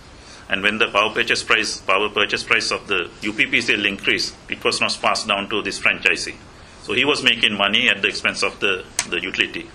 And 0.49 0.63
when 0.63 0.79
the 0.79 0.89
power 0.89 1.11
purchase 1.15 1.43
price 1.43 1.79
power 1.79 2.09
purchase 2.09 2.43
price 2.43 2.71
of 2.71 2.87
the 2.87 3.09
UPPCL 3.23 3.87
increased, 3.87 4.35
it 4.51 4.63
was 4.63 4.81
not 4.81 4.97
passed 5.01 5.27
down 5.27 5.49
to 5.49 5.63
this 5.63 5.81
franchisee. 5.81 6.35
So 6.83 6.95
he 6.95 7.05
was 7.05 7.23
making 7.23 7.57
money 7.57 7.89
at 7.89 8.03
the 8.03 8.09
expense 8.09 8.43
of 8.43 8.59
the, 8.61 8.85
the 9.09 9.21
utility. 9.21 9.71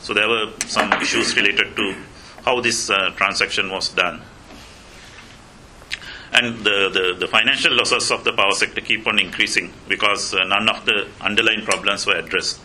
So 0.00 0.14
there 0.14 0.28
were 0.28 0.52
some 0.66 0.92
issues 0.94 1.36
related 1.36 1.74
to 1.76 1.96
how 2.44 2.60
this 2.60 2.90
uh, 2.90 3.10
transaction 3.16 3.70
was 3.70 3.88
done. 3.88 4.22
And 6.34 6.58
the, 6.58 6.90
the, 6.92 7.16
the, 7.20 7.28
financial 7.28 7.72
losses 7.76 8.10
of 8.10 8.24
the 8.24 8.32
power 8.32 8.50
sector 8.50 8.80
keep 8.80 9.06
on 9.06 9.20
increasing 9.20 9.72
because 9.86 10.34
uh, 10.34 10.42
none 10.42 10.68
of 10.68 10.84
the 10.84 11.06
underlying 11.20 11.62
problems 11.62 12.06
were 12.06 12.16
addressed. 12.16 12.60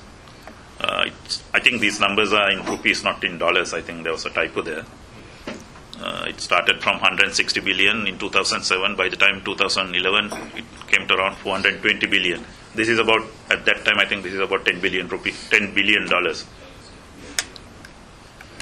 Uh, 0.80 1.10
I 1.54 1.60
think 1.60 1.80
these 1.80 2.00
numbers 2.00 2.34
are 2.34 2.50
in 2.50 2.66
rupees, 2.66 3.04
not 3.04 3.24
in 3.24 3.38
dollars. 3.38 3.76
I 3.76 3.82
think 3.82 4.04
there 4.04 4.12
was 4.12 4.26
a 4.26 4.32
typo 4.32 4.64
there. 4.64 4.86
Uh, 6.02 6.26
it 6.28 6.40
started 6.40 6.82
from 6.82 6.94
160 6.94 7.60
billion 7.60 8.08
in 8.08 8.18
2007. 8.18 8.96
By 8.96 9.10
the 9.10 9.18
time 9.18 9.44
2011, 9.44 10.32
it 10.58 10.66
came 10.88 11.08
to 11.08 11.16
around 11.16 11.36
420 11.38 12.08
billion. 12.08 12.44
This 12.74 12.88
is 12.88 12.98
about 12.98 13.22
at 13.52 13.66
that 13.66 13.86
time. 13.86 14.00
I 14.00 14.06
think 14.06 14.24
this 14.24 14.34
is 14.34 14.40
about 14.40 14.66
10 14.66 14.80
billion 14.80 15.08
rupee, 15.10 15.34
10 15.52 15.76
billion 15.76 16.08
dollars. 16.10 16.46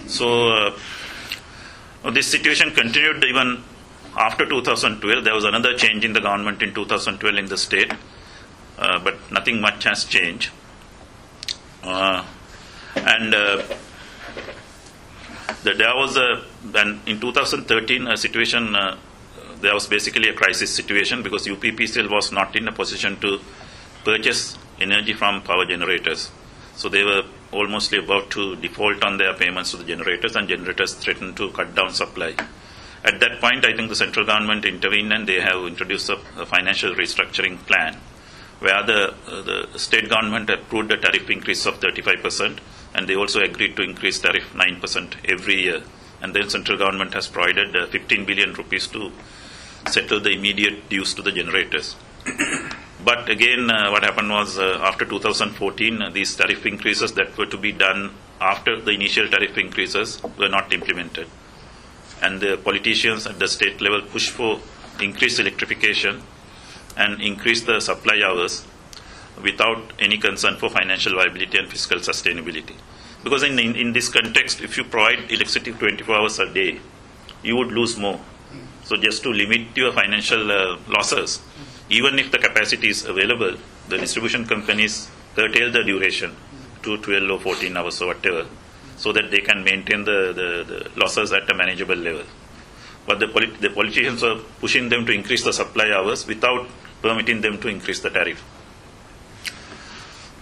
So 0.08 0.49
uh, 0.49 2.10
this 2.12 2.28
situation 2.28 2.72
continued 2.72 3.24
even 3.24 3.64
after 4.16 4.45
2012. 4.45 5.24
There 5.24 5.34
was 5.34 5.43
another 5.43 5.76
change 5.76 6.05
in 6.05 6.14
the 6.14 6.22
government 6.22 6.62
in 6.62 6.74
2012 6.74 7.36
in 7.36 7.45
the 7.47 7.58
state, 7.58 7.91
uh, 8.78 8.99
but 8.99 9.16
nothing 9.32 9.62
much 9.62 9.84
has 9.84 10.05
changed. 10.05 10.51
Uh, 11.84 12.26
and 12.95 13.34
uh, 13.34 13.64
the, 15.64 15.74
there 15.74 15.95
was 15.95 16.18
a 16.18 16.43
in 17.05 17.20
2013 17.20 18.08
a 18.08 18.18
situation. 18.18 18.76
Uh, 18.76 18.97
there 19.62 19.74
was 19.74 19.88
basically 19.88 20.30
a 20.30 20.34
crisis 20.34 20.74
situation 20.74 21.24
because 21.24 21.47
UPPCL 21.47 22.12
was 22.12 22.32
not 22.32 22.55
in 22.55 22.68
a 22.68 22.72
position 22.72 23.20
to 23.20 23.39
purchase 24.03 24.55
energy 24.80 25.14
from 25.14 25.41
power 25.41 25.66
generators. 25.66 26.30
So 26.76 26.89
they 26.89 27.03
were 27.03 27.24
almost 27.51 27.91
about 27.93 28.30
to 28.32 28.55
default 28.58 29.03
on 29.03 29.18
their 29.18 29.34
payments 29.34 29.72
to 29.72 29.78
the 29.78 29.84
generators, 29.84 30.36
and 30.36 30.47
generators 30.47 30.93
threatened 30.93 31.38
to 31.38 31.49
cut 31.51 31.74
down 31.74 31.91
supply. 31.91 32.36
At 33.03 33.19
that 33.19 33.39
point, 33.39 33.65
I 33.65 33.75
think 33.75 33.89
the 33.89 33.95
central 33.95 34.25
government 34.25 34.65
intervened 34.65 35.13
and 35.13 35.27
they 35.27 35.39
have 35.39 35.65
introduced 35.65 36.09
a, 36.09 36.17
a 36.37 36.45
financial 36.45 36.93
restructuring 36.93 37.57
plan 37.65 37.97
where 38.59 38.83
the, 38.83 39.13
uh, 39.27 39.41
the 39.43 39.79
state 39.79 40.09
government 40.09 40.49
approved 40.49 40.91
a 40.91 40.97
tariff 40.97 41.29
increase 41.29 41.65
of 41.65 41.79
35%, 41.79 42.59
and 42.95 43.07
they 43.07 43.15
also 43.15 43.39
agreed 43.39 43.75
to 43.75 43.83
increase 43.83 44.19
tariff 44.19 44.51
9% 44.53 45.13
every 45.29 45.61
year. 45.61 45.83
And 46.21 46.33
then 46.33 46.49
central 46.49 46.77
government 46.77 47.13
has 47.13 47.27
provided 47.27 47.75
uh, 47.75 47.85
15 47.87 48.25
billion 48.25 48.53
rupees 48.53 48.87
to 48.87 49.11
settle 49.87 50.19
the 50.19 50.31
immediate 50.31 50.89
dues 50.89 51.13
to 51.13 51.21
the 51.21 51.31
generators. 51.31 51.95
but 53.05 53.29
again, 53.29 53.69
uh, 53.69 53.91
what 53.91 54.03
happened 54.03 54.29
was 54.29 54.57
uh, 54.57 54.79
after 54.81 55.05
2014, 55.05 56.01
uh, 56.01 56.09
these 56.09 56.35
tariff 56.35 56.65
increases 56.65 57.13
that 57.13 57.37
were 57.37 57.45
to 57.45 57.57
be 57.57 57.71
done 57.71 58.11
after 58.41 58.81
the 58.81 58.91
initial 58.91 59.27
tariff 59.27 59.57
increases 59.57 60.21
were 60.37 60.49
not 60.49 60.73
implemented. 60.73 61.27
And 62.22 62.41
the 62.41 62.57
politicians 62.57 63.28
at 63.28 63.39
the 63.39 63.47
state 63.47 63.80
level 63.82 64.01
push 64.01 64.30
for 64.30 64.59
increased 64.99 65.39
electrification 65.39 66.24
and 66.95 67.22
increase 67.22 67.61
the 67.61 67.80
supply 67.80 68.22
hours 68.26 68.65
without 69.41 69.93
any 69.99 70.18
concern 70.18 70.57
for 70.57 70.70
financial 70.70 71.13
viability 71.15 71.57
and 71.57 71.68
fiscal 71.70 71.99
sustainability. 71.99 72.76
Because 73.24 73.43
in, 73.43 73.59
in, 73.59 73.76
in, 73.76 73.93
this 73.93 74.09
context, 74.09 74.61
if 74.61 74.78
you 74.78 74.84
provide 74.84 75.32
electricity 75.32 75.72
24 75.74 76.15
hours 76.15 76.39
a 76.39 76.51
day, 76.51 76.80
you 77.43 77.55
would 77.55 77.68
lose 77.68 77.97
more. 77.97 78.20
So, 78.84 78.95
just 78.95 79.22
to 79.24 79.30
limit 79.30 79.76
your 79.76 79.91
financial 79.91 80.49
uh, 80.49 80.78
losses, 80.88 81.41
even 81.89 82.20
if 82.20 82.32
the 82.32 82.38
capacity 82.38 82.89
is 82.89 83.05
available, 83.05 83.57
the 83.89 83.97
distribution 83.97 84.45
companies 84.45 85.09
curtail 85.36 85.72
the 85.72 85.84
duration 85.84 86.36
to 86.84 86.97
12 86.97 87.32
or 87.32 87.39
14 87.39 87.78
hours 87.78 88.01
or 88.01 88.07
whatever, 88.07 88.45
so 88.97 89.13
that 89.13 89.31
they 89.31 89.39
can 89.39 89.63
maintain 89.63 90.03
the, 90.03 90.33
the, 90.33 90.73
the 90.73 90.99
losses 90.99 91.31
at 91.31 91.49
a 91.49 91.53
manageable 91.53 91.95
level. 91.95 92.23
But 93.05 93.19
the, 93.19 93.27
polit- 93.27 93.61
the 93.61 93.69
politicians 93.69 94.23
are 94.23 94.37
pushing 94.59 94.89
them 94.89 95.05
to 95.05 95.13
increase 95.13 95.43
the 95.43 95.53
supply 95.53 95.91
hours 95.91 96.27
without 96.27 96.67
permitting 97.01 97.41
them 97.41 97.59
to 97.61 97.67
increase 97.69 98.01
the 98.01 98.09
tariff. 98.09 98.43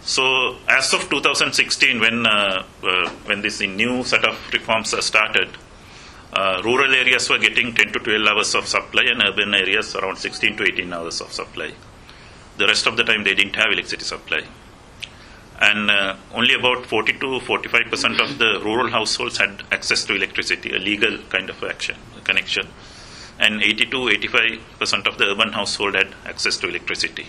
So, 0.01 0.57
as 0.67 0.93
of 0.93 1.09
2016, 1.09 1.99
when 1.99 2.27
uh, 2.27 2.63
uh, 2.83 3.09
when 3.25 3.41
this 3.41 3.59
new 3.61 4.03
set 4.03 4.23
of 4.23 4.37
reforms 4.53 4.93
started, 5.03 5.49
uh, 6.31 6.61
rural 6.63 6.93
areas 6.93 7.27
were 7.27 7.39
getting 7.39 7.73
10 7.73 7.91
to 7.93 7.99
12 7.99 8.27
hours 8.27 8.53
of 8.53 8.67
supply, 8.67 9.03
and 9.03 9.23
urban 9.23 9.55
areas 9.55 9.95
around 9.95 10.17
16 10.17 10.57
to 10.57 10.63
18 10.63 10.93
hours 10.93 11.21
of 11.21 11.33
supply. 11.33 11.71
The 12.57 12.67
rest 12.67 12.85
of 12.85 12.97
the 12.97 13.03
time, 13.03 13.23
they 13.23 13.33
didn't 13.33 13.55
have 13.55 13.71
electricity 13.71 14.03
supply, 14.03 14.41
and 15.61 15.89
uh, 15.89 16.15
only 16.33 16.53
about 16.53 16.85
40 16.85 17.13
to 17.19 17.39
45 17.39 17.85
percent 17.89 18.21
of 18.21 18.37
the 18.37 18.59
rural 18.63 18.89
households 18.89 19.37
had 19.37 19.63
access 19.71 20.03
to 20.05 20.15
electricity, 20.15 20.75
a 20.75 20.79
legal 20.79 21.17
kind 21.29 21.49
of 21.49 21.63
action 21.63 21.95
connection 22.23 22.67
and 23.39 23.61
80 23.61 23.85
to 23.87 24.09
85 24.09 24.79
percent 24.79 25.07
of 25.07 25.17
the 25.17 25.25
urban 25.25 25.51
household 25.51 25.95
had 25.95 26.13
access 26.25 26.57
to 26.57 26.67
electricity. 26.67 27.27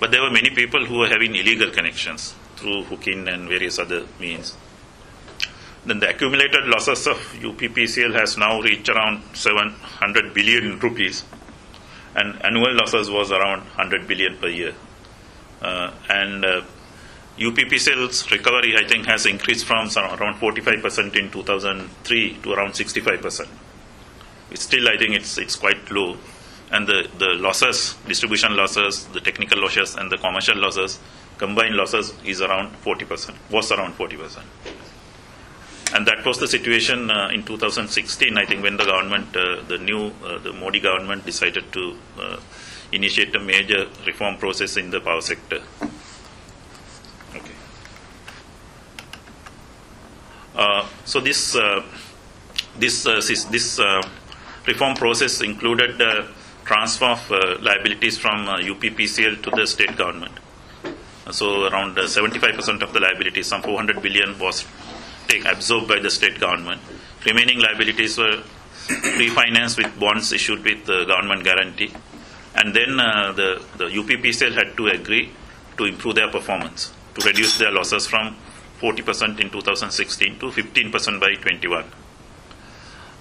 But 0.00 0.10
there 0.10 0.22
were 0.22 0.30
many 0.30 0.50
people 0.50 0.84
who 0.84 0.98
were 0.98 1.08
having 1.08 1.34
illegal 1.34 1.70
connections 1.70 2.34
through 2.56 2.84
hooking 2.84 3.28
and 3.28 3.48
various 3.48 3.78
other 3.78 4.06
means. 4.18 4.56
Then 5.86 6.00
the 6.00 6.10
accumulated 6.10 6.64
losses 6.64 7.06
of 7.06 7.16
UPPCL 7.16 8.18
has 8.18 8.38
now 8.38 8.60
reached 8.60 8.88
around 8.88 9.22
700 9.34 10.32
billion 10.32 10.78
rupees, 10.78 11.24
and 12.16 12.42
annual 12.42 12.74
losses 12.74 13.10
was 13.10 13.30
around 13.30 13.60
100 13.76 14.08
billion 14.08 14.38
per 14.38 14.48
year. 14.48 14.74
Uh, 15.60 15.92
and 16.08 16.44
uh, 16.44 16.62
UPPCL's 17.38 18.30
recovery, 18.30 18.76
I 18.76 18.86
think, 18.86 19.06
has 19.06 19.26
increased 19.26 19.64
from 19.66 19.88
around 19.96 20.36
45% 20.40 21.16
in 21.16 21.30
2003 21.30 22.38
to 22.42 22.52
around 22.52 22.72
65% 22.72 23.48
It's 24.50 24.62
still 24.62 24.88
I 24.88 24.96
think 24.96 25.14
it's 25.14 25.36
it's 25.38 25.56
quite 25.56 25.90
low, 25.90 26.16
and 26.70 26.86
the 26.86 27.08
the 27.18 27.30
losses, 27.34 27.96
distribution 28.06 28.56
losses, 28.56 29.06
the 29.06 29.20
technical 29.20 29.60
losses, 29.60 29.96
and 29.96 30.10
the 30.12 30.18
commercial 30.18 30.56
losses, 30.56 31.00
combined 31.38 31.74
losses 31.74 32.14
is 32.24 32.40
around 32.40 32.70
40 32.76 33.04
percent, 33.04 33.38
was 33.50 33.72
around 33.72 33.94
40 33.94 34.16
percent. 34.16 34.46
And 35.94 36.06
that 36.06 36.24
was 36.26 36.38
the 36.38 36.48
situation 36.48 37.10
uh, 37.10 37.28
in 37.32 37.44
2016. 37.44 38.36
I 38.36 38.44
think 38.46 38.62
when 38.62 38.76
the 38.76 38.84
government, 38.84 39.36
uh, 39.36 39.62
the 39.62 39.78
new, 39.78 40.12
uh, 40.24 40.38
the 40.38 40.52
Modi 40.52 40.80
government, 40.80 41.24
decided 41.24 41.72
to 41.72 41.96
uh, 42.18 42.36
initiate 42.92 43.34
a 43.34 43.40
major 43.40 43.86
reform 44.06 44.36
process 44.38 44.76
in 44.76 44.90
the 44.90 45.00
power 45.00 45.20
sector. 45.20 45.60
Okay. 47.36 47.52
Uh, 50.32 50.43
so 51.04 51.20
this 51.20 51.56
uh, 51.56 51.82
this 52.78 53.04
this 53.04 53.80
reform 54.66 54.94
process 54.94 55.40
included 55.40 55.98
the 55.98 56.26
transfer 56.64 57.06
of 57.06 57.30
uh, 57.30 57.58
liabilities 57.60 58.18
from 58.18 58.48
uh, 58.48 58.56
UPPCL 58.58 59.42
to 59.42 59.50
the 59.50 59.66
state 59.66 59.96
government. 59.96 60.32
So 61.30 61.66
around 61.66 61.96
75% 61.96 62.82
uh, 62.82 62.86
of 62.86 62.92
the 62.92 63.00
liabilities, 63.00 63.46
some 63.46 63.62
400 63.62 64.02
billion, 64.02 64.38
was 64.38 64.66
take, 65.28 65.44
absorbed 65.44 65.88
by 65.88 65.98
the 65.98 66.10
state 66.10 66.38
government. 66.40 66.80
Remaining 67.24 67.60
liabilities 67.60 68.18
were 68.18 68.42
refinanced 68.88 69.78
with 69.78 69.98
bonds 69.98 70.32
issued 70.32 70.62
with 70.64 70.84
the 70.86 71.04
government 71.04 71.44
guarantee. 71.44 71.92
And 72.54 72.74
then 72.74 73.00
uh, 73.00 73.32
the, 73.32 73.64
the 73.78 73.84
UPPCL 73.86 74.54
had 74.54 74.76
to 74.76 74.86
agree 74.88 75.30
to 75.76 75.84
improve 75.84 76.14
their 76.14 76.30
performance, 76.30 76.92
to 77.14 77.26
reduce 77.26 77.58
their 77.58 77.72
losses 77.72 78.06
from 78.06 78.36
40% 78.84 79.40
in 79.40 79.48
2016 79.48 80.38
to 80.40 80.46
15% 80.50 81.20
by 81.20 81.34
21. 81.34 81.84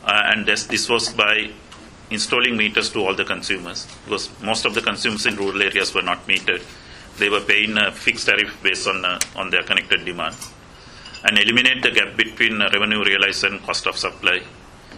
Uh, 0.03 0.21
and 0.27 0.45
this, 0.45 0.67
this 0.67 0.89
was 0.89 1.13
by 1.13 1.49
installing 2.09 2.57
meters 2.57 2.89
to 2.91 2.99
all 2.99 3.15
the 3.15 3.23
consumers 3.23 3.87
because 4.03 4.29
most 4.41 4.65
of 4.65 4.73
the 4.73 4.81
consumers 4.81 5.25
in 5.25 5.35
rural 5.37 5.61
areas 5.61 5.95
were 5.95 6.01
not 6.01 6.27
metered. 6.27 6.61
They 7.17 7.29
were 7.29 7.39
paying 7.39 7.77
a 7.77 7.91
fixed 7.91 8.27
tariff 8.27 8.51
based 8.61 8.87
on, 8.87 9.05
uh, 9.05 9.19
on 9.37 9.49
their 9.51 9.63
connected 9.63 10.03
demand 10.03 10.35
and 11.23 11.37
eliminate 11.37 11.81
the 11.81 11.91
gap 11.91 12.17
between 12.17 12.61
uh, 12.61 12.69
revenue 12.73 13.01
realized 13.03 13.45
and 13.45 13.63
cost 13.63 13.87
of 13.87 13.97
supply 13.97 14.41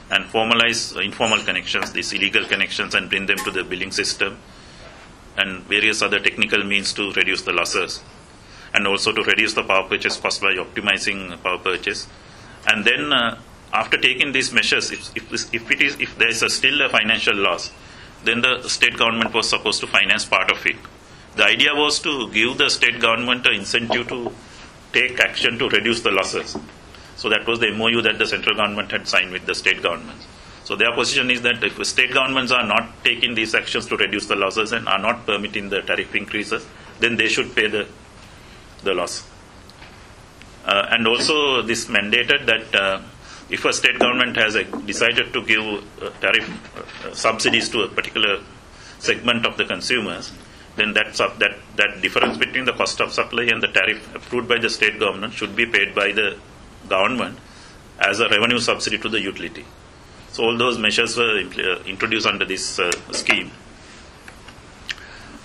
and 0.10 0.26
formalize 0.26 1.00
informal 1.04 1.40
connections, 1.40 1.92
these 1.92 2.12
illegal 2.14 2.46
connections, 2.46 2.96
and 2.96 3.10
bring 3.10 3.28
them 3.28 3.38
to 3.38 3.52
the 3.52 3.64
billing 3.64 3.92
system 3.92 4.38
and 5.38 5.62
various 5.64 6.02
other 6.02 6.20
technical 6.20 6.64
means 6.64 6.94
to 6.94 7.12
reduce 7.14 7.42
the 7.44 7.52
losses, 7.52 8.02
and 8.76 8.86
also 8.88 9.12
to 9.12 9.24
reduce 9.24 9.54
the 9.54 9.64
power 9.64 9.88
purchase 9.88 10.18
cost 10.18 10.42
by 10.42 10.54
optimizing 10.54 11.42
power 11.42 11.58
purchase. 11.58 12.08
And 12.68 12.86
then, 12.86 13.14
uh, 13.14 13.40
after 13.74 13.98
taking 13.98 14.32
these 14.32 14.54
measures, 14.54 14.92
if, 14.92 15.16
if, 15.16 15.54
if 15.54 15.72
it 15.72 15.82
is 15.82 16.00
if 16.00 16.18
there 16.18 16.30
is 16.30 16.44
a 16.44 16.50
still 16.50 16.82
a 16.82 16.90
financial 16.90 17.36
loss, 17.36 17.72
then 18.24 18.42
the 18.42 18.68
state 18.68 18.98
government 18.98 19.34
was 19.34 19.50
supposed 19.50 19.80
to 19.82 19.88
finance 19.88 20.26
part 20.26 20.52
of 20.52 20.66
it. 20.66 20.78
The 21.36 21.46
idea 21.46 21.76
was 21.76 22.00
to 22.00 22.32
give 22.32 22.58
the 22.58 22.70
state 22.70 23.00
government 23.00 23.46
an 23.46 23.56
incentive 23.56 24.08
to 24.08 24.32
take 24.94 25.20
action 25.20 25.60
to 25.60 25.68
reduce 25.70 26.02
the 26.02 26.12
losses. 26.12 26.58
So 27.18 27.30
that 27.30 27.46
was 27.48 27.60
the 27.60 27.72
MOU 27.72 28.02
that 28.04 28.18
the 28.18 28.26
central 28.26 28.56
government 28.56 28.92
had 28.92 29.08
signed 29.08 29.32
with 29.32 29.46
the 29.46 29.56
state 29.56 29.82
governments. 29.82 30.26
So 30.64 30.76
their 30.76 30.94
position 30.94 31.30
is 31.30 31.42
that 31.44 31.64
if 31.64 31.86
state 31.86 32.14
governments 32.14 32.52
are 32.52 32.66
not 32.66 33.04
taking 33.04 33.36
these 33.36 33.54
actions 33.54 33.86
to 33.88 33.98
reduce 33.98 34.26
the 34.28 34.36
losses 34.36 34.72
and 34.72 34.88
are 34.88 35.00
not 35.00 35.26
permitting 35.26 35.70
the 35.70 35.82
tariff 35.82 36.16
increases, 36.16 36.66
then 37.00 37.18
they 37.18 37.28
should 37.28 37.54
pay 37.56 37.68
the 37.68 37.88
the 38.86 38.94
loss. 38.94 39.28
Uh, 40.66 40.88
and 40.90 41.08
also, 41.08 41.62
this 41.62 41.86
mandated 41.86 42.46
that 42.48 42.76
uh, 42.76 43.02
if 43.50 43.66
a 43.66 43.74
state 43.74 44.00
government 44.00 44.36
has 44.38 44.56
a, 44.56 44.64
decided 44.86 45.32
to 45.34 45.44
give 45.46 45.62
uh, 46.02 46.10
tariff 46.22 46.48
uh, 47.06 47.14
subsidies 47.14 47.70
to 47.70 47.82
a 47.82 47.88
particular 47.88 48.40
segment 49.00 49.46
of 49.46 49.58
the 49.58 49.66
consumers, 49.66 50.32
then 50.76 50.94
that, 50.94 51.16
sub, 51.16 51.38
that, 51.40 51.56
that 51.76 52.02
difference 52.02 52.38
between 52.38 52.66
the 52.66 52.74
cost 52.74 53.00
of 53.00 53.14
supply 53.14 53.44
and 53.44 53.62
the 53.62 53.68
tariff 53.68 54.14
approved 54.16 54.50
by 54.50 54.58
the 54.58 54.70
state 54.70 55.00
government 55.00 55.34
should 55.34 55.56
be 55.56 55.66
paid 55.66 55.94
by 55.94 56.12
the 56.12 56.38
government 56.90 57.38
as 58.00 58.20
a 58.20 58.28
revenue 58.30 58.60
subsidy 58.60 58.98
to 58.98 59.08
the 59.08 59.22
utility. 59.22 59.66
So 60.32 60.44
all 60.46 60.58
those 60.58 60.78
measures 60.78 61.16
were 61.16 61.42
impl- 61.42 61.80
uh, 61.80 61.84
introduced 61.86 62.28
under 62.28 62.44
this 62.44 62.80
uh, 62.80 62.92
scheme. 63.12 63.52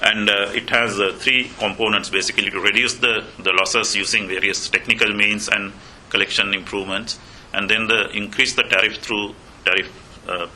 And 0.02 0.30
uh, 0.30 0.50
it 0.54 0.70
has 0.70 0.98
uh, 0.98 1.14
three 1.18 1.50
components 1.58 2.08
basically 2.08 2.50
to 2.50 2.60
reduce 2.60 2.94
the, 2.94 3.24
the 3.38 3.52
losses 3.52 3.94
using 3.94 4.28
various 4.28 4.68
technical 4.68 5.12
means 5.14 5.48
and 5.48 5.72
collection 6.08 6.54
improvements, 6.54 7.18
and 7.52 7.68
then 7.68 7.86
the 7.86 8.10
increase 8.10 8.54
the 8.54 8.62
tariff 8.62 8.96
through 8.96 9.34
tariff 9.64 9.88
uh, 10.28 10.48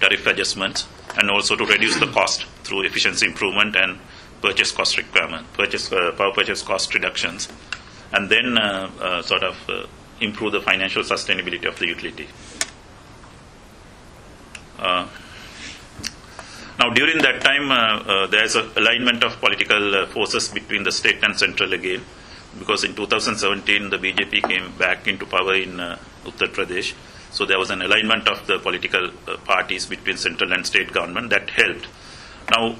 tariff 0.00 0.26
adjustments, 0.26 0.86
and 1.16 1.30
also 1.30 1.56
to 1.56 1.64
reduce 1.64 1.98
the 2.00 2.06
cost 2.06 2.44
through 2.64 2.82
efficiency 2.82 3.26
improvement 3.26 3.76
and 3.76 3.98
purchase 4.42 4.72
cost 4.72 4.98
requirement, 4.98 5.50
purchase 5.54 5.92
uh, 5.92 6.12
power 6.18 6.32
purchase 6.32 6.62
cost 6.62 6.92
reductions, 6.94 7.48
and 8.12 8.28
then 8.28 8.58
uh, 8.58 8.90
uh, 9.00 9.22
sort 9.22 9.42
of 9.42 9.56
improve 10.20 10.52
the 10.52 10.60
financial 10.60 11.02
sustainability 11.02 11.66
of 11.66 11.78
the 11.78 11.86
utility. 11.86 12.28
Now, 16.84 16.90
during 16.90 17.16
that 17.22 17.40
time, 17.40 17.70
uh, 17.70 17.76
uh, 17.76 18.26
there 18.26 18.44
is 18.44 18.56
an 18.56 18.68
alignment 18.76 19.24
of 19.24 19.40
political 19.40 19.94
uh, 19.94 20.06
forces 20.08 20.50
between 20.50 20.82
the 20.82 20.92
state 20.92 21.24
and 21.24 21.34
central 21.34 21.72
again, 21.72 22.02
because 22.58 22.84
in 22.84 22.94
2017 22.94 23.88
the 23.88 23.96
BJP 23.96 24.46
came 24.46 24.70
back 24.76 25.08
into 25.08 25.24
power 25.24 25.54
in 25.54 25.80
uh, 25.80 25.98
Uttar 26.26 26.48
Pradesh. 26.48 26.92
So 27.30 27.46
there 27.46 27.58
was 27.58 27.70
an 27.70 27.80
alignment 27.80 28.28
of 28.28 28.46
the 28.46 28.58
political 28.58 29.08
uh, 29.26 29.38
parties 29.46 29.86
between 29.86 30.18
central 30.18 30.52
and 30.52 30.66
state 30.66 30.92
government 30.92 31.30
that 31.30 31.48
helped. 31.48 31.86
Now, 32.50 32.76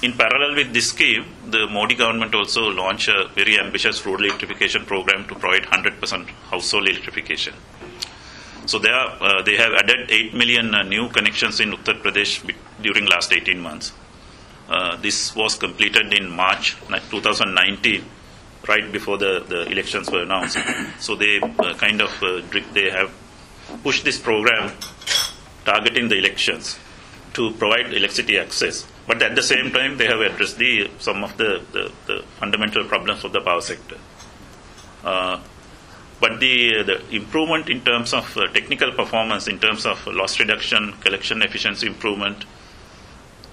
in 0.00 0.12
parallel 0.12 0.54
with 0.54 0.72
this 0.72 0.90
scheme, 0.90 1.24
the 1.50 1.66
Modi 1.66 1.96
government 1.96 2.36
also 2.36 2.68
launched 2.68 3.08
a 3.08 3.26
very 3.34 3.58
ambitious 3.58 4.06
rural 4.06 4.26
electrification 4.26 4.86
program 4.86 5.26
to 5.26 5.34
provide 5.34 5.64
100% 5.64 6.28
household 6.52 6.88
electrification. 6.88 7.54
So 8.66 8.78
they, 8.78 8.90
are, 8.90 9.16
uh, 9.20 9.42
they 9.42 9.56
have 9.56 9.72
added 9.74 10.10
8 10.10 10.34
million 10.34 10.74
uh, 10.74 10.82
new 10.82 11.08
connections 11.08 11.60
in 11.60 11.72
Uttar 11.72 12.00
Pradesh 12.00 12.42
during 12.80 13.06
last 13.06 13.32
18 13.32 13.60
months. 13.60 13.92
Uh, 14.68 14.96
this 14.96 15.36
was 15.36 15.56
completed 15.56 16.14
in 16.14 16.30
March 16.30 16.76
2019, 17.10 18.04
right 18.66 18.90
before 18.90 19.18
the, 19.18 19.44
the 19.46 19.70
elections 19.70 20.10
were 20.10 20.22
announced. 20.22 20.58
so 20.98 21.14
they 21.14 21.40
uh, 21.40 21.74
kind 21.74 22.00
of 22.00 22.22
uh, 22.22 22.40
they 22.72 22.90
have 22.90 23.12
pushed 23.82 24.04
this 24.04 24.18
program 24.18 24.72
targeting 25.64 26.08
the 26.08 26.16
elections 26.16 26.78
to 27.34 27.50
provide 27.52 27.92
electricity 27.92 28.38
access. 28.38 28.86
But 29.06 29.22
at 29.22 29.34
the 29.34 29.42
same 29.42 29.70
time, 29.72 29.98
they 29.98 30.06
have 30.06 30.20
addressed 30.20 30.56
the, 30.56 30.90
some 30.98 31.22
of 31.24 31.36
the, 31.36 31.62
the, 31.72 31.92
the 32.06 32.24
fundamental 32.38 32.84
problems 32.84 33.24
of 33.24 33.32
the 33.32 33.40
power 33.40 33.60
sector. 33.60 33.98
Uh, 35.02 35.40
but 36.24 36.40
the, 36.40 36.82
the 36.84 37.14
improvement 37.14 37.68
in 37.68 37.82
terms 37.82 38.14
of 38.14 38.34
uh, 38.38 38.46
technical 38.54 38.90
performance, 38.92 39.46
in 39.46 39.58
terms 39.58 39.84
of 39.84 40.06
loss 40.06 40.40
reduction, 40.40 40.94
collection 41.02 41.42
efficiency 41.42 41.86
improvement, 41.86 42.46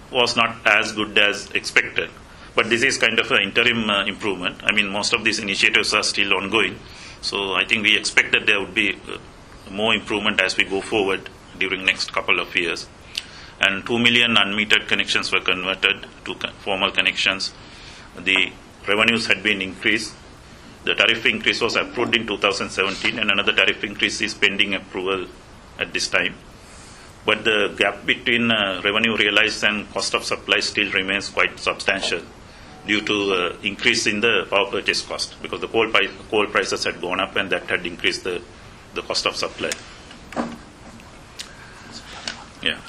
was 0.10 0.38
not 0.38 0.56
as 0.66 0.94
good 0.94 1.18
as 1.18 1.52
expected. 1.52 2.10
But 2.56 2.70
this 2.70 2.82
is 2.82 2.98
kind 2.98 3.20
of 3.20 3.30
an 3.30 3.42
interim 3.42 3.90
uh, 3.90 4.06
improvement. 4.06 4.64
I 4.64 4.72
mean, 4.72 4.88
most 4.88 5.12
of 5.12 5.26
these 5.26 5.40
initiatives 5.40 5.94
are 5.94 6.04
still 6.04 6.34
ongoing. 6.34 6.80
So 7.20 7.56
I 7.56 7.66
think 7.66 7.84
we 7.84 7.98
expect 7.98 8.32
that 8.32 8.46
there 8.46 8.62
would 8.62 8.74
be 8.74 8.94
uh, 8.94 9.18
more 9.70 9.94
improvement 9.94 10.40
as 10.40 10.56
we 10.56 10.64
go 10.64 10.80
forward 10.80 11.30
during 11.60 11.84
next 11.84 12.14
couple 12.14 12.40
of 12.40 12.56
years. 12.56 12.88
And 13.60 13.86
2 13.86 14.00
million 14.00 14.36
unmetered 14.36 14.88
connections 14.88 15.30
were 15.34 15.42
converted 15.42 16.08
to 16.24 16.36
formal 16.60 16.92
connections. 16.92 17.52
The 18.18 18.54
revenues 18.88 19.28
had 19.28 19.44
been 19.44 19.62
increased. 19.62 20.16
The 20.84 20.96
tariff 20.96 21.26
increase 21.26 21.62
was 21.62 21.76
approved 21.76 22.16
in 22.16 22.26
2017, 22.26 23.20
and 23.20 23.30
another 23.30 23.54
tariff 23.54 23.84
increase 23.84 24.20
is 24.22 24.34
pending 24.34 24.74
approval 24.74 25.28
at 25.78 25.94
this 25.94 26.08
time. 26.08 26.36
But 27.26 27.44
the 27.44 27.76
gap 27.78 28.06
between 28.06 28.50
uh, 28.50 28.82
revenue 28.84 29.16
realized 29.16 29.64
and 29.64 29.88
cost 29.92 30.16
of 30.16 30.24
supply 30.24 30.60
still 30.60 30.92
remains 30.92 31.30
quite 31.30 31.60
substantial 31.60 32.22
due 32.88 33.02
to 33.02 33.34
uh, 33.34 33.58
increase 33.62 34.08
in 34.08 34.22
the 34.22 34.48
power 34.50 34.72
purchase 34.72 35.04
cost 35.04 35.40
because 35.40 35.62
the 35.62 35.68
coal, 35.68 35.88
pri- 35.92 36.10
coal 36.32 36.48
prices 36.48 36.84
had 36.84 37.00
gone 37.00 37.20
up 37.20 37.36
and 37.36 37.52
that 37.52 37.70
had 37.70 37.86
increased 37.86 38.24
the, 38.24 38.42
the 38.96 39.04
cost 39.04 39.28
of 39.28 39.36
supply. 39.36 39.70
Yeah. 42.64 42.80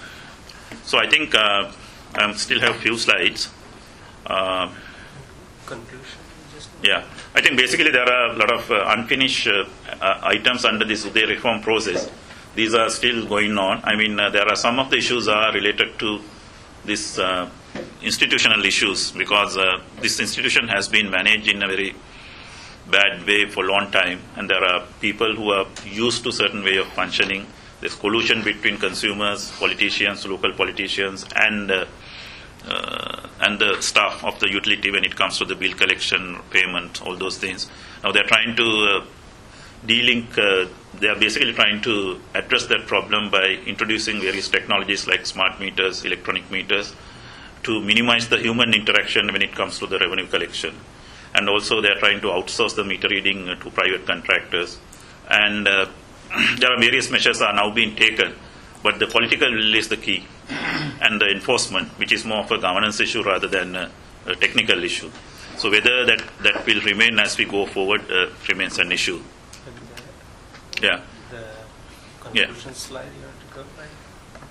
So 0.85 0.99
I 0.99 1.09
think 1.09 1.35
uh, 1.35 1.71
I 2.15 2.33
still 2.33 2.61
have 2.61 2.77
few 2.77 2.97
slides. 2.97 3.51
Uh, 4.25 4.73
conclusion 5.67 6.22
yeah, 6.83 7.05
I 7.35 7.41
think 7.41 7.57
basically 7.57 7.91
there 7.91 8.09
are 8.09 8.33
a 8.33 8.37
lot 8.37 8.53
of 8.53 8.71
uh, 8.71 8.85
unfinished 8.89 9.47
uh, 9.47 9.65
uh, 10.01 10.21
items 10.23 10.65
under 10.65 10.85
this 10.85 11.07
UDAY 11.07 11.29
reform 11.29 11.63
process. 11.63 12.11
These 12.55 12.75
are 12.75 12.91
still 12.91 13.27
going 13.27 13.57
on. 13.57 13.81
I 13.85 13.95
mean, 13.97 14.19
uh, 14.19 14.31
there 14.31 14.47
are 14.47 14.57
some 14.57 14.79
of 14.79 14.91
the 14.91 14.97
issues 14.97 15.29
are 15.29 15.53
related 15.53 15.99
to 16.01 16.21
this 16.85 17.19
uh, 17.19 17.49
institutional 18.03 18.65
issues 18.65 19.13
because 19.13 19.57
uh, 19.57 19.81
this 20.01 20.19
institution 20.19 20.69
has 20.69 20.89
been 20.89 21.11
managed 21.11 21.49
in 21.49 21.63
a 21.63 21.69
very 21.69 21.95
bad 22.91 23.25
way 23.27 23.49
for 23.49 23.65
a 23.65 23.69
long 23.69 23.91
time, 23.93 24.21
and 24.37 24.51
there 24.51 24.63
are 24.63 24.85
people 25.01 25.35
who 25.37 25.51
are 25.53 25.67
used 25.87 26.25
to 26.25 26.33
certain 26.33 26.65
way 26.65 26.77
of 26.77 26.87
functioning. 26.89 27.47
There's 27.81 27.95
collusion 27.95 28.43
between 28.43 28.77
consumers, 28.79 29.51
politicians, 29.53 30.27
local 30.27 30.53
politicians, 30.53 31.25
and 31.37 31.71
and 33.43 33.59
the 33.59 33.81
staff 33.81 34.25
of 34.25 34.39
the 34.41 34.49
utility 34.51 34.91
when 34.91 35.05
it 35.05 35.17
comes 35.17 35.39
to 35.39 35.45
the 35.45 35.55
bill 35.55 35.73
collection, 35.75 36.39
payment, 36.51 37.03
all 37.03 37.17
those 37.17 37.39
things. 37.39 37.69
Now 38.05 38.13
they're 38.13 38.25
trying 38.25 38.57
to 38.57 38.65
uh, 38.65 39.05
de-link. 39.87 40.39
Uh, 40.39 40.67
they 40.95 41.09
are 41.09 41.19
basically 41.19 41.53
trying 41.53 41.81
to 41.83 42.21
address 42.35 42.67
that 42.67 42.87
problem 42.87 43.31
by 43.31 43.59
introducing 43.67 44.21
various 44.21 44.49
technologies 44.49 45.07
like 45.07 45.27
smart 45.27 45.59
meters, 45.59 46.05
electronic 46.05 46.51
meters, 46.51 46.95
to 47.65 47.81
minimize 47.81 48.29
the 48.29 48.39
human 48.39 48.75
interaction 48.75 49.27
when 49.33 49.43
it 49.43 49.55
comes 49.55 49.79
to 49.79 49.87
the 49.87 49.99
revenue 49.99 50.27
collection. 50.27 50.75
And 51.35 51.49
also, 51.49 51.81
they 51.81 51.89
are 51.89 51.99
trying 51.99 52.21
to 52.21 52.29
outsource 52.29 52.77
the 52.77 52.85
meter 52.85 53.09
reading 53.09 53.49
uh, 53.49 53.57
to 53.57 53.71
private 53.71 54.07
contractors. 54.07 54.79
And 55.31 55.67
uh, 55.67 55.87
there 56.59 56.71
are 56.71 56.79
various 56.79 57.11
measures 57.11 57.41
are 57.41 57.55
now 57.55 57.71
being 57.71 57.97
taken, 57.97 58.35
but 58.83 58.99
the 58.99 59.07
political 59.07 59.51
will 59.51 59.75
is 59.75 59.89
the 59.89 59.97
key, 59.97 60.27
and 61.01 61.21
the 61.21 61.27
enforcement, 61.31 61.89
which 61.99 62.13
is 62.13 62.25
more 62.25 62.39
of 62.45 62.51
a 62.51 62.59
governance 62.59 63.01
issue 63.01 63.23
rather 63.23 63.49
than 63.49 63.77
a, 63.77 63.91
a 64.27 64.35
technical 64.35 64.83
issue. 64.83 65.11
So 65.57 65.71
whether 65.71 66.05
that, 66.07 66.23
that 66.43 66.67
will 66.67 66.81
remain 66.83 67.19
as 67.19 67.37
we 67.39 67.45
go 67.45 67.67
forward 67.67 68.11
uh, 68.11 68.27
remains 68.49 68.79
an 68.79 68.91
issue. 68.91 69.21
and 69.67 70.83
Yeah, 70.83 71.01
the, 71.31 71.37
the 71.37 72.41
Yeah. 72.41 72.47
conclusion 72.47 72.75
slide 72.75 73.07
you 73.17 73.23
have 73.27 73.39
to 73.49 73.55
go 73.55 73.63
by. 73.77 73.85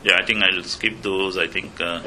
yeah. 0.03 0.17
I 0.21 0.25
think 0.25 0.43
I'll 0.43 0.63
skip 0.63 1.01
those. 1.01 1.37
I 1.37 1.47
think. 1.47 1.79
Uh, 1.81 2.01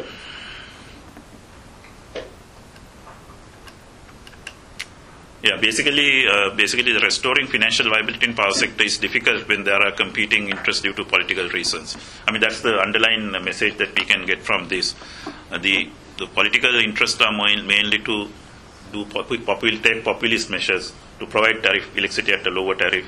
Yeah, 5.44 5.58
basically, 5.60 6.26
uh, 6.26 6.54
basically, 6.56 6.94
restoring 6.94 7.46
financial 7.46 7.90
viability 7.90 8.24
in 8.28 8.34
power 8.34 8.52
sector 8.52 8.82
is 8.82 8.96
difficult 8.96 9.46
when 9.46 9.62
there 9.62 9.78
are 9.86 9.92
competing 9.92 10.48
interests 10.48 10.80
due 10.80 10.94
to 10.94 11.04
political 11.04 11.50
reasons. 11.50 11.98
I 12.26 12.32
mean, 12.32 12.40
that's 12.40 12.62
the 12.62 12.78
underlying 12.78 13.30
message 13.44 13.76
that 13.76 13.94
we 13.94 14.06
can 14.06 14.24
get 14.24 14.40
from 14.40 14.68
this. 14.68 14.94
Uh, 15.50 15.58
the 15.58 15.90
the 16.16 16.26
political 16.28 16.74
interests 16.76 17.20
are 17.20 17.32
mainly 17.32 17.98
to 17.98 18.28
do 18.92 19.04
popu- 19.04 19.44
popul- 19.44 19.82
take 19.82 20.02
populist 20.02 20.48
measures 20.48 20.94
to 21.18 21.26
provide 21.26 21.62
tariff 21.62 21.94
electricity 21.94 22.32
at 22.32 22.46
a 22.46 22.50
lower 22.50 22.74
tariff, 22.74 23.04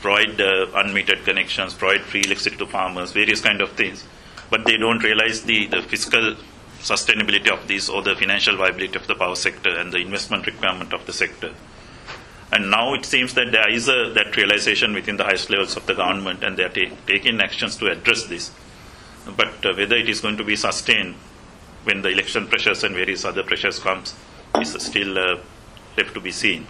provide 0.00 0.40
uh, 0.40 0.66
unmetered 0.82 1.22
connections, 1.24 1.74
provide 1.74 2.00
free 2.00 2.22
electricity 2.24 2.56
to 2.56 2.66
farmers, 2.66 3.12
various 3.12 3.40
kind 3.40 3.60
of 3.60 3.70
things. 3.82 4.04
But 4.50 4.64
they 4.64 4.78
don't 4.78 5.00
realize 5.04 5.42
the, 5.42 5.66
the 5.66 5.82
fiscal 5.82 6.34
sustainability 6.80 7.50
of 7.50 7.66
this 7.68 7.88
or 7.88 8.02
the 8.02 8.14
financial 8.14 8.56
viability 8.56 8.96
of 8.96 9.06
the 9.06 9.14
power 9.14 9.34
sector 9.34 9.70
and 9.70 9.92
the 9.92 9.98
investment 9.98 10.46
requirement 10.46 10.92
of 10.92 11.04
the 11.06 11.12
sector. 11.12 11.52
And 12.52 12.70
now 12.70 12.94
it 12.94 13.04
seems 13.04 13.34
that 13.34 13.50
there 13.50 13.68
is 13.68 13.88
a, 13.88 14.12
that 14.14 14.36
realization 14.36 14.94
within 14.94 15.16
the 15.16 15.24
highest 15.24 15.50
levels 15.50 15.76
of 15.76 15.86
the 15.86 15.94
government, 15.94 16.44
and 16.44 16.56
they 16.56 16.62
are 16.62 16.68
ta- 16.68 16.94
taking 17.06 17.40
actions 17.40 17.76
to 17.78 17.90
address 17.90 18.24
this. 18.24 18.52
But 19.36 19.66
uh, 19.66 19.74
whether 19.74 19.96
it 19.96 20.08
is 20.08 20.20
going 20.20 20.36
to 20.36 20.44
be 20.44 20.54
sustained 20.54 21.16
when 21.82 22.02
the 22.02 22.08
election 22.08 22.46
pressures 22.46 22.84
and 22.84 22.94
various 22.94 23.24
other 23.24 23.42
pressures 23.42 23.78
comes 23.78 24.14
is 24.60 24.72
still 24.82 25.18
uh, 25.18 25.38
left 25.96 26.14
to 26.14 26.20
be 26.20 26.30
seen. 26.30 26.66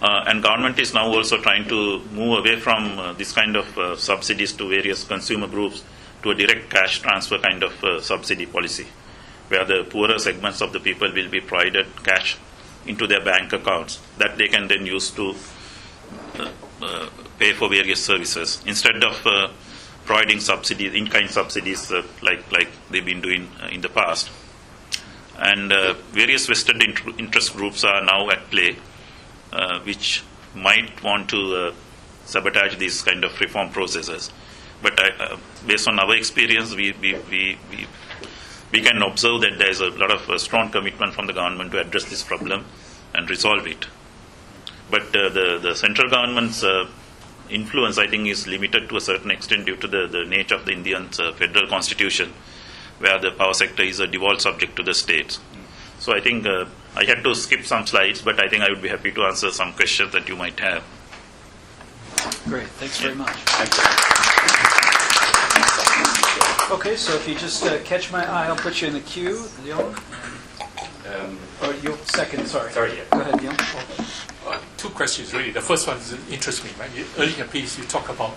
Uh, 0.00 0.24
and 0.26 0.42
government 0.42 0.78
is 0.78 0.92
now 0.92 1.06
also 1.06 1.40
trying 1.40 1.66
to 1.68 2.00
move 2.12 2.38
away 2.38 2.60
from 2.60 2.98
uh, 2.98 3.12
this 3.14 3.32
kind 3.32 3.56
of 3.56 3.78
uh, 3.78 3.96
subsidies 3.96 4.52
to 4.52 4.68
various 4.68 5.04
consumer 5.04 5.46
groups 5.46 5.82
to 6.26 6.32
a 6.32 6.34
direct 6.34 6.70
cash 6.70 7.00
transfer 7.00 7.38
kind 7.38 7.62
of 7.62 7.84
uh, 7.84 8.00
subsidy 8.00 8.46
policy, 8.46 8.86
where 9.48 9.64
the 9.64 9.84
poorer 9.84 10.18
segments 10.18 10.60
of 10.60 10.72
the 10.72 10.80
people 10.80 11.10
will 11.12 11.30
be 11.30 11.40
provided 11.40 11.86
cash 12.02 12.36
into 12.86 13.06
their 13.06 13.24
bank 13.24 13.52
accounts 13.52 14.00
that 14.18 14.36
they 14.36 14.48
can 14.48 14.66
then 14.66 14.84
use 14.86 15.10
to 15.10 15.34
uh, 16.38 16.50
uh, 16.82 17.08
pay 17.38 17.52
for 17.52 17.68
various 17.68 18.04
services 18.04 18.62
instead 18.66 19.02
of 19.04 19.24
uh, 19.26 19.48
providing 20.04 20.40
subsidies, 20.40 20.94
in-kind 20.94 21.30
subsidies 21.30 21.92
uh, 21.92 22.02
like 22.22 22.50
like 22.50 22.68
they've 22.90 23.04
been 23.04 23.20
doing 23.20 23.48
uh, 23.62 23.68
in 23.68 23.80
the 23.80 23.88
past. 23.88 24.30
And 25.38 25.70
various 26.12 26.46
vested 26.46 26.82
int- 26.82 27.20
interest 27.20 27.54
groups 27.54 27.84
are 27.84 28.02
now 28.02 28.30
at 28.30 28.50
play, 28.50 28.78
which 29.84 30.24
might 30.54 31.02
want 31.02 31.28
to 31.28 31.74
sabotage 32.24 32.78
these 32.78 33.02
kind 33.02 33.22
of 33.22 33.38
reform 33.38 33.68
processes. 33.68 34.32
But 34.86 35.00
I, 35.00 35.08
uh, 35.24 35.36
based 35.66 35.88
on 35.88 35.98
our 35.98 36.14
experience, 36.14 36.72
we, 36.76 36.92
we, 37.02 37.14
we, 37.28 37.58
we, 37.70 37.86
we 38.70 38.80
can 38.80 39.02
observe 39.02 39.40
that 39.40 39.58
there 39.58 39.68
is 39.68 39.80
a 39.80 39.88
lot 39.88 40.12
of 40.12 40.30
uh, 40.30 40.38
strong 40.38 40.70
commitment 40.70 41.12
from 41.12 41.26
the 41.26 41.32
government 41.32 41.72
to 41.72 41.80
address 41.80 42.04
this 42.04 42.22
problem 42.22 42.64
and 43.12 43.28
resolve 43.28 43.66
it. 43.66 43.86
But 44.88 45.08
uh, 45.16 45.30
the, 45.30 45.58
the 45.60 45.74
central 45.74 46.08
government's 46.08 46.62
uh, 46.62 46.86
influence, 47.50 47.98
I 47.98 48.06
think, 48.06 48.28
is 48.28 48.46
limited 48.46 48.88
to 48.90 48.96
a 48.98 49.00
certain 49.00 49.32
extent 49.32 49.66
due 49.66 49.74
to 49.74 49.88
the, 49.88 50.06
the 50.06 50.24
nature 50.24 50.54
of 50.54 50.66
the 50.66 50.72
Indian 50.72 51.08
uh, 51.18 51.32
federal 51.32 51.66
constitution, 51.66 52.32
where 53.00 53.18
the 53.18 53.32
power 53.32 53.54
sector 53.54 53.82
is 53.82 53.98
a 53.98 54.06
devolved 54.06 54.42
subject 54.42 54.76
to 54.76 54.84
the 54.84 54.94
states. 54.94 55.40
So 55.98 56.14
I 56.14 56.20
think 56.20 56.46
uh, 56.46 56.66
I 56.94 57.04
had 57.06 57.24
to 57.24 57.34
skip 57.34 57.64
some 57.64 57.88
slides, 57.88 58.22
but 58.22 58.38
I 58.38 58.48
think 58.48 58.62
I 58.62 58.70
would 58.70 58.82
be 58.82 58.88
happy 58.88 59.10
to 59.10 59.24
answer 59.24 59.50
some 59.50 59.72
questions 59.72 60.12
that 60.12 60.28
you 60.28 60.36
might 60.36 60.60
have. 60.60 60.84
Great, 62.44 62.68
thanks 62.78 63.00
very 63.00 63.14
much. 63.14 63.36
Okay, 66.70 66.96
so 66.96 67.14
if 67.14 67.28
you 67.28 67.34
just 67.36 67.64
uh, 67.64 67.78
catch 67.84 68.10
my 68.12 68.24
eye, 68.28 68.46
I'll 68.46 68.56
put 68.56 68.80
you 68.82 68.88
in 68.88 68.94
the 68.94 69.00
queue, 69.00 69.44
Leon. 69.64 69.94
Um, 71.06 71.38
Or 71.62 71.72
you'll 71.82 71.96
second, 72.04 72.46
sorry. 72.46 72.72
Sorry, 72.72 72.96
yeah. 72.96 73.04
Go 73.12 73.20
ahead, 73.20 73.40
Leon. 73.40 73.56
uh, 74.46 74.58
two 74.76 74.88
questions 74.90 75.32
really. 75.32 75.52
The 75.52 75.60
first 75.60 75.86
one 75.86 75.96
is 75.98 76.12
interests 76.30 76.64
me. 76.64 76.70
Right? 76.78 76.90
You- 76.96 77.06
Earlier 77.16 77.34
in 77.34 77.38
the 77.46 77.52
piece, 77.52 77.78
you 77.78 77.84
talk 77.84 78.08
about 78.08 78.34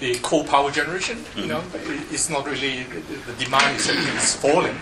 the 0.00 0.14
coal 0.20 0.44
power 0.44 0.70
generation. 0.72 1.24
You 1.36 1.46
know, 1.46 1.62
it's 2.10 2.28
not 2.28 2.44
really 2.46 2.82
the 2.84 3.00
the 3.26 3.44
demand 3.44 3.76
is, 3.76 3.88
is 3.88 4.34
falling. 4.34 4.76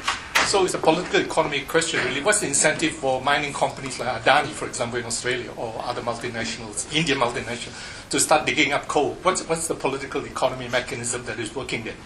So 0.48 0.64
it's 0.64 0.72
a 0.72 0.78
political 0.78 1.20
economy 1.20 1.60
question 1.60 2.02
really. 2.06 2.22
What's 2.22 2.40
the 2.40 2.46
incentive 2.46 2.92
for 2.92 3.20
mining 3.20 3.52
companies 3.52 4.00
like 4.00 4.22
Adani, 4.22 4.46
for 4.46 4.66
example, 4.66 4.98
in 4.98 5.04
Australia, 5.04 5.50
or 5.58 5.74
other 5.84 6.00
multinationals, 6.00 6.90
Indian 6.90 7.18
multinationals, 7.18 8.08
to 8.08 8.18
start 8.18 8.46
digging 8.46 8.72
up 8.72 8.88
coal? 8.88 9.18
What's 9.22 9.46
what's 9.46 9.68
the 9.68 9.74
political 9.74 10.24
economy 10.24 10.66
mechanism 10.68 11.26
that 11.26 11.38
is 11.38 11.54
working 11.54 11.84
there? 11.84 11.96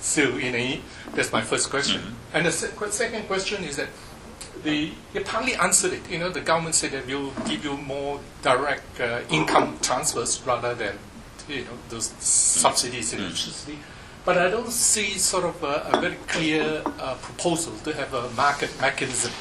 So, 0.00 0.36
you 0.36 0.50
know, 0.50 0.80
that's 1.14 1.30
my 1.30 1.42
first 1.42 1.70
question. 1.70 2.16
And 2.34 2.44
the 2.44 2.50
se- 2.50 2.72
second 2.90 3.28
question 3.28 3.62
is 3.62 3.76
that 3.76 3.88
the, 4.64 4.90
you 5.14 5.20
partly 5.20 5.54
answered 5.54 5.92
it. 5.92 6.10
You 6.10 6.18
know, 6.18 6.28
the 6.28 6.40
government 6.40 6.74
said 6.74 6.90
that 6.90 7.06
we'll 7.06 7.30
give 7.46 7.64
you 7.64 7.76
more 7.76 8.18
direct 8.42 9.00
uh, 9.00 9.20
income 9.30 9.78
transfers 9.80 10.42
rather 10.44 10.74
than, 10.74 10.98
you 11.48 11.62
know, 11.62 11.78
those 11.88 12.06
subsidies 12.18 13.12
in 13.12 13.20
electricity. 13.20 13.78
But 14.24 14.38
I 14.38 14.50
don't 14.50 14.70
see 14.70 15.18
sort 15.18 15.44
of 15.44 15.62
a, 15.64 15.90
a 15.92 16.00
very 16.00 16.14
clear 16.28 16.82
uh, 17.00 17.14
proposal 17.16 17.72
to 17.84 17.92
have 17.94 18.14
a 18.14 18.30
market 18.30 18.70
mechanism. 18.80 19.32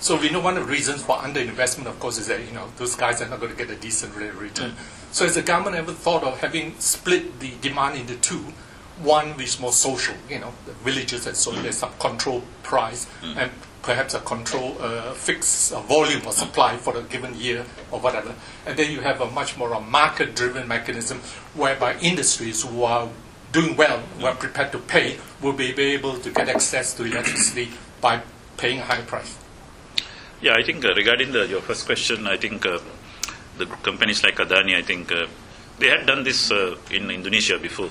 So 0.00 0.16
we 0.16 0.30
know 0.30 0.38
one 0.38 0.56
of 0.56 0.66
the 0.66 0.72
reasons 0.72 1.02
for 1.02 1.16
underinvestment, 1.16 1.86
of 1.86 1.98
course, 1.98 2.18
is 2.18 2.28
that 2.28 2.46
you 2.46 2.52
know 2.52 2.68
those 2.76 2.94
guys 2.94 3.20
are 3.20 3.28
not 3.28 3.40
going 3.40 3.50
to 3.50 3.58
get 3.58 3.68
a 3.68 3.74
decent 3.74 4.14
rate 4.14 4.30
of 4.30 4.40
return. 4.40 4.74
So 5.10 5.24
has 5.24 5.34
the 5.34 5.42
government 5.42 5.74
ever 5.74 5.92
thought 5.92 6.22
of 6.22 6.38
having 6.38 6.78
split 6.78 7.40
the 7.40 7.50
demand 7.60 7.98
into 7.98 8.14
two? 8.16 8.44
One 9.02 9.36
which 9.36 9.46
is 9.46 9.60
more 9.60 9.72
social, 9.72 10.14
you 10.28 10.38
know, 10.40 10.52
the 10.66 10.72
villages 10.72 11.26
and 11.26 11.36
so 11.36 11.52
on, 11.52 11.62
there's 11.62 11.78
some 11.78 11.92
control 11.98 12.42
price 12.62 13.06
and 13.22 13.50
perhaps 13.82 14.14
a 14.14 14.20
control 14.20 14.76
uh, 14.80 15.14
fixed 15.14 15.72
uh, 15.72 15.80
volume 15.82 16.26
of 16.26 16.32
supply 16.32 16.76
for 16.76 16.96
a 16.96 17.02
given 17.02 17.34
year 17.38 17.64
or 17.92 18.00
whatever. 18.00 18.34
And 18.66 18.76
then 18.76 18.90
you 18.90 19.00
have 19.00 19.20
a 19.20 19.30
much 19.30 19.56
more 19.56 19.72
a 19.72 19.80
market-driven 19.80 20.66
mechanism 20.66 21.18
whereby 21.54 21.96
industries 21.98 22.62
who 22.62 22.82
are 22.82 23.08
doing 23.52 23.76
well, 23.76 23.98
who 24.18 24.26
are 24.26 24.34
prepared 24.34 24.72
to 24.72 24.78
pay, 24.78 25.18
will 25.42 25.52
be 25.52 25.72
able 25.72 26.18
to 26.18 26.30
get 26.30 26.48
access 26.48 26.94
to 26.94 27.04
electricity 27.04 27.70
by 28.00 28.20
paying 28.56 28.80
a 28.80 28.84
high 28.84 29.02
price. 29.02 29.36
Yeah, 30.40 30.54
I 30.56 30.62
think 30.62 30.84
uh, 30.84 30.94
regarding 30.94 31.32
the, 31.32 31.46
your 31.46 31.60
first 31.60 31.86
question, 31.86 32.26
I 32.26 32.36
think 32.36 32.64
uh, 32.66 32.78
the 33.56 33.66
companies 33.66 34.22
like 34.22 34.36
Adani, 34.36 34.76
I 34.76 34.82
think 34.82 35.10
uh, 35.10 35.26
they 35.78 35.88
had 35.88 36.06
done 36.06 36.24
this 36.24 36.50
uh, 36.50 36.76
in 36.90 37.10
Indonesia 37.10 37.58
before. 37.58 37.90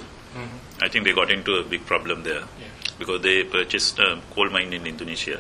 I 0.82 0.88
think 0.90 1.06
they 1.06 1.14
got 1.14 1.32
into 1.32 1.56
a 1.56 1.64
big 1.64 1.86
problem 1.86 2.24
there 2.24 2.44
because 3.00 3.22
they 3.22 3.44
purchased 3.44 3.98
a 4.00 4.22
coal 4.34 4.50
mine 4.50 4.74
in 4.74 4.86
Indonesia. 4.86 5.40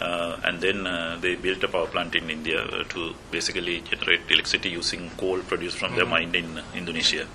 Uh, 0.00 0.36
and 0.44 0.60
then 0.60 0.86
uh, 0.86 1.16
they 1.20 1.36
built 1.36 1.64
a 1.64 1.68
power 1.68 1.86
plant 1.86 2.14
in 2.14 2.28
India 2.28 2.60
uh, 2.60 2.84
to 2.84 3.14
basically 3.30 3.80
generate 3.80 4.20
electricity 4.30 4.68
using 4.68 5.08
coal 5.16 5.40
produced 5.40 5.78
from 5.78 5.96
their 5.96 6.04
mine 6.04 6.34
in 6.34 6.60
Indonesia. 6.74 7.26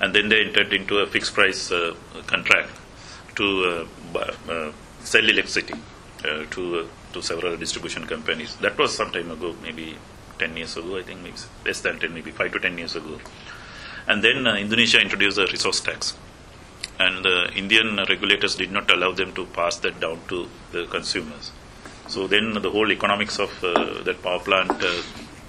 And 0.00 0.14
then 0.14 0.28
they 0.28 0.44
entered 0.44 0.72
into 0.72 0.98
a 0.98 1.06
fixed 1.06 1.34
price 1.34 1.70
uh, 1.70 1.94
contract 2.26 2.70
to 3.36 3.86
uh, 4.14 4.18
uh, 4.18 4.72
sell 5.00 5.28
electricity 5.28 5.74
uh, 6.24 6.44
to 6.50 6.80
uh, 6.80 6.86
to 7.12 7.22
several 7.22 7.56
distribution 7.56 8.06
companies. 8.06 8.56
That 8.56 8.76
was 8.76 8.96
some 8.96 9.12
time 9.12 9.30
ago, 9.30 9.54
maybe 9.62 9.96
10 10.38 10.56
years 10.56 10.76
ago, 10.76 10.98
I 10.98 11.02
think, 11.02 11.20
maybe 11.20 11.36
less 11.64 11.80
than 11.80 12.00
10, 12.00 12.12
maybe 12.12 12.32
5 12.32 12.52
to 12.52 12.58
10 12.58 12.78
years 12.78 12.96
ago. 12.96 13.20
And 14.08 14.22
then 14.22 14.46
Indonesia 14.46 15.00
introduced 15.00 15.38
a 15.38 15.46
resource 15.46 15.80
tax. 15.80 16.16
And 16.98 17.24
the 17.24 17.52
Indian 17.54 17.96
regulators 18.08 18.56
did 18.56 18.72
not 18.72 18.90
allow 18.90 19.12
them 19.12 19.32
to 19.34 19.46
pass 19.46 19.76
that 19.78 20.00
down 20.00 20.20
to 20.28 20.48
the 20.72 20.86
consumers. 20.86 21.52
So 22.08 22.26
then 22.26 22.54
the 22.54 22.70
whole 22.70 22.90
economics 22.90 23.38
of 23.38 23.52
that 23.60 24.20
power 24.20 24.40
plant 24.40 24.72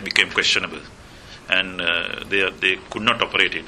became 0.03 0.29
questionable. 0.29 0.81
And 1.49 1.79
they, 2.29 2.47
they 2.61 2.75
could 2.91 3.01
not 3.01 3.23
operate 3.23 3.55
it. 3.55 3.65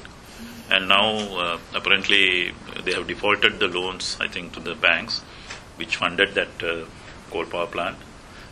And 0.70 0.88
now, 0.88 1.38
uh, 1.38 1.58
apparently, 1.74 2.52
they 2.84 2.92
have 2.92 3.06
defaulted 3.06 3.58
the 3.58 3.68
loans, 3.68 4.18
I 4.20 4.28
think, 4.28 4.52
to 4.54 4.60
the 4.60 4.74
banks, 4.74 5.20
which 5.76 5.96
funded 5.96 6.34
that 6.34 6.62
uh, 6.62 6.84
coal 7.30 7.46
power 7.46 7.66
plant. 7.66 7.96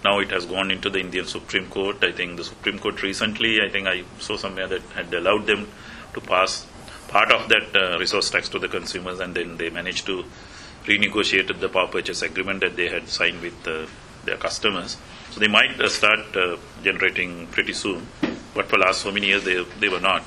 Now 0.05 0.21
it 0.21 0.31
has 0.31 0.47
gone 0.47 0.71
into 0.71 0.89
the 0.89 1.01
Indian 1.01 1.27
Supreme 1.27 1.69
Court. 1.69 2.03
I 2.05 2.13
think 2.13 2.37
the 2.37 2.45
Supreme 2.45 2.79
Court 2.79 3.03
recently, 3.03 3.61
I 3.61 3.69
think 3.69 3.89
I 3.89 4.05
saw 4.19 4.37
somewhere 4.37 4.69
that 4.69 4.83
had 4.95 5.13
allowed 5.13 5.47
them 5.47 5.69
to 6.15 6.21
pass 6.21 6.67
part 7.09 7.33
of 7.33 7.49
that 7.49 7.75
uh, 7.75 7.99
resource 7.99 8.31
tax 8.31 8.49
to 8.51 8.59
the 8.59 8.69
consumers, 8.69 9.21
and 9.21 9.35
then 9.35 9.57
they 9.57 9.71
managed 9.71 10.07
to 10.07 10.25
renegotiate 10.85 11.59
the 11.59 11.69
power 11.69 11.89
purchase 11.89 12.23
agreement 12.23 12.61
that 12.61 12.77
they 12.77 12.89
had 12.89 13.09
signed 13.09 13.41
with 13.41 13.67
uh, 13.67 13.87
their 14.25 14.37
customers. 14.37 14.97
So 15.31 15.41
they 15.41 15.49
might 15.49 15.81
uh, 15.81 15.89
start 15.89 16.37
uh, 16.37 16.57
generating 16.83 17.49
pretty 17.49 17.73
soon, 17.73 18.07
but 18.55 18.67
for 18.67 18.79
last 18.79 19.01
so 19.01 19.11
many 19.11 19.27
years 19.27 19.45
they, 19.45 19.63
they 19.81 19.89
were 19.89 20.01
not. 20.01 20.23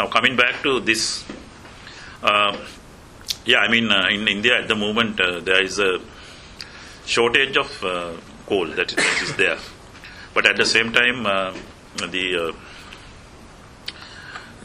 Now 0.00 0.06
coming 0.06 0.34
back 0.34 0.62
to 0.62 0.80
this, 0.80 1.26
uh, 2.22 2.56
yeah, 3.44 3.58
I 3.58 3.68
mean 3.70 3.92
uh, 3.92 4.06
in 4.08 4.26
India 4.28 4.58
at 4.58 4.66
the 4.66 4.74
moment 4.74 5.20
uh, 5.20 5.40
there 5.40 5.62
is 5.62 5.78
a 5.78 6.00
shortage 7.04 7.58
of 7.58 7.84
uh, 7.84 8.12
coal 8.46 8.68
that 8.78 8.94
is, 8.98 9.36
there, 9.36 9.58
but 10.32 10.46
at 10.46 10.56
the 10.56 10.64
same 10.64 10.90
time 10.90 11.26
uh, 11.26 11.54
the 12.14 12.24
uh, 12.44 12.52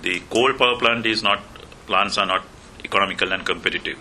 the 0.04 0.22
coal 0.30 0.54
power 0.54 0.78
plant 0.78 1.06
is 1.06 1.22
not 1.22 1.44
plants 1.86 2.18
are 2.18 2.26
not 2.26 2.46
economical 2.86 3.34
and 3.34 3.46
competitive. 3.46 4.00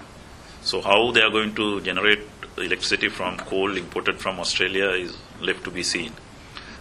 So 0.63 0.83
how 0.83 1.11
they 1.11 1.23
are 1.23 1.31
going 1.31 1.57
to 1.57 1.81
generate 1.81 2.23
electricity 2.59 3.09
from 3.09 3.39
coal 3.39 3.77
imported 3.77 4.21
from 4.21 4.39
Australia 4.39 4.91
is 4.91 5.19
left 5.41 5.65
to 5.65 5.73
be 5.73 5.83
seen. 5.83 6.13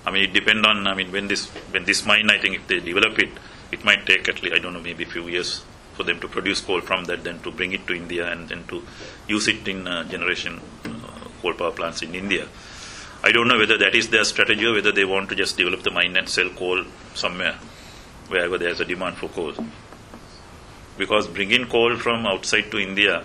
I 0.05 0.11
mean, 0.11 0.29
it 0.29 0.33
depend 0.33 0.63
on. 0.67 0.85
I 0.85 0.93
mean, 0.93 1.11
when 1.11 1.27
this 1.27 1.47
when 1.71 1.85
this 1.85 2.05
mine, 2.05 2.29
I 2.29 2.37
think 2.37 2.55
if 2.57 2.67
they 2.67 2.79
develop 2.91 3.17
it, 3.17 3.31
it 3.73 3.83
might 3.83 4.05
take 4.05 4.29
at 4.29 4.41
least 4.41 4.55
I 4.55 4.59
don't 4.59 4.73
know 4.73 4.81
maybe 4.81 5.03
a 5.03 5.07
few 5.07 5.27
years 5.27 5.63
for 5.93 6.03
them 6.03 6.19
to 6.19 6.27
produce 6.27 6.61
coal 6.61 6.81
from 6.81 7.05
that, 7.05 7.23
then 7.23 7.39
to 7.39 7.51
bring 7.51 7.71
it 7.71 7.85
to 7.87 7.93
India 7.93 8.31
and 8.31 8.49
then 8.49 8.63
to 8.67 8.83
use 9.27 9.47
it 9.47 9.67
in 9.67 9.87
uh, 9.87 10.03
generation 10.05 10.59
uh, 10.85 10.89
coal 11.41 11.53
power 11.53 11.71
plants 11.71 12.01
in 12.01 12.15
India. 12.15 12.47
I 13.23 13.31
don't 13.31 13.47
know 13.47 13.57
whether 13.57 13.77
that 13.77 13.95
is 13.95 14.09
their 14.09 14.23
strategy 14.23 14.65
or 14.65 14.73
whether 14.73 14.91
they 14.91 15.05
want 15.05 15.29
to 15.29 15.35
just 15.35 15.57
develop 15.57 15.83
the 15.83 15.91
mine 15.91 16.17
and 16.17 16.27
sell 16.27 16.49
coal 16.49 16.83
somewhere 17.13 17.57
wherever 18.27 18.57
there 18.57 18.69
is 18.69 18.79
a 18.79 18.85
demand 18.85 19.17
for 19.17 19.29
coal. 19.29 19.53
Because 20.97 21.27
bringing 21.27 21.67
coal 21.67 21.95
from 21.95 22.25
outside 22.25 22.69
to 22.71 22.79
India 22.79 23.23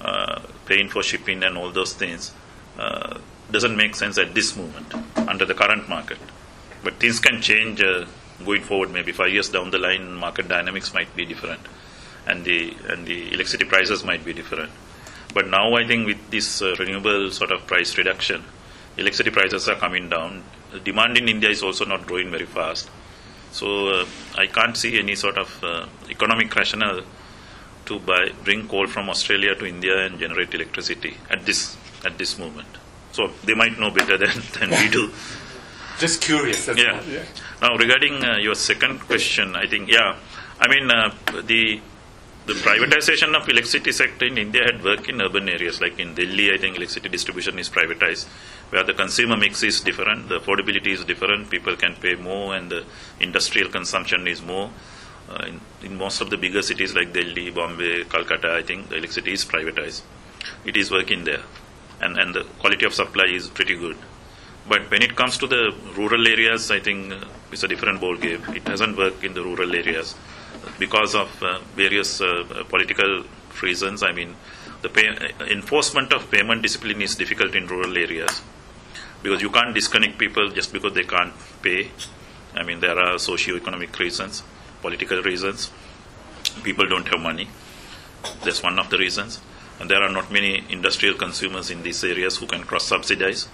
uh, 0.00 0.42
paying 0.66 0.88
for 0.88 1.02
shipping 1.02 1.42
and 1.42 1.56
all 1.56 1.70
those 1.70 1.94
things 1.94 2.32
uh, 2.78 3.18
doesn't 3.50 3.76
make 3.76 3.94
sense 3.94 4.18
at 4.18 4.34
this 4.34 4.56
moment 4.56 4.94
under 5.16 5.44
the 5.44 5.54
current 5.54 5.88
market. 5.88 6.18
But 6.84 6.94
things 6.94 7.18
can 7.18 7.40
change 7.40 7.80
uh, 7.80 8.06
going 8.44 8.62
forward. 8.62 8.90
Maybe 8.90 9.12
five 9.12 9.32
years 9.32 9.48
down 9.48 9.70
the 9.70 9.78
line, 9.78 10.14
market 10.14 10.48
dynamics 10.48 10.92
might 10.94 11.14
be 11.16 11.24
different, 11.24 11.60
and 12.26 12.44
the 12.44 12.76
and 12.88 13.06
the 13.06 13.32
electricity 13.32 13.64
prices 13.64 14.04
might 14.04 14.24
be 14.24 14.32
different. 14.32 14.70
But 15.34 15.48
now 15.48 15.74
I 15.74 15.86
think 15.86 16.06
with 16.06 16.30
this 16.30 16.62
uh, 16.62 16.74
renewable 16.78 17.30
sort 17.30 17.50
of 17.50 17.66
price 17.66 17.98
reduction, 17.98 18.44
electricity 18.96 19.30
prices 19.30 19.68
are 19.68 19.76
coming 19.76 20.08
down. 20.08 20.42
The 20.72 20.80
demand 20.80 21.18
in 21.18 21.28
India 21.28 21.50
is 21.50 21.62
also 21.62 21.84
not 21.84 22.06
growing 22.06 22.30
very 22.30 22.46
fast. 22.46 22.90
So 23.52 23.88
uh, 23.88 24.06
I 24.34 24.46
can't 24.46 24.76
see 24.76 24.98
any 24.98 25.14
sort 25.14 25.38
of 25.38 25.64
uh, 25.64 25.86
economic 26.10 26.54
rationale 26.54 27.02
to 27.86 27.98
buy, 28.00 28.30
bring 28.44 28.68
coal 28.68 28.86
from 28.86 29.08
Australia 29.08 29.54
to 29.54 29.64
India 29.64 30.04
and 30.04 30.18
generate 30.18 30.52
electricity 30.54 31.16
at 31.30 31.46
this 31.46 31.76
at 32.04 32.18
this 32.18 32.38
moment. 32.38 32.68
So 33.12 33.30
they 33.44 33.54
might 33.54 33.78
know 33.78 33.90
better 33.90 34.18
than, 34.24 34.42
than 34.58 34.70
we 34.70 34.88
do. 34.88 35.10
Just 35.98 36.20
curious. 36.22 36.66
That's 36.66 36.78
Yeah. 36.78 36.98
all, 36.98 37.04
yeah. 37.06 37.24
Now 37.62 37.76
regarding 37.76 38.24
uh, 38.24 38.36
your 38.36 38.54
second 38.54 39.00
question, 39.00 39.56
I 39.56 39.66
think 39.66 39.88
yeah, 39.90 40.16
I 40.60 40.68
mean 40.68 40.90
uh, 40.90 41.10
the 41.42 41.80
the 42.46 42.52
privatization 42.54 43.34
of 43.34 43.48
electricity 43.48 43.90
sector 43.92 44.26
in 44.26 44.38
India 44.38 44.62
had 44.62 44.84
worked 44.84 45.08
in 45.08 45.20
urban 45.20 45.48
areas 45.48 45.80
like 45.80 45.98
in 45.98 46.14
Delhi. 46.14 46.52
I 46.54 46.58
think 46.58 46.76
electricity 46.76 47.08
distribution 47.08 47.58
is 47.58 47.68
privatized, 47.68 48.26
where 48.70 48.84
the 48.84 48.92
consumer 48.92 49.36
mix 49.36 49.62
is 49.64 49.80
different, 49.80 50.28
the 50.28 50.38
affordability 50.38 50.88
is 50.92 51.04
different. 51.04 51.50
People 51.50 51.74
can 51.76 51.96
pay 51.96 52.14
more, 52.14 52.54
and 52.54 52.70
the 52.70 52.84
industrial 53.18 53.68
consumption 53.70 54.28
is 54.28 54.42
more. 54.42 54.70
Uh, 55.28 55.44
in, 55.46 55.60
in 55.82 55.96
most 55.98 56.20
of 56.20 56.30
the 56.30 56.36
bigger 56.36 56.62
cities 56.62 56.94
like 56.94 57.12
Delhi, 57.12 57.50
Bombay, 57.50 58.04
Calcutta, 58.04 58.54
I 58.54 58.62
think 58.62 58.90
the 58.90 58.96
electricity 58.96 59.32
is 59.32 59.44
privatized. 59.44 60.02
It 60.64 60.76
is 60.76 60.92
working 60.92 61.24
there, 61.24 61.42
and 62.00 62.16
and 62.16 62.32
the 62.32 62.44
quality 62.60 62.86
of 62.86 62.94
supply 62.94 63.24
is 63.24 63.48
pretty 63.48 63.74
good. 63.74 63.96
But 64.68 64.90
when 64.90 65.02
it 65.02 65.14
comes 65.14 65.38
to 65.38 65.46
the 65.46 65.74
rural 65.96 66.26
areas, 66.26 66.70
I 66.70 66.80
think 66.80 67.12
uh, 67.12 67.24
it's 67.52 67.62
a 67.62 67.68
different 67.68 68.00
ball 68.00 68.16
game. 68.16 68.42
It 68.48 68.64
doesn't 68.64 68.96
work 68.96 69.22
in 69.22 69.34
the 69.34 69.42
rural 69.42 69.74
areas 69.74 70.14
because 70.78 71.14
of 71.14 71.42
uh, 71.42 71.60
various 71.76 72.20
uh, 72.20 72.64
political 72.68 73.24
reasons. 73.62 74.02
I 74.02 74.12
mean, 74.12 74.34
the 74.82 74.88
pay, 74.88 75.08
enforcement 75.50 76.12
of 76.12 76.30
payment 76.30 76.62
discipline 76.62 77.00
is 77.00 77.14
difficult 77.14 77.54
in 77.54 77.66
rural 77.66 77.96
areas 77.96 78.42
because 79.22 79.40
you 79.40 79.50
can't 79.50 79.74
disconnect 79.74 80.18
people 80.18 80.48
just 80.50 80.72
because 80.72 80.94
they 80.94 81.04
can't 81.04 81.32
pay. 81.62 81.90
I 82.54 82.62
mean, 82.62 82.80
there 82.80 82.98
are 82.98 83.18
socio-economic 83.18 83.98
reasons, 83.98 84.42
political 84.80 85.22
reasons. 85.22 85.70
People 86.62 86.86
don't 86.86 87.06
have 87.08 87.20
money. 87.20 87.48
That's 88.44 88.62
one 88.62 88.78
of 88.78 88.90
the 88.90 88.98
reasons. 88.98 89.40
And 89.78 89.90
there 89.90 90.02
are 90.02 90.10
not 90.10 90.32
many 90.32 90.64
industrial 90.70 91.16
consumers 91.16 91.70
in 91.70 91.82
these 91.82 92.02
areas 92.02 92.36
who 92.36 92.46
can 92.46 92.62
cross-subsidize. 92.62 93.48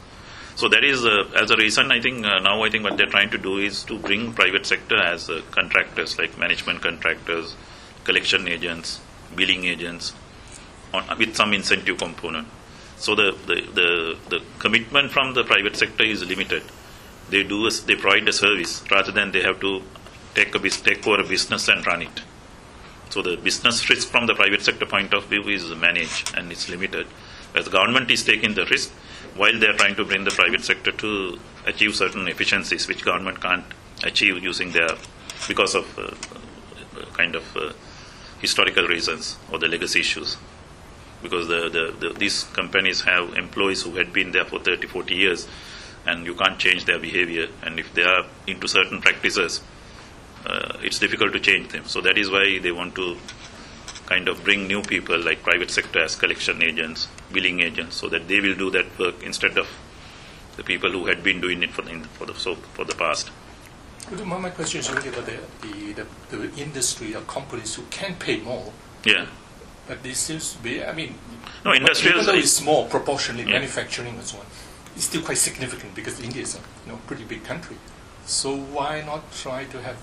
So 0.54 0.68
that 0.68 0.84
is, 0.84 1.04
uh, 1.04 1.30
as 1.34 1.50
a 1.50 1.56
reason, 1.56 1.90
I 1.90 2.00
think 2.00 2.24
uh, 2.24 2.38
now 2.38 2.62
I 2.62 2.70
think 2.70 2.84
what 2.84 2.96
they're 2.96 3.06
trying 3.06 3.30
to 3.30 3.38
do 3.38 3.58
is 3.58 3.84
to 3.84 3.98
bring 3.98 4.32
private 4.32 4.66
sector 4.66 4.96
as 4.96 5.30
uh, 5.30 5.40
contractors, 5.50 6.18
like 6.18 6.38
management 6.38 6.82
contractors, 6.82 7.56
collection 8.04 8.46
agents, 8.46 9.00
billing 9.34 9.64
agents, 9.64 10.12
on, 10.92 11.04
with 11.18 11.34
some 11.34 11.52
incentive 11.54 11.98
component. 11.98 12.46
So 12.96 13.14
the, 13.14 13.36
the, 13.46 13.62
the, 13.72 14.18
the 14.28 14.44
commitment 14.58 15.10
from 15.10 15.34
the 15.34 15.42
private 15.42 15.74
sector 15.76 16.04
is 16.04 16.24
limited. 16.24 16.62
They 17.30 17.42
do 17.42 17.66
a, 17.66 17.70
they 17.70 17.96
provide 17.96 18.28
a 18.28 18.32
service 18.32 18.84
rather 18.90 19.10
than 19.10 19.32
they 19.32 19.42
have 19.42 19.58
to 19.60 19.82
take 20.34 20.54
a 20.54 20.58
take 20.58 21.06
over 21.06 21.22
a 21.22 21.24
business 21.24 21.68
and 21.68 21.86
run 21.86 22.02
it. 22.02 22.22
So 23.10 23.22
the 23.22 23.36
business 23.36 23.88
risk 23.90 24.08
from 24.08 24.26
the 24.26 24.34
private 24.34 24.62
sector 24.62 24.86
point 24.86 25.12
of 25.12 25.26
view 25.26 25.42
is 25.48 25.68
managed 25.74 26.34
and 26.36 26.50
it's 26.52 26.68
limited. 26.68 27.06
As 27.54 27.64
the 27.66 27.70
government 27.70 28.10
is 28.10 28.24
taking 28.24 28.54
the 28.54 28.64
risk 28.66 28.92
while 29.36 29.58
they 29.58 29.66
are 29.66 29.76
trying 29.76 29.94
to 29.96 30.04
bring 30.04 30.24
the 30.24 30.30
private 30.30 30.64
sector 30.64 30.92
to 30.92 31.38
achieve 31.66 31.94
certain 31.94 32.28
efficiencies 32.28 32.88
which 32.88 33.04
government 33.04 33.40
can't 33.40 33.64
achieve 34.04 34.42
using 34.42 34.72
their 34.72 34.90
because 35.48 35.74
of 35.74 35.98
uh, 35.98 36.02
uh, 36.02 37.04
kind 37.12 37.34
of 37.34 37.56
uh, 37.56 37.72
historical 38.40 38.86
reasons 38.86 39.36
or 39.50 39.58
the 39.58 39.68
legacy 39.68 40.00
issues. 40.00 40.36
Because 41.22 41.46
the, 41.48 41.68
the, 41.68 42.08
the, 42.08 42.14
these 42.18 42.44
companies 42.52 43.02
have 43.02 43.34
employees 43.34 43.82
who 43.82 43.96
had 43.96 44.12
been 44.12 44.32
there 44.32 44.44
for 44.44 44.58
30, 44.58 44.88
40 44.88 45.14
years 45.14 45.48
and 46.06 46.26
you 46.26 46.34
can't 46.34 46.58
change 46.58 46.84
their 46.84 46.98
behavior. 46.98 47.46
And 47.62 47.78
if 47.78 47.94
they 47.94 48.02
are 48.02 48.26
into 48.46 48.66
certain 48.66 49.00
practices, 49.00 49.60
uh, 50.44 50.78
it's 50.82 50.98
difficult 50.98 51.32
to 51.32 51.40
change 51.40 51.68
them. 51.68 51.84
So 51.84 52.00
that 52.00 52.18
is 52.18 52.30
why 52.30 52.58
they 52.60 52.72
want 52.72 52.96
to 52.96 53.16
kind 54.12 54.28
of 54.28 54.44
bring 54.44 54.66
new 54.66 54.82
people 54.82 55.18
like 55.18 55.42
private 55.42 55.70
sector 55.70 56.00
as 56.02 56.14
collection 56.16 56.62
agents, 56.62 57.08
billing 57.32 57.60
agents, 57.60 57.96
so 57.96 58.08
that 58.08 58.28
they 58.28 58.40
will 58.40 58.54
do 58.54 58.68
that 58.70 58.86
work 58.98 59.22
instead 59.22 59.56
of 59.56 59.66
the 60.56 60.64
people 60.70 60.90
who 60.90 61.06
had 61.06 61.22
been 61.24 61.40
doing 61.40 61.62
it 61.62 61.70
for 61.70 61.82
the, 61.82 61.98
for 62.18 62.26
the, 62.26 62.34
so, 62.34 62.54
for 62.76 62.84
the 62.84 62.94
past. 62.94 63.30
But 64.10 64.26
My, 64.26 64.50
question 64.50 64.80
is 64.80 64.90
really 64.92 65.08
about 65.08 65.24
the, 65.24 65.38
the, 65.62 66.04
the, 66.30 66.36
the 66.36 66.62
industry 66.62 67.14
or 67.14 67.22
companies 67.22 67.74
who 67.74 67.84
can 67.90 68.14
pay 68.16 68.40
more, 68.40 68.70
Yeah. 69.04 69.26
but 69.88 70.02
this 70.02 70.18
seems 70.18 70.52
to 70.52 70.58
be, 70.58 70.84
I 70.84 70.92
mean, 70.92 71.14
No, 71.64 71.72
industrial 71.72 72.16
even 72.16 72.26
though 72.26 72.38
it's 72.38 72.52
small 72.52 72.88
proportionally, 72.88 73.44
Yeah. 73.44 73.60
manufacturing 73.60 74.14
and 74.14 74.24
so 74.24 74.38
on, 74.38 74.46
it's 74.94 75.04
still 75.04 75.22
quite 75.22 75.38
significant 75.38 75.94
because 75.94 76.20
India 76.20 76.42
is 76.42 76.54
a 76.54 76.58
you 76.58 76.92
know, 76.92 76.98
pretty 77.06 77.24
big 77.24 77.44
country. 77.44 77.76
So 78.26 78.54
why 78.56 79.00
not 79.00 79.32
try 79.32 79.64
to 79.64 79.80
have 79.80 79.96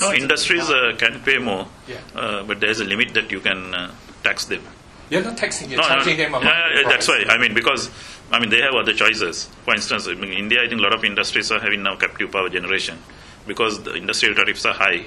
no 0.00 0.12
industries 0.12 0.68
uh, 0.70 0.94
can 0.98 1.20
pay 1.20 1.38
more, 1.38 1.66
Yeah. 1.86 1.98
uh, 2.14 2.42
but 2.44 2.60
there 2.60 2.70
is 2.70 2.80
a 2.80 2.84
limit 2.84 3.14
that 3.14 3.30
you 3.30 3.40
can 3.40 3.74
uh, 3.74 3.90
tax 4.22 4.44
them. 4.46 4.62
You're 5.10 5.22
not 5.22 5.36
taxing, 5.36 5.70
you're 5.70 5.80
No, 5.80 5.88
no, 5.88 5.94
charging 5.94 6.16
no. 6.18 6.22
them 6.24 6.34
a 6.34 6.40
Yeah, 6.40 6.74
yeah, 6.82 6.88
that's 6.88 7.06
why. 7.08 7.24
I 7.28 7.38
mean, 7.38 7.54
because 7.54 7.90
I 8.32 8.40
mean 8.40 8.50
they 8.50 8.60
have 8.60 8.74
other 8.74 8.92
choices. 8.92 9.48
For 9.64 9.74
instance, 9.74 10.06
in 10.08 10.22
India, 10.24 10.62
I 10.62 10.68
think 10.68 10.80
a 10.80 10.82
lot 10.82 10.92
of 10.94 11.04
industries 11.04 11.52
are 11.52 11.60
having 11.60 11.82
now 11.82 11.94
captive 11.96 12.32
power 12.32 12.48
generation 12.48 12.98
because 13.46 13.82
the 13.84 13.94
industrial 13.94 14.34
tariffs 14.34 14.66
are 14.66 14.74
high, 14.74 15.06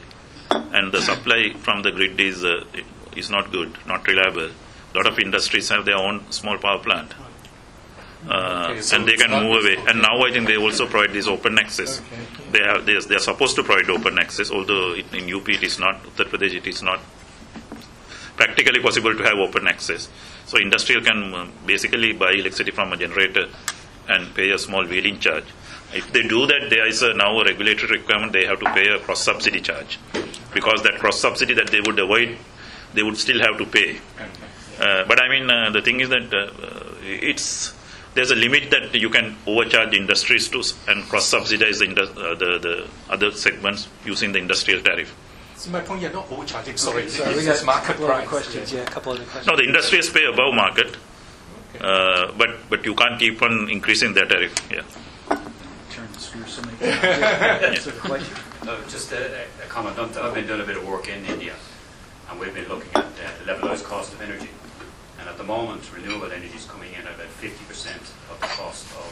and 0.52 0.92
the 0.94 1.02
supply 1.02 1.54
from 1.60 1.82
the 1.84 1.92
grid 1.92 2.20
is 2.20 2.44
uh, 2.46 2.64
is 3.18 3.30
not 3.30 3.52
good, 3.52 3.78
not 3.88 4.08
reliable. 4.08 4.50
A 4.94 4.98
lot 4.98 5.06
of 5.06 5.20
industries 5.20 5.68
have 5.70 5.84
their 5.86 5.98
own 5.98 6.32
small 6.32 6.58
power 6.58 6.80
plant. 6.80 7.14
Uh, 8.28 8.68
Okay, 8.72 8.82
so 8.82 8.98
and 8.98 9.08
they 9.08 9.16
can 9.16 9.32
move 9.32 9.64
away. 9.64 9.78
And 9.88 10.02
now 10.02 10.20
I 10.22 10.32
think 10.32 10.48
they 10.48 10.58
also 10.58 10.86
provide 10.86 11.14
this 11.14 11.26
open 11.28 11.58
access. 11.58 12.02
Okay. 12.02 12.52
They 12.52 12.62
are 12.62 12.82
they, 12.82 13.00
they 13.00 13.16
are 13.16 13.20
supposed 13.20 13.56
to 13.56 13.64
provide 13.64 13.90
open 13.90 14.20
access, 14.20 14.52
although 14.52 14.94
it, 14.94 15.14
in 15.14 15.34
UP 15.34 15.48
it 15.50 15.64
is 15.64 15.80
not. 15.80 16.04
Uttar 16.04 16.26
Pradesh 16.26 16.54
it 16.54 16.68
is 16.68 16.84
not 16.84 17.00
practically 18.40 18.80
possible 18.82 19.14
to 19.14 19.24
have 19.24 19.38
open 19.38 19.68
access. 19.68 20.10
So 20.46 20.58
industrial 20.58 21.02
can 21.02 21.34
uh, 21.34 21.48
basically 21.66 22.14
buy 22.14 22.32
electricity 22.32 22.72
from 22.72 22.94
a 22.94 22.98
generator 22.98 23.48
and 24.08 24.34
pay 24.34 24.52
a 24.52 24.58
small 24.58 24.86
wheeling 24.86 25.20
charge. 25.20 25.44
If 25.94 26.12
they 26.14 26.22
do 26.22 26.46
that, 26.48 26.70
there 26.70 26.88
is 26.88 27.02
a, 27.02 27.14
now 27.14 27.38
a 27.40 27.44
regulatory 27.44 28.00
requirement. 28.00 28.32
They 28.32 28.46
have 28.46 28.60
to 28.60 28.74
pay 28.74 28.88
a 28.88 29.00
cross 29.00 29.22
subsidy 29.22 29.60
charge 29.60 30.00
because 30.54 30.84
that 30.84 31.00
cross 31.00 31.20
subsidy 31.20 31.54
that 31.56 31.68
they 31.68 31.82
would 31.82 32.00
avoid, 32.00 32.38
they 32.94 33.04
would 33.04 33.18
still 33.18 33.40
have 33.40 33.58
to 33.58 33.66
pay. 33.66 34.00
Uh, 34.80 35.04
but 35.06 35.22
I 35.22 35.28
mean, 35.28 35.50
uh, 35.50 35.72
the 35.72 35.82
thing 35.82 36.00
is 36.00 36.10
that 36.10 36.34
uh, 36.34 36.52
it's 37.04 37.74
there's 38.20 38.32
a 38.32 38.36
limit 38.36 38.70
that 38.70 38.94
you 38.94 39.10
can 39.10 39.34
overcharge 39.48 39.94
industries 39.94 40.50
to 40.50 40.62
and 40.92 41.04
cross 41.08 41.26
subsidize 41.26 41.80
the, 41.80 41.88
uh, 41.88 42.36
the 42.36 42.60
the 42.60 42.88
other 43.10 43.32
segments 43.32 43.88
using 44.04 44.34
the 44.34 44.40
industrial 44.40 44.82
tariff. 44.82 45.16
So 45.56 45.72
my 45.72 45.80
point, 45.80 46.02
you're 46.02 46.12
not 46.12 46.30
overcharging, 46.30 46.76
sorry, 46.76 47.08
So 47.08 47.24
it's 47.30 47.38
we 47.38 47.46
just 47.46 47.64
got 47.66 47.72
a 47.72 47.78
market 47.78 47.88
couple 47.88 48.06
other 48.06 48.14
price. 48.16 48.28
questions. 48.28 48.74
Yeah, 48.74 48.82
a 48.82 48.86
couple 48.88 49.14
other 49.14 49.24
questions. 49.24 49.48
No, 49.48 49.56
the 49.56 49.64
industries 49.64 50.10
pay 50.10 50.26
above 50.26 50.54
market, 50.54 50.98
uh, 51.80 52.34
but 52.38 52.50
but 52.70 52.84
you 52.86 52.94
can't 52.94 53.18
keep 53.18 53.42
on 53.42 53.70
increasing 53.70 54.14
their 54.14 54.26
tariff. 54.26 54.54
Yeah. 54.70 54.84
Turn 55.96 56.08
the 56.12 56.20
screw 56.20 56.44
so 56.46 56.62
many 56.64 56.78
times. 56.80 57.04
Yeah, 57.04 57.72
Answer 57.72 57.92
the. 57.92 58.66
No, 58.66 58.76
just 58.90 59.14
a, 59.14 59.44
a 59.64 59.68
comment. 59.70 59.98
I've 59.98 60.18
I've 60.18 60.34
been 60.34 60.46
doing 60.46 60.60
a 60.60 60.66
bit 60.66 60.76
of 60.76 60.86
work 60.86 61.08
in 61.08 61.24
India, 61.26 61.56
and 62.30 62.38
we've 62.38 62.54
been 62.54 62.68
looking 62.68 62.92
at 62.96 63.06
uh, 63.06 63.32
the 63.40 63.54
levelized 63.54 63.86
cost 63.86 64.12
of 64.14 64.22
energy. 64.22 64.50
And 65.20 65.28
at 65.28 65.38
the 65.38 65.44
moment, 65.44 65.90
renewable 65.94 66.32
energy 66.32 66.56
is 66.56 66.66
coming 66.66 66.94
in 66.94 67.06
at 67.06 67.16
about 67.16 67.28
50% 67.42 67.52
of 68.32 68.40
the 68.40 68.48
cost 68.48 68.86
of 68.96 69.12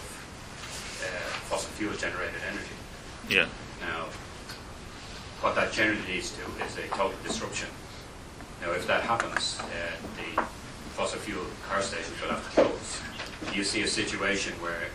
uh, 1.03 1.07
fossil 1.49 1.69
fuel 1.71 1.93
generated 1.93 2.41
energy. 2.49 2.75
Yeah. 3.29 3.47
Now, 3.81 4.05
what 5.41 5.55
that 5.55 5.71
generally 5.71 6.01
leads 6.07 6.31
to 6.31 6.41
is 6.65 6.77
a 6.77 6.87
total 6.95 7.13
disruption. 7.23 7.69
Now, 8.61 8.71
if 8.71 8.87
that 8.87 9.03
happens, 9.03 9.59
uh, 9.59 9.65
the 10.15 10.41
fossil 10.95 11.19
fuel 11.19 11.45
car 11.69 11.81
stations 11.81 12.19
will 12.21 12.29
have 12.29 12.43
to 12.43 12.61
close. 12.61 13.01
Do 13.51 13.57
you 13.57 13.63
see 13.63 13.83
a 13.83 13.87
situation 13.87 14.53
where 14.61 14.89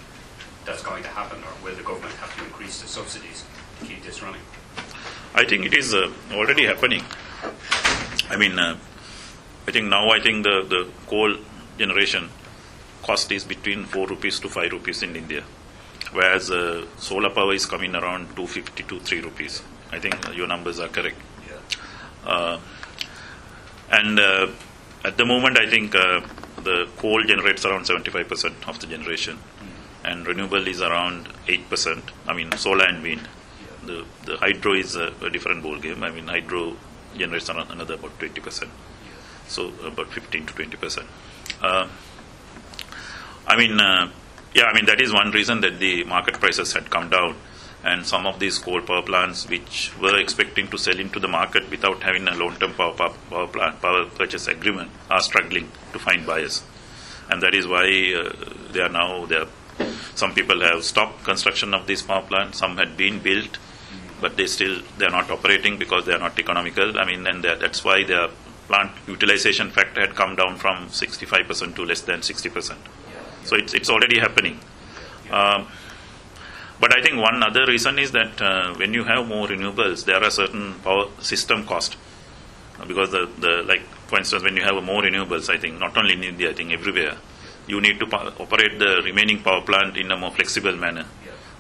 that's 0.65 0.83
going 0.83 1.03
to 1.03 1.09
happen, 1.11 1.39
or 1.43 1.53
will 1.65 1.77
the 1.77 1.83
government 1.83 2.15
have 2.15 2.37
to 2.39 2.45
increase 2.45 2.81
the 2.81 2.89
subsidies 2.89 3.45
to 3.79 3.87
keep 3.87 4.03
this 4.03 4.23
running? 4.23 4.41
I 5.35 5.45
think 5.45 5.65
it 5.65 5.75
is 5.75 5.95
uh, 5.95 6.11
already 6.33 6.67
happening. 6.67 7.05
I 8.31 8.37
mean, 8.37 8.59
uh, 8.59 8.77
I 9.67 9.71
think 9.71 9.87
now 9.87 10.11
I 10.11 10.21
think 10.21 10.45
the, 10.45 10.65
the 10.69 10.89
coal 11.07 11.37
generation 11.79 12.29
cost 13.03 13.31
is 13.33 13.45
between 13.45 13.85
4 13.85 14.07
rupees 14.07 14.41
to 14.41 14.49
5 14.49 14.73
rupees 14.73 15.03
in 15.03 15.17
India, 15.17 15.45
whereas 16.13 16.51
uh, 16.51 16.85
solar 16.99 17.31
power 17.31 17.55
is 17.55 17.67
coming 17.67 17.95
around 17.95 18.27
250 18.37 18.83
to 18.85 19.01
3 19.01 19.21
rupees. 19.21 19.63
I 19.91 19.99
think 19.99 20.35
your 20.35 20.47
numbers 20.47 20.81
are 20.81 20.89
correct. 20.89 21.17
Uh, 22.25 22.59
and 23.91 24.19
uh, 24.19 24.49
at 25.05 25.17
the 25.17 25.25
moment, 25.25 25.59
I 25.59 25.69
think 25.69 25.95
uh, 25.95 26.21
the 26.63 26.89
coal 26.97 27.23
generates 27.25 27.65
around 27.65 27.85
75% 27.85 28.69
of 28.69 28.81
the 28.81 28.87
generation, 28.87 29.39
and 30.05 30.27
renewable 30.27 30.67
is 30.67 30.81
around 30.81 31.29
8%. 31.47 32.03
I 32.27 32.33
mean, 32.33 32.53
solar 32.53 32.87
and 32.87 33.03
wind. 33.03 33.29
The, 33.85 34.05
the 34.25 34.37
hydro 34.37 34.75
is 34.75 34.95
a, 34.97 35.13
a 35.23 35.31
different 35.31 35.63
ball 35.63 35.79
game. 35.79 36.03
I 36.03 36.11
mean, 36.11 36.29
hydro 36.29 36.77
generates 37.17 37.49
another 37.49 37.95
about 37.95 38.19
20%. 38.19 38.69
So 39.53 39.71
about 39.87 40.09
15 40.09 40.47
to 40.47 40.53
20%. 40.55 41.05
Uh, 41.61 41.89
I 43.47 43.57
mean, 43.57 43.79
uh, 43.79 44.11
yeah, 44.55 44.65
I 44.65 44.75
mean, 44.75 44.87
that 44.87 45.01
is 45.01 45.13
one 45.13 45.31
reason 45.31 45.61
that 45.61 45.79
the 45.79 46.05
market 46.05 46.35
prices 46.41 46.73
had 46.73 46.89
come 46.89 47.11
down. 47.11 47.37
And 47.85 48.07
some 48.07 48.27
of 48.27 48.39
these 48.39 48.59
coal 48.59 48.81
power 48.81 49.03
plants, 49.03 49.49
which 49.49 49.93
were 50.01 50.17
expecting 50.17 50.69
to 50.69 50.79
sell 50.79 50.99
into 50.99 51.19
the 51.19 51.29
market 51.29 51.69
without 51.69 52.03
having 52.03 52.29
a 52.29 52.35
long-term 52.35 52.75
power, 52.75 52.95
power, 52.95 53.13
power, 53.29 53.47
plant, 53.47 53.83
power 53.83 54.07
purchase 54.07 54.47
agreement, 54.47 54.91
are 55.11 55.21
struggling 55.21 55.71
to 55.93 55.99
find 55.99 56.25
buyers. 56.25 56.63
And 57.29 57.43
that 57.43 57.55
is 57.55 57.67
why 57.67 57.85
uh, 57.85 58.33
they 58.73 58.81
are 58.81 58.89
now, 58.89 59.27
they 59.27 59.37
are, 59.37 59.49
some 60.15 60.33
people 60.33 60.61
have 60.61 60.85
stopped 60.85 61.25
construction 61.25 61.75
of 61.75 61.87
these 61.87 62.03
power 62.03 62.23
plants. 62.23 62.59
Some 62.59 62.77
had 62.77 62.97
been 62.97 63.19
built, 63.19 63.59
but 64.21 64.37
they 64.37 64.47
still, 64.47 64.81
they 64.99 65.07
are 65.07 65.11
not 65.11 65.31
operating 65.31 65.77
because 65.77 66.07
they 66.07 66.13
are 66.13 66.21
not 66.21 66.39
economical. 66.39 66.99
I 66.99 67.05
mean, 67.05 67.27
and 67.27 67.43
that's 67.43 67.85
why 67.85 68.05
their 68.05 68.29
plant 68.69 68.93
utilization 69.07 69.71
factor 69.71 70.01
had 70.01 70.15
come 70.15 70.37
down 70.37 70.57
from 70.57 70.87
65% 70.89 71.75
to 71.77 71.85
less 71.85 72.03
than 72.03 72.21
60%. 72.21 72.77
So 73.45 73.57
it's, 73.57 73.75
it's 73.75 73.91
already 73.91 74.21
happening. 74.21 74.61
Um, 75.31 75.67
but 76.81 76.97
I 76.97 77.03
think 77.03 77.17
one 77.21 77.43
other 77.43 77.65
reason 77.67 77.99
is 77.99 78.13
that 78.13 78.41
uh, 78.41 78.75
when 78.75 78.93
you 78.93 79.05
have 79.05 79.27
more 79.27 79.47
renewables, 79.47 80.05
there 80.05 80.23
are 80.23 80.31
certain 80.31 80.75
power 80.81 81.07
system 81.21 81.65
cost. 81.65 81.97
Because 82.87 83.11
the, 83.13 83.31
the 83.39 83.63
like 83.65 83.83
for 84.09 84.19
instance, 84.19 84.43
when 84.43 84.57
you 84.57 84.63
have 84.63 84.83
more 84.83 85.03
renewables, 85.03 85.49
I 85.49 85.59
think 85.59 85.79
not 85.79 85.97
only 85.97 86.15
in 86.15 86.25
India, 86.25 86.51
I 86.51 86.55
think 86.55 86.73
everywhere, 86.73 87.17
you 87.67 87.81
need 87.81 88.01
to 88.01 88.07
operate 88.07 88.79
the 88.79 89.01
remaining 89.05 89.43
power 89.43 89.63
plant 89.63 89.97
in 89.97 90.11
a 90.11 90.17
more 90.17 90.33
flexible 90.33 90.75
manner. 90.77 91.07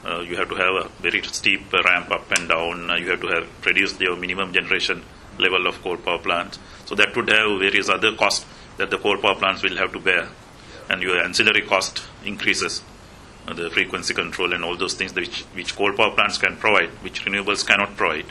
Uh, 0.05 0.20
you 0.20 0.36
have 0.36 0.48
to 0.48 0.57
have 0.57 0.74
a 0.74 0.88
very 1.00 1.22
steep 1.22 1.72
ramp 1.72 2.11
up 2.11 2.30
and 2.32 2.48
down. 2.48 2.90
Uh, 2.90 2.96
you 2.96 3.09
have 3.11 3.20
to 3.20 3.28
have 3.28 3.48
reduced 3.64 4.00
your 4.00 4.16
minimum 4.16 4.53
generation 4.53 5.03
level 5.39 5.66
of 5.66 5.80
coal 5.83 5.97
power 5.97 6.18
plants. 6.18 6.59
So 6.87 6.95
that 6.97 7.16
would 7.16 7.28
have 7.28 7.59
various 7.59 7.89
other 7.89 8.12
costs 8.14 8.47
that 8.76 8.91
the 8.91 8.99
coal 8.99 9.18
power 9.18 9.35
plants 9.35 9.62
will 9.62 9.76
have 9.76 9.93
to 9.93 10.01
bear, 10.01 10.28
and 10.89 11.03
your 11.03 11.22
ancillary 11.22 11.62
cost 11.62 12.03
increases 12.24 12.83
uh, 13.47 13.55
the 13.55 13.70
frequency 13.70 14.14
control 14.14 14.53
and 14.53 14.64
all 14.64 14.76
those 14.76 14.95
things 14.95 15.14
which, 15.14 15.43
which 15.55 15.74
coal 15.76 15.93
power 15.93 16.14
plants 16.14 16.39
can 16.39 16.57
provide, 16.57 16.91
which 17.03 17.24
renewables 17.24 17.66
cannot 17.66 17.97
provide, 17.97 18.26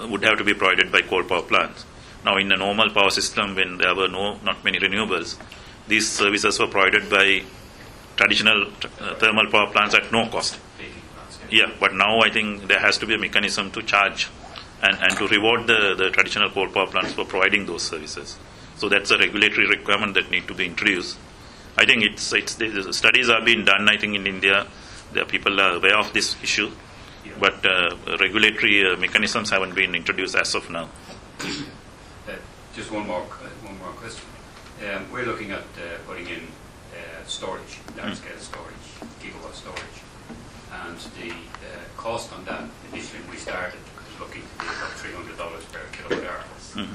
uh, 0.00 0.08
would 0.08 0.22
have 0.24 0.38
to 0.38 0.44
be 0.44 0.54
provided 0.54 0.90
by 0.90 1.00
coal 1.02 1.22
power 1.24 1.42
plants. 1.42 1.84
Now, 2.24 2.36
in 2.36 2.52
a 2.52 2.56
normal 2.56 2.90
power 2.90 3.10
system, 3.10 3.54
when 3.54 3.78
there 3.78 3.94
were 3.94 4.08
no 4.08 4.38
not 4.42 4.64
many 4.64 4.78
renewables, 4.78 5.36
these 5.88 6.08
services 6.08 6.58
were 6.58 6.68
provided 6.68 7.10
by 7.10 7.42
traditional 8.16 8.68
uh, 9.00 9.14
thermal 9.16 9.50
power 9.50 9.70
plants 9.70 9.94
at 9.94 10.12
no 10.12 10.28
cost. 10.28 10.58
Yeah, 11.50 11.70
but 11.80 11.94
now 11.94 12.20
I 12.20 12.30
think 12.30 12.68
there 12.68 12.78
has 12.78 12.96
to 12.98 13.06
be 13.06 13.14
a 13.14 13.18
mechanism 13.18 13.70
to 13.72 13.82
charge 13.82 14.28
and, 14.82 14.96
and 15.00 15.16
to 15.16 15.28
reward 15.28 15.66
the, 15.66 15.94
the 15.96 16.10
traditional 16.10 16.50
coal 16.50 16.68
power 16.68 16.86
plants 16.86 17.12
for 17.12 17.24
providing 17.24 17.66
those 17.66 17.82
services. 17.82 18.36
So 18.76 18.88
that's 18.88 19.10
a 19.10 19.18
regulatory 19.18 19.68
requirement 19.68 20.14
that 20.14 20.30
need 20.30 20.48
to 20.48 20.54
be 20.54 20.66
introduced. 20.66 21.18
I 21.76 21.86
think 21.86 22.02
it's, 22.04 22.32
it's 22.32 22.56
the 22.56 22.92
studies 22.92 23.30
are 23.30 23.40
being 23.40 23.64
done. 23.64 23.88
I 23.88 23.96
think 23.96 24.16
in 24.16 24.26
India, 24.26 24.66
the 25.12 25.24
people 25.24 25.60
are 25.60 25.76
aware 25.76 25.96
of 25.96 26.12
this 26.12 26.36
issue, 26.42 26.70
but 27.38 27.64
uh, 27.64 27.96
regulatory 28.20 28.84
uh, 28.84 28.96
mechanisms 28.96 29.50
haven't 29.50 29.74
been 29.74 29.94
introduced 29.94 30.34
as 30.34 30.54
of 30.54 30.68
now. 30.68 30.88
Uh, 31.40 32.32
just 32.74 32.90
one 32.90 33.06
more, 33.06 33.20
one 33.20 33.78
more 33.78 33.92
question. 33.92 34.26
Um, 34.92 35.10
we're 35.12 35.24
looking 35.24 35.52
at 35.52 35.60
uh, 35.60 35.98
putting 36.06 36.26
in 36.26 36.40
uh, 36.92 37.24
storage, 37.26 37.78
large-scale 37.96 38.38
storage, 38.38 38.88
gigawatt 39.20 39.54
storage, 39.54 40.02
and 40.72 40.98
the 41.20 41.30
uh, 41.30 41.78
cost 41.96 42.32
on 42.32 42.44
that 42.46 42.64
initially 42.92 43.22
we 43.30 43.36
started 43.36 43.78
looking 44.22 44.42
to 44.46 44.54
be 44.62 44.70
about 44.70 44.94
three 45.02 45.12
hundred 45.12 45.36
dollars 45.36 45.64
per 45.74 45.82
kilowatt 45.90 46.22
hour 46.30 46.44
uh, 46.78 46.86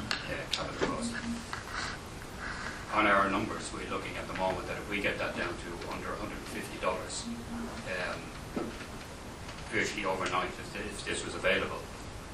capital 0.52 0.88
cost. 0.96 1.12
On 2.96 3.06
our 3.06 3.30
numbers, 3.30 3.70
we're 3.76 3.90
looking 3.92 4.16
at 4.18 4.28
the 4.32 4.34
moment 4.40 4.66
that 4.68 4.78
if 4.80 4.88
we 4.90 5.02
get 5.02 5.20
that 5.20 5.36
down 5.36 5.52
to 5.52 5.70
under 5.92 6.08
one 6.16 6.20
hundred 6.32 6.40
and 6.40 6.50
fifty 6.56 6.80
dollars, 6.80 7.26
um, 7.92 8.20
virtually 9.76 10.06
overnight, 10.06 10.48
if, 10.56 10.68
th- 10.74 10.86
if 10.88 11.04
this 11.06 11.26
was 11.26 11.36
available, 11.36 11.84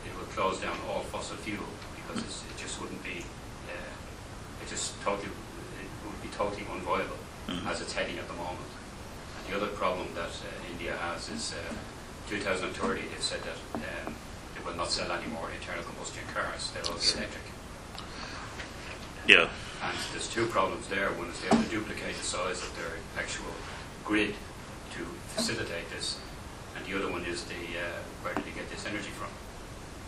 it 0.06 0.14
would 0.18 0.30
close 0.38 0.62
down 0.62 0.78
all 0.88 1.02
fossil 1.10 1.36
fuel 1.38 1.66
because 1.98 2.22
it's, 2.24 2.44
it 2.46 2.56
just 2.62 2.80
wouldn't 2.80 3.02
be, 3.04 3.26
uh, 3.74 3.92
it 4.62 4.68
just 4.70 4.94
totally, 5.02 5.26
it 5.82 5.90
would 6.06 6.22
be 6.22 6.30
totally 6.30 6.64
unviable 6.70 7.18
Mhm. 7.50 7.66
as 7.68 7.82
it's 7.82 7.92
heading 7.92 8.18
at 8.20 8.28
the 8.30 8.34
moment. 8.40 8.72
And 9.36 9.52
the 9.52 9.58
other 9.58 9.68
problem 9.76 10.08
that 10.16 10.32
uh, 10.32 10.72
India 10.72 10.96
has 10.96 11.28
is 11.28 11.52
uh, 11.58 11.74
2030, 12.30 13.02
they've 13.02 13.20
said 13.22 13.42
that 13.44 13.58
um, 14.08 14.16
not 14.84 14.92
sell 14.92 15.12
any 15.14 15.32
more 15.32 15.50
internal 15.50 15.82
combustion 15.84 16.24
cars, 16.34 16.72
they'll 16.72 16.92
all 16.92 17.00
be 17.00 17.08
electric. 17.16 17.46
Yeah, 19.26 19.48
And 19.82 19.98
there's 20.12 20.28
two 20.28 20.46
problems 20.48 20.90
there. 20.90 21.08
One 21.12 21.30
is 21.30 21.40
they 21.40 21.48
have 21.48 21.64
to 21.64 21.72
duplicate 21.72 22.18
the 22.18 22.24
size 22.24 22.60
of 22.62 22.76
their 22.76 23.00
actual 23.18 23.56
grid 24.04 24.36
to 24.96 25.02
facilitate 25.36 25.90
this, 25.90 26.20
and 26.76 26.86
the 26.86 26.98
other 26.98 27.10
one 27.10 27.24
is 27.24 27.46
the 27.46 27.64
uh, 27.80 28.04
where 28.24 28.36
do 28.36 28.42
they 28.42 28.52
get 28.52 28.70
this 28.70 28.86
energy 28.86 29.12
from? 29.16 29.32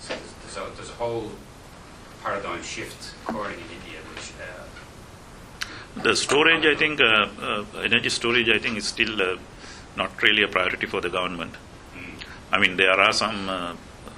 So 0.01 0.11
there's, 0.11 0.33
there's, 0.43 0.57
a, 0.57 0.75
there's 0.75 0.89
a 0.89 0.99
whole 0.99 1.31
paradigm 2.21 2.61
shift 2.61 3.15
occurring 3.23 3.55
in 3.55 3.69
India, 3.79 3.99
which 4.11 4.33
uh, 4.43 6.03
the 6.03 6.17
storage, 6.17 6.65
I 6.65 6.75
think, 6.75 6.99
uh, 6.99 7.29
uh, 7.39 7.79
energy 7.81 8.09
storage, 8.09 8.49
I 8.49 8.59
think, 8.59 8.77
is 8.77 8.85
still 8.85 9.21
uh, 9.21 9.37
not 9.95 10.21
really 10.21 10.43
a 10.43 10.49
priority 10.49 10.85
for 10.85 10.99
the 10.99 11.09
government. 11.09 11.53
mm, 11.95 12.21
I 12.51 12.59
mean, 12.59 12.75
there 12.75 12.99
are 12.99 13.13
some 13.13 13.47
uh, 13.47 13.75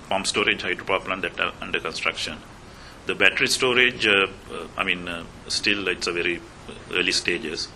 pump 0.09 0.27
storage 0.27 0.63
hydropower 0.63 1.01
plant 1.01 1.21
that 1.21 1.39
are 1.39 1.53
under 1.61 1.79
construction. 1.79 2.37
The 3.05 3.15
battery 3.15 3.47
storage, 3.47 4.05
uh, 4.05 4.27
uh, 4.51 4.67
I 4.77 4.83
mean, 4.83 5.07
uh, 5.07 5.23
still 5.47 5.87
it's 5.87 6.07
a 6.07 6.11
very 6.11 6.41
early 6.91 7.11
stages. 7.11 7.69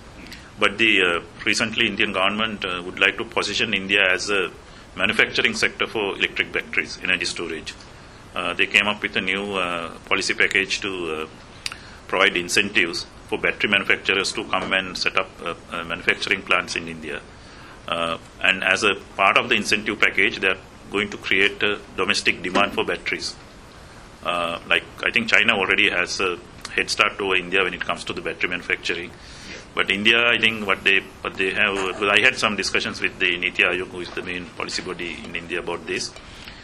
But 0.60 0.78
the 0.78 1.02
uh, 1.02 1.22
recently 1.46 1.88
Indian 1.88 2.14
government 2.14 2.66
uh, 2.66 2.82
would 2.86 3.00
like 3.00 3.18
to 3.18 3.24
position 3.24 3.74
India 3.74 4.12
as 4.12 4.30
a 4.30 4.52
manufacturing 4.96 5.54
sector 5.56 5.88
for 5.88 6.16
electric 6.18 6.52
batteries, 6.52 7.00
energy 7.02 7.26
storage. 7.26 7.74
Uh, 8.36 8.54
they 8.54 8.68
came 8.68 8.88
up 8.88 9.02
with 9.02 9.16
a 9.16 9.22
new 9.22 9.56
uh, 9.56 9.90
policy 10.06 10.34
package 10.34 10.82
to 10.82 10.92
uh, 11.14 11.28
provide 12.08 12.36
incentives 12.36 13.06
for 13.28 13.38
battery 13.38 13.70
manufacturers 13.70 14.34
to 14.34 14.44
come 14.46 14.74
and 14.74 14.98
set 14.98 15.18
up 15.18 15.30
uh, 15.44 15.54
uh, 15.72 15.84
manufacturing 15.86 16.42
plants 16.42 16.76
in 16.76 16.88
India. 16.88 17.22
Uh, 17.88 18.18
and 18.42 18.64
as 18.64 18.84
a 18.84 18.96
part 19.16 19.38
of 19.38 19.50
the 19.50 19.56
incentive 19.56 20.00
package, 20.00 20.40
they 20.40 20.50
are 20.50 20.58
going 20.92 21.10
to 21.10 21.18
create 21.18 21.64
a 21.64 21.80
domestic 21.98 22.44
demand 22.44 22.74
for 22.74 22.86
batteries. 22.86 23.36
Uh, 24.24 24.60
like 24.68 24.84
I 25.04 25.12
think 25.12 25.30
China 25.30 25.54
already 25.54 25.89
has 25.89 26.20
a 26.20 26.38
head 26.76 26.89
start 26.89 27.20
over 27.20 27.36
India 27.36 27.64
when 27.64 27.74
it 27.74 27.82
comes 27.82 28.04
to 28.06 28.14
the 28.14 28.22
battery 28.22 28.50
manufacturing. 28.50 29.12
But 29.74 29.89
India, 29.89 30.28
I 30.28 30.38
think 30.38 30.68
what 30.68 30.84
they 30.84 31.00
what 31.22 31.36
they 31.36 31.52
have. 31.52 31.76
Well, 32.00 32.12
I 32.12 32.20
had 32.20 32.38
some 32.38 32.56
discussions 32.56 33.02
with 33.02 33.18
the 33.20 33.38
Niti 33.38 33.64
Aayog, 33.64 33.88
who 33.88 34.02
is 34.02 34.10
the 34.12 34.22
main 34.22 34.46
policy 34.46 34.82
body 34.82 35.18
in 35.24 35.36
India, 35.36 35.60
about 35.60 35.88
this. 35.88 36.12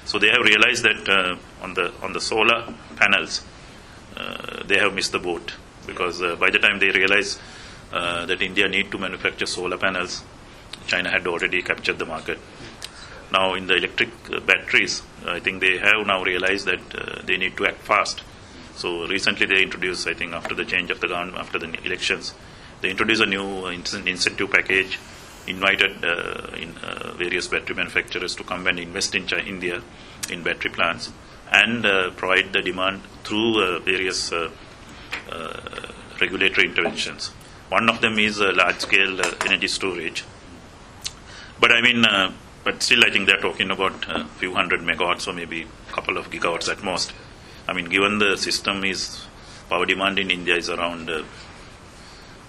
So 0.05 0.19
they 0.19 0.27
have 0.27 0.41
realized 0.41 0.83
that 0.83 1.09
uh, 1.09 1.63
on 1.63 1.73
the 1.73 1.93
on 2.03 2.13
the 2.13 2.21
solar 2.21 2.73
panels, 2.95 3.43
uh, 4.15 4.63
they 4.65 4.77
have 4.77 4.93
missed 4.93 5.13
the 5.13 5.19
boat 5.19 5.53
because 5.85 6.21
uh, 6.21 6.35
by 6.35 6.49
the 6.49 6.59
time 6.59 6.79
they 6.79 6.89
realize 6.89 7.39
uh, 7.93 8.25
that 8.25 8.41
India 8.41 8.67
need 8.67 8.91
to 8.91 8.97
manufacture 8.97 9.45
solar 9.45 9.77
panels, 9.77 10.23
China 10.85 11.09
had 11.09 11.25
already 11.27 11.61
captured 11.61 11.97
the 11.97 12.05
market. 12.05 12.39
Now 13.31 13.55
in 13.55 13.67
the 13.67 13.75
electric 13.75 14.09
uh, 14.31 14.39
batteries, 14.39 15.01
I 15.25 15.39
think 15.39 15.61
they 15.61 15.77
have 15.77 16.07
now 16.07 16.23
realized 16.23 16.65
that 16.65 16.95
uh, 16.95 17.21
they 17.23 17.37
need 17.37 17.57
to 17.57 17.67
act 17.67 17.79
fast. 17.79 18.23
So 18.75 19.07
recently 19.07 19.45
they 19.47 19.63
introduced, 19.63 20.07
I 20.07 20.13
think 20.13 20.33
after 20.33 20.55
the 20.55 20.65
change 20.65 20.91
of 20.91 21.01
the 21.01 21.07
government, 21.07 21.37
after 21.37 21.59
the 21.59 21.73
elections, 21.83 22.33
they 22.81 22.91
introduced 22.91 23.21
a 23.21 23.25
new 23.25 23.65
uh, 23.65 23.69
incentive 23.71 24.51
package, 24.51 24.99
invited 25.47 26.03
uh, 26.03 26.55
in 26.57 26.75
uh, 26.77 27.13
various 27.17 27.47
battery 27.47 27.75
manufacturers 27.75 28.35
to 28.35 28.43
come 28.43 28.67
and 28.67 28.79
invest 28.79 29.15
in 29.15 29.25
Chi- 29.25 29.39
India 29.39 29.81
in 30.29 30.43
battery 30.43 30.71
plants 30.71 31.11
and 31.51 31.85
uh, 31.85 32.11
provide 32.11 32.51
the 32.53 32.61
demand 32.61 33.01
through 33.23 33.63
uh, 33.63 33.79
various 33.79 34.31
uh, 34.31 34.51
uh, 35.31 35.87
regulatory 36.19 36.67
interventions. 36.67 37.29
One 37.69 37.89
of 37.89 38.01
them 38.01 38.19
is 38.19 38.39
uh, 38.39 38.51
large-scale 38.53 39.21
uh, 39.21 39.35
energy 39.45 39.67
storage. 39.67 40.23
But 41.59 41.71
I 41.71 41.81
mean, 41.81 42.05
uh, 42.05 42.33
but 42.67 42.83
still, 42.83 43.05
I 43.05 43.09
think 43.09 43.27
they're 43.27 43.39
talking 43.39 43.71
about 43.71 44.09
a 44.09 44.25
few 44.39 44.53
hundred 44.53 44.81
megawatts 44.81 45.25
or 45.25 45.31
maybe 45.31 45.61
a 45.61 45.93
couple 45.93 46.17
of 46.17 46.29
gigawatts 46.29 46.69
at 46.69 46.83
most. 46.83 47.13
I 47.65 47.71
mean, 47.71 47.85
given 47.85 48.19
the 48.19 48.35
system 48.35 48.83
is 48.83 49.23
power 49.69 49.85
demand 49.85 50.19
in 50.19 50.29
India 50.29 50.57
is 50.57 50.69
around 50.69 51.09
uh, 51.09 51.23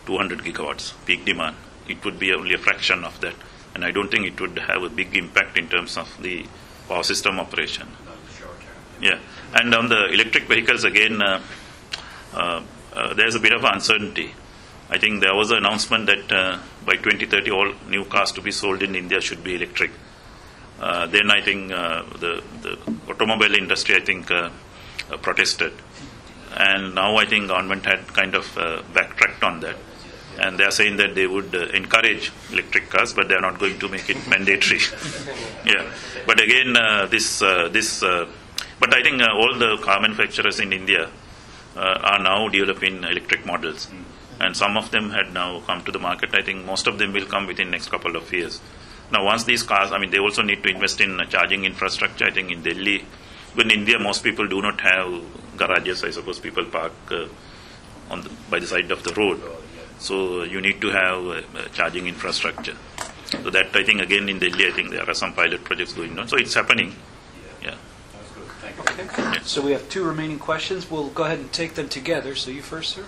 200 0.07 0.41
gigawatts 0.41 0.93
peak 1.07 1.25
demand, 1.25 1.55
it 1.87 2.05
would 2.05 2.19
be 2.19 2.33
only 2.33 2.55
a 2.55 2.59
fraction 2.59 3.05
of 3.05 3.21
that, 3.21 3.35
and 3.77 3.85
I 3.85 3.93
don't 3.93 4.11
think 4.11 4.27
it 4.27 4.41
would 4.41 4.59
have 4.59 4.83
a 4.83 4.89
big 4.89 5.17
impact 5.17 5.57
in 5.57 5.69
terms 5.69 5.97
of 5.97 6.09
the 6.21 6.45
power 6.89 7.05
system 7.05 7.39
operation. 7.39 7.87
Yeah, 9.01 9.21
and 9.55 9.73
on 9.73 9.89
the 9.89 10.07
electric 10.07 10.49
vehicles 10.49 10.83
again, 10.83 11.23
uh, 11.23 11.41
uh, 12.35 12.63
uh, 12.93 13.15
there's 13.15 13.37
a 13.37 13.41
bit 13.41 13.53
of 13.53 13.63
uncertainty. 13.63 14.35
I 14.91 14.99
think 14.99 15.21
there 15.21 15.37
was 15.37 15.53
an 15.53 15.59
announcement 15.59 16.07
that 16.07 16.33
uh, 16.33 16.59
by 16.85 16.95
2030 16.95 17.51
all 17.53 17.73
new 17.89 18.05
cars 18.05 18.33
to 18.33 18.43
be 18.43 18.51
sold 18.51 18.83
in 18.83 18.97
India 18.97 19.21
should 19.21 19.45
be 19.45 19.55
electric. 19.55 19.93
Uh, 20.81 21.07
then 21.07 21.31
I 21.31 21.41
think 21.41 21.73
uh, 21.73 22.03
the, 22.19 22.43
the 22.63 22.79
automobile 23.09 23.55
industry, 23.55 23.97
I 23.97 24.01
think, 24.01 24.31
uh, 24.31 24.51
protested. 25.23 25.73
And 26.57 26.95
now 26.95 27.17
I 27.17 27.25
think 27.25 27.49
government 27.49 27.85
had 27.85 28.07
kind 28.09 28.35
of 28.35 28.55
backtracked 28.95 29.43
on 29.43 29.61
that. 29.61 29.77
And 30.41 30.57
they 30.57 30.65
are 30.65 30.71
saying 30.71 30.99
that 30.99 31.17
they 31.17 31.27
would 31.27 31.53
uh, 31.53 31.67
encourage 31.71 32.31
electric 32.53 32.91
cars, 32.91 33.13
but 33.13 33.27
they 33.29 33.35
are 33.35 33.41
not 33.41 33.59
going 33.59 33.79
to 33.81 33.89
make 33.89 34.09
it 34.09 34.25
mandatory. 34.29 34.79
yeah. 35.67 35.93
But 36.27 36.41
again, 36.41 36.77
uh, 36.77 37.07
this, 37.07 37.43
uh, 37.43 37.69
this 37.69 38.01
but 38.01 38.95
I 38.95 39.03
think 39.03 39.21
all 39.21 39.59
the 39.59 39.79
car 39.83 40.01
manufacturers 40.01 40.61
in 40.61 40.73
India 40.73 41.11
are 41.75 42.23
now 42.23 42.49
developing 42.49 43.03
electric 43.03 43.45
models. 43.45 43.89
And 44.41 44.57
some 44.57 44.77
of 44.77 44.93
them 44.93 45.11
had 45.11 45.35
now 45.35 45.61
come 45.67 45.83
to 45.85 45.91
the 45.91 45.99
market. 45.99 46.33
I 46.33 46.43
think 46.43 46.65
most 46.65 46.87
of 46.87 46.99
them 46.99 47.13
will 47.13 47.27
come 47.27 47.49
within 47.49 47.73
next 47.73 47.89
couple 47.89 48.15
of 48.15 48.33
years. 48.33 48.61
Now, 49.11 49.25
once 49.25 49.45
these 49.45 49.63
cars, 49.63 49.91
I 49.91 49.99
mean, 49.99 50.11
they 50.11 50.19
also 50.19 50.43
need 50.43 50.63
to 50.63 50.69
invest 50.69 51.01
in 51.01 51.19
uh, 51.19 51.25
charging 51.27 51.65
infrastructure. 51.65 52.27
I 52.27 52.31
think 52.31 52.51
in 52.51 52.63
Delhi, 52.63 53.05
in 53.57 53.71
India, 53.71 53.99
most 53.99 54.23
people 54.23 54.47
do 54.47 54.61
not 54.61 54.81
have 54.81 55.23
garages. 55.57 56.05
I 56.05 56.11
suppose 56.11 56.39
people 56.39 56.65
park 56.67 56.93
uh, 57.11 57.27
on 58.11 58.23
the, 58.23 58.31
by 58.51 58.59
the 58.59 58.67
side 58.67 58.91
of 58.91 59.03
the 59.05 59.15
road. 59.15 59.41
So 59.99 60.43
you 60.43 60.61
need 60.61 60.81
to 60.83 60.89
have 60.91 61.27
uh, 61.27 61.69
charging 61.73 62.07
infrastructure. 62.07 62.77
So 63.43 63.51
that 63.51 63.75
I 63.75 63.83
think 63.83 64.01
again 64.01 64.29
in 64.29 64.39
Delhi, 64.39 64.67
I 64.67 64.71
think 64.71 64.91
there 64.91 65.09
are 65.09 65.15
some 65.15 65.33
pilot 65.33 65.65
projects 65.65 65.93
going 65.93 66.19
on. 66.19 66.29
So 66.29 66.37
it's 66.37 66.55
happening. 66.55 66.95
Yeah. 67.63 67.75
That's 68.13 68.31
good. 68.33 68.97
Thank 68.97 69.35
you. 69.35 69.41
So 69.45 69.63
we 69.63 69.73
have 69.73 69.89
two 69.89 70.05
remaining 70.05 70.39
questions. 70.39 70.91
We'll 70.91 71.09
go 71.09 71.25
ahead 71.25 71.39
and 71.39 71.53
take 71.53 71.75
them 71.75 71.89
together. 71.89 72.35
So 72.35 72.51
you 72.51 72.63
first, 72.63 72.95
sir. 72.95 73.05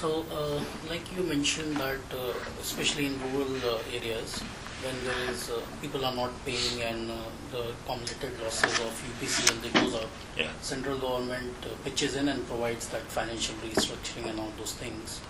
So, 0.00 0.24
uh, 0.32 0.58
like 0.88 1.14
you 1.14 1.22
mentioned 1.22 1.76
that, 1.76 2.00
uh, 2.10 2.32
especially 2.62 3.04
in 3.04 3.20
rural 3.20 3.54
uh, 3.70 3.78
areas, 3.92 4.38
when 4.82 4.94
there 5.04 5.30
is 5.30 5.50
uh, 5.50 5.60
people 5.82 6.06
are 6.06 6.14
not 6.14 6.30
paying 6.46 6.80
and 6.80 7.10
uh, 7.10 7.16
the 7.52 7.64
accumulated 7.84 8.40
losses 8.42 8.78
of 8.80 8.92
UPC 9.10 9.50
and 9.52 9.60
they 9.62 9.68
goes 9.78 9.94
up, 9.94 10.08
Yeah. 10.38 10.52
central 10.62 10.96
government 10.96 11.52
uh, 11.66 11.74
pitches 11.84 12.16
in 12.16 12.30
and 12.30 12.46
provides 12.48 12.88
that 12.94 13.02
financial 13.18 13.54
restructuring 13.56 14.30
and 14.30 14.40
all 14.40 14.50
those 14.56 14.72
things. 14.72 15.20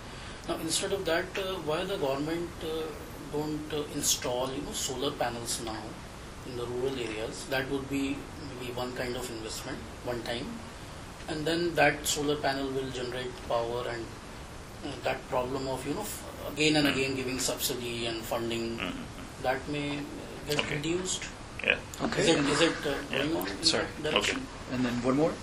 Now, 0.47 0.55
instead 0.67 0.93
of 0.93 1.03
that, 1.03 1.37
uh, 1.37 1.55
why 1.71 1.83
the 1.83 1.97
government 1.97 2.49
uh, 2.63 2.87
don't 3.33 3.73
uh, 3.73 3.83
install 3.93 4.53
you 4.53 4.61
know 4.61 4.71
solar 4.71 5.11
panels 5.11 5.59
now 5.65 5.83
in 6.47 6.55
the 6.55 6.65
rural 6.65 6.97
areas? 7.09 7.43
That 7.49 7.69
would 7.69 7.89
be 7.89 8.15
maybe 8.47 8.71
one 8.71 8.95
kind 8.95 9.17
of 9.17 9.29
investment, 9.29 9.79
one 10.05 10.23
time, 10.23 10.47
and 11.27 11.45
then 11.45 11.75
that 11.75 12.07
solar 12.07 12.37
panel 12.37 12.69
will 12.79 12.89
generate 13.01 13.35
power 13.49 13.83
and 13.89 14.05
that 15.03 15.19
problem 15.29 15.67
of 15.67 15.85
you 15.87 15.93
know 15.93 16.01
f- 16.01 16.23
again 16.51 16.75
and 16.75 16.87
again 16.87 17.15
giving 17.15 17.39
subsidy 17.39 18.05
and 18.07 18.21
funding 18.23 18.77
Mhm. 18.79 18.93
that 19.43 19.67
may 19.69 19.97
uh, 19.97 20.01
get 20.47 20.59
Okay. 20.59 20.75
reduced. 20.75 21.23
Yeah. 21.63 21.77
Okay. 22.05 22.21
Is 22.21 22.27
it 22.29 22.39
is 22.53 22.61
it 22.61 22.77
uh, 22.85 22.93
Yeah. 23.11 23.17
going 23.17 23.35
on? 23.37 23.63
Sorry. 23.63 23.85
that 24.01 24.11
direction? 24.11 24.47
And 24.73 24.85
then 24.85 24.93
one 25.03 25.17
more, 25.17 25.33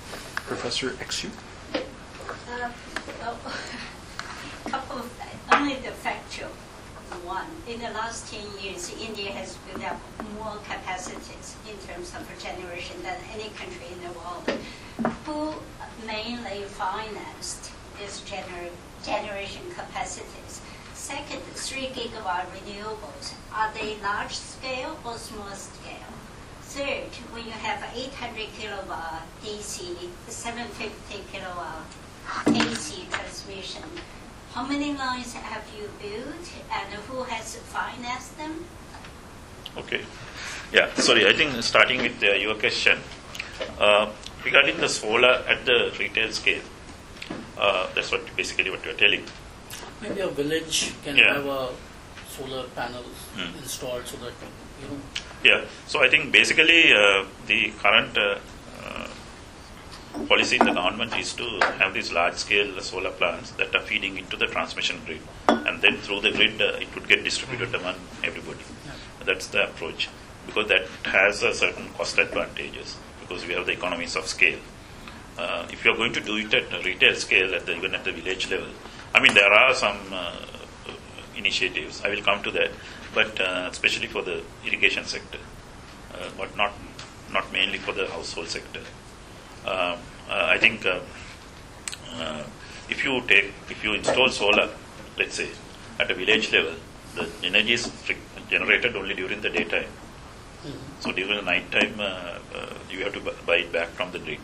Professor 0.47 0.91
Exu. 1.05 1.31
Uh, 1.75 2.71
well, 3.21 3.37
couple 4.73 4.99
of, 4.99 5.11
only 5.53 5.77
the 5.77 5.93
factual 5.93 6.51
one. 7.25 7.47
In 7.67 7.79
the 7.81 7.91
last 7.91 8.33
10 8.33 8.41
years, 8.63 8.91
India 9.01 9.31
has 9.33 9.57
built 9.67 9.85
up 9.85 10.01
more 10.35 10.57
capacities 10.67 11.55
in 11.71 11.77
terms 11.87 12.13
of 12.17 12.23
generation 12.43 12.97
than 13.03 13.17
any 13.33 13.49
country 13.61 13.87
in 13.93 14.01
the 14.03 14.13
world. 14.19 14.45
Who 15.27 15.55
mainly 16.07 16.65
financed 16.65 17.71
this 17.99 18.21
gener- 18.23 18.75
generation 19.05 19.63
capacities? 19.75 20.61
Second, 20.95 21.43
3 21.55 21.89
gigawatt 21.95 22.47
renewables. 22.53 23.35
Are 23.53 23.71
they 23.73 23.97
large 24.03 24.35
scale 24.35 24.99
or 25.05 25.15
small 25.17 25.51
scale? 25.55 26.13
Third, 26.63 27.09
when 27.33 27.45
you 27.47 27.53
have 27.53 27.83
800 27.95 28.49
kilowatt 28.59 29.23
DC, 29.43 29.97
750 30.29 31.25
kilowatt 31.33 31.87
AC 32.47 33.07
transmission, 33.11 33.85
how 34.53 34.67
many 34.67 34.93
lines 34.95 35.33
have 35.35 35.65
you 35.77 35.89
built 36.03 36.45
and 36.71 36.93
who 37.09 37.23
has 37.23 37.57
financed 37.57 38.37
them? 38.37 38.65
Okay. 39.77 40.03
Yeah, 40.73 40.93
sorry, 40.97 41.27
I 41.27 41.33
think 41.33 41.63
starting 41.63 42.03
with 42.03 42.23
uh, 42.23 42.35
your 42.35 42.55
question, 42.55 42.99
uh, 43.79 44.11
regarding 44.45 44.77
the 44.77 44.89
solar 44.89 45.43
at 45.49 45.65
the 45.65 45.93
retail 45.99 46.33
scale, 46.33 46.61
uh, 47.59 47.87
that's 47.95 48.11
what 48.13 48.25
basically 48.37 48.71
what 48.71 48.85
you're 48.85 48.95
telling. 48.95 49.25
Maybe 50.01 50.21
a 50.21 50.29
village 50.29 50.93
can 51.05 51.17
Yeah. 51.17 51.35
have 51.35 51.47
a 51.47 51.69
solar 52.37 52.65
panels 52.77 53.17
Hmm. 53.37 53.57
installed 53.63 54.07
so 54.07 54.17
that 54.19 54.35
you 54.83 54.89
know 54.89 54.99
Yeah, 55.45 55.65
so 55.87 56.03
I 56.05 56.09
think 56.09 56.33
basically 56.33 56.93
uh, 56.93 57.25
the 57.47 57.71
current 57.83 58.17
uh, 58.19 58.39
uh, 58.85 59.07
policy 60.29 60.57
in 60.57 60.65
the 60.65 60.73
government 60.73 61.17
is 61.17 61.33
to 61.35 61.45
have 61.79 61.95
these 61.95 62.13
large 62.13 62.35
scale 62.35 62.81
solar 62.81 63.11
plants 63.11 63.51
that 63.53 63.75
are 63.75 63.83
feeding 63.83 64.19
into 64.19 64.37
the 64.37 64.47
transmission 64.47 65.01
grid, 65.07 65.21
and 65.49 65.81
then 65.83 65.97
through 65.99 66.21
the 66.21 66.31
grid 66.33 66.61
uh, 66.61 66.85
it 66.85 66.93
would 66.95 67.09
get 67.09 67.23
distributed 67.25 67.75
among 67.75 67.95
everybody. 68.25 68.65
That's 69.25 69.47
the 69.49 69.65
approach 69.69 70.09
because 70.47 70.69
that 70.69 70.87
has 71.05 71.43
a 71.43 71.53
certain 71.55 71.89
cost 71.97 72.19
advantages 72.19 72.97
because 73.21 73.47
we 73.47 73.55
have 73.55 73.67
the 73.67 73.73
economies 73.73 74.17
of 74.17 74.27
scale. 74.27 74.59
Uh, 75.39 75.67
if 75.71 75.85
you 75.85 75.93
are 75.93 75.97
going 75.97 76.13
to 76.13 76.21
do 76.21 76.37
it 76.37 76.53
at 76.53 76.73
a 76.73 76.83
retail 76.83 77.15
scale, 77.15 77.55
at 77.55 77.65
the, 77.65 77.77
even 77.77 77.95
at 77.95 78.05
the 78.05 78.13
village 78.13 78.51
level, 78.51 78.69
I 79.15 79.21
mean 79.21 79.35
there 79.35 79.53
are 79.53 79.73
some 79.75 79.99
uh, 80.13 80.37
initiatives. 81.37 82.03
I 82.05 82.09
will 82.11 82.23
come 82.23 82.43
to 82.43 82.51
that, 82.51 82.71
but 83.15 83.41
uh, 83.41 83.69
especially 83.71 84.09
for 84.09 84.23
the 84.23 84.43
irrigation 84.67 85.05
sector, 85.05 85.39
uh, 86.15 86.29
but 86.37 86.57
not 86.57 86.73
not 87.33 87.53
mainly 87.53 87.79
for 87.79 87.93
the 87.93 88.07
household 88.09 88.49
sector. 88.49 88.81
Uh, 89.65 89.97
uh, 90.29 90.47
I 90.55 90.59
think 90.59 90.85
uh, 90.85 91.01
uh, 92.15 92.43
if 92.91 93.05
you 93.05 93.23
take 93.29 93.53
if 93.71 93.85
you 93.85 93.95
install 93.95 94.29
solar, 94.29 94.71
let's 95.17 95.37
say 95.37 95.49
at 96.01 96.11
a 96.11 96.15
village 96.15 96.53
level, 96.53 96.75
the 97.15 97.29
energy 97.45 97.75
is 97.75 97.91
generated 98.51 98.97
only 98.97 99.15
during 99.15 99.41
the 99.41 99.51
daytime. 99.51 99.89
So 101.01 101.13
during 101.13 101.37
the 101.37 101.43
night 101.43 101.71
time, 101.71 101.95
uh, 102.01 102.39
uh, 102.55 102.75
you 102.91 103.05
have 103.05 103.15
to 103.15 103.21
buy 103.47 103.57
it 103.57 103.73
back 103.73 103.89
from 103.91 104.11
the 104.11 104.19
grid. 104.19 104.41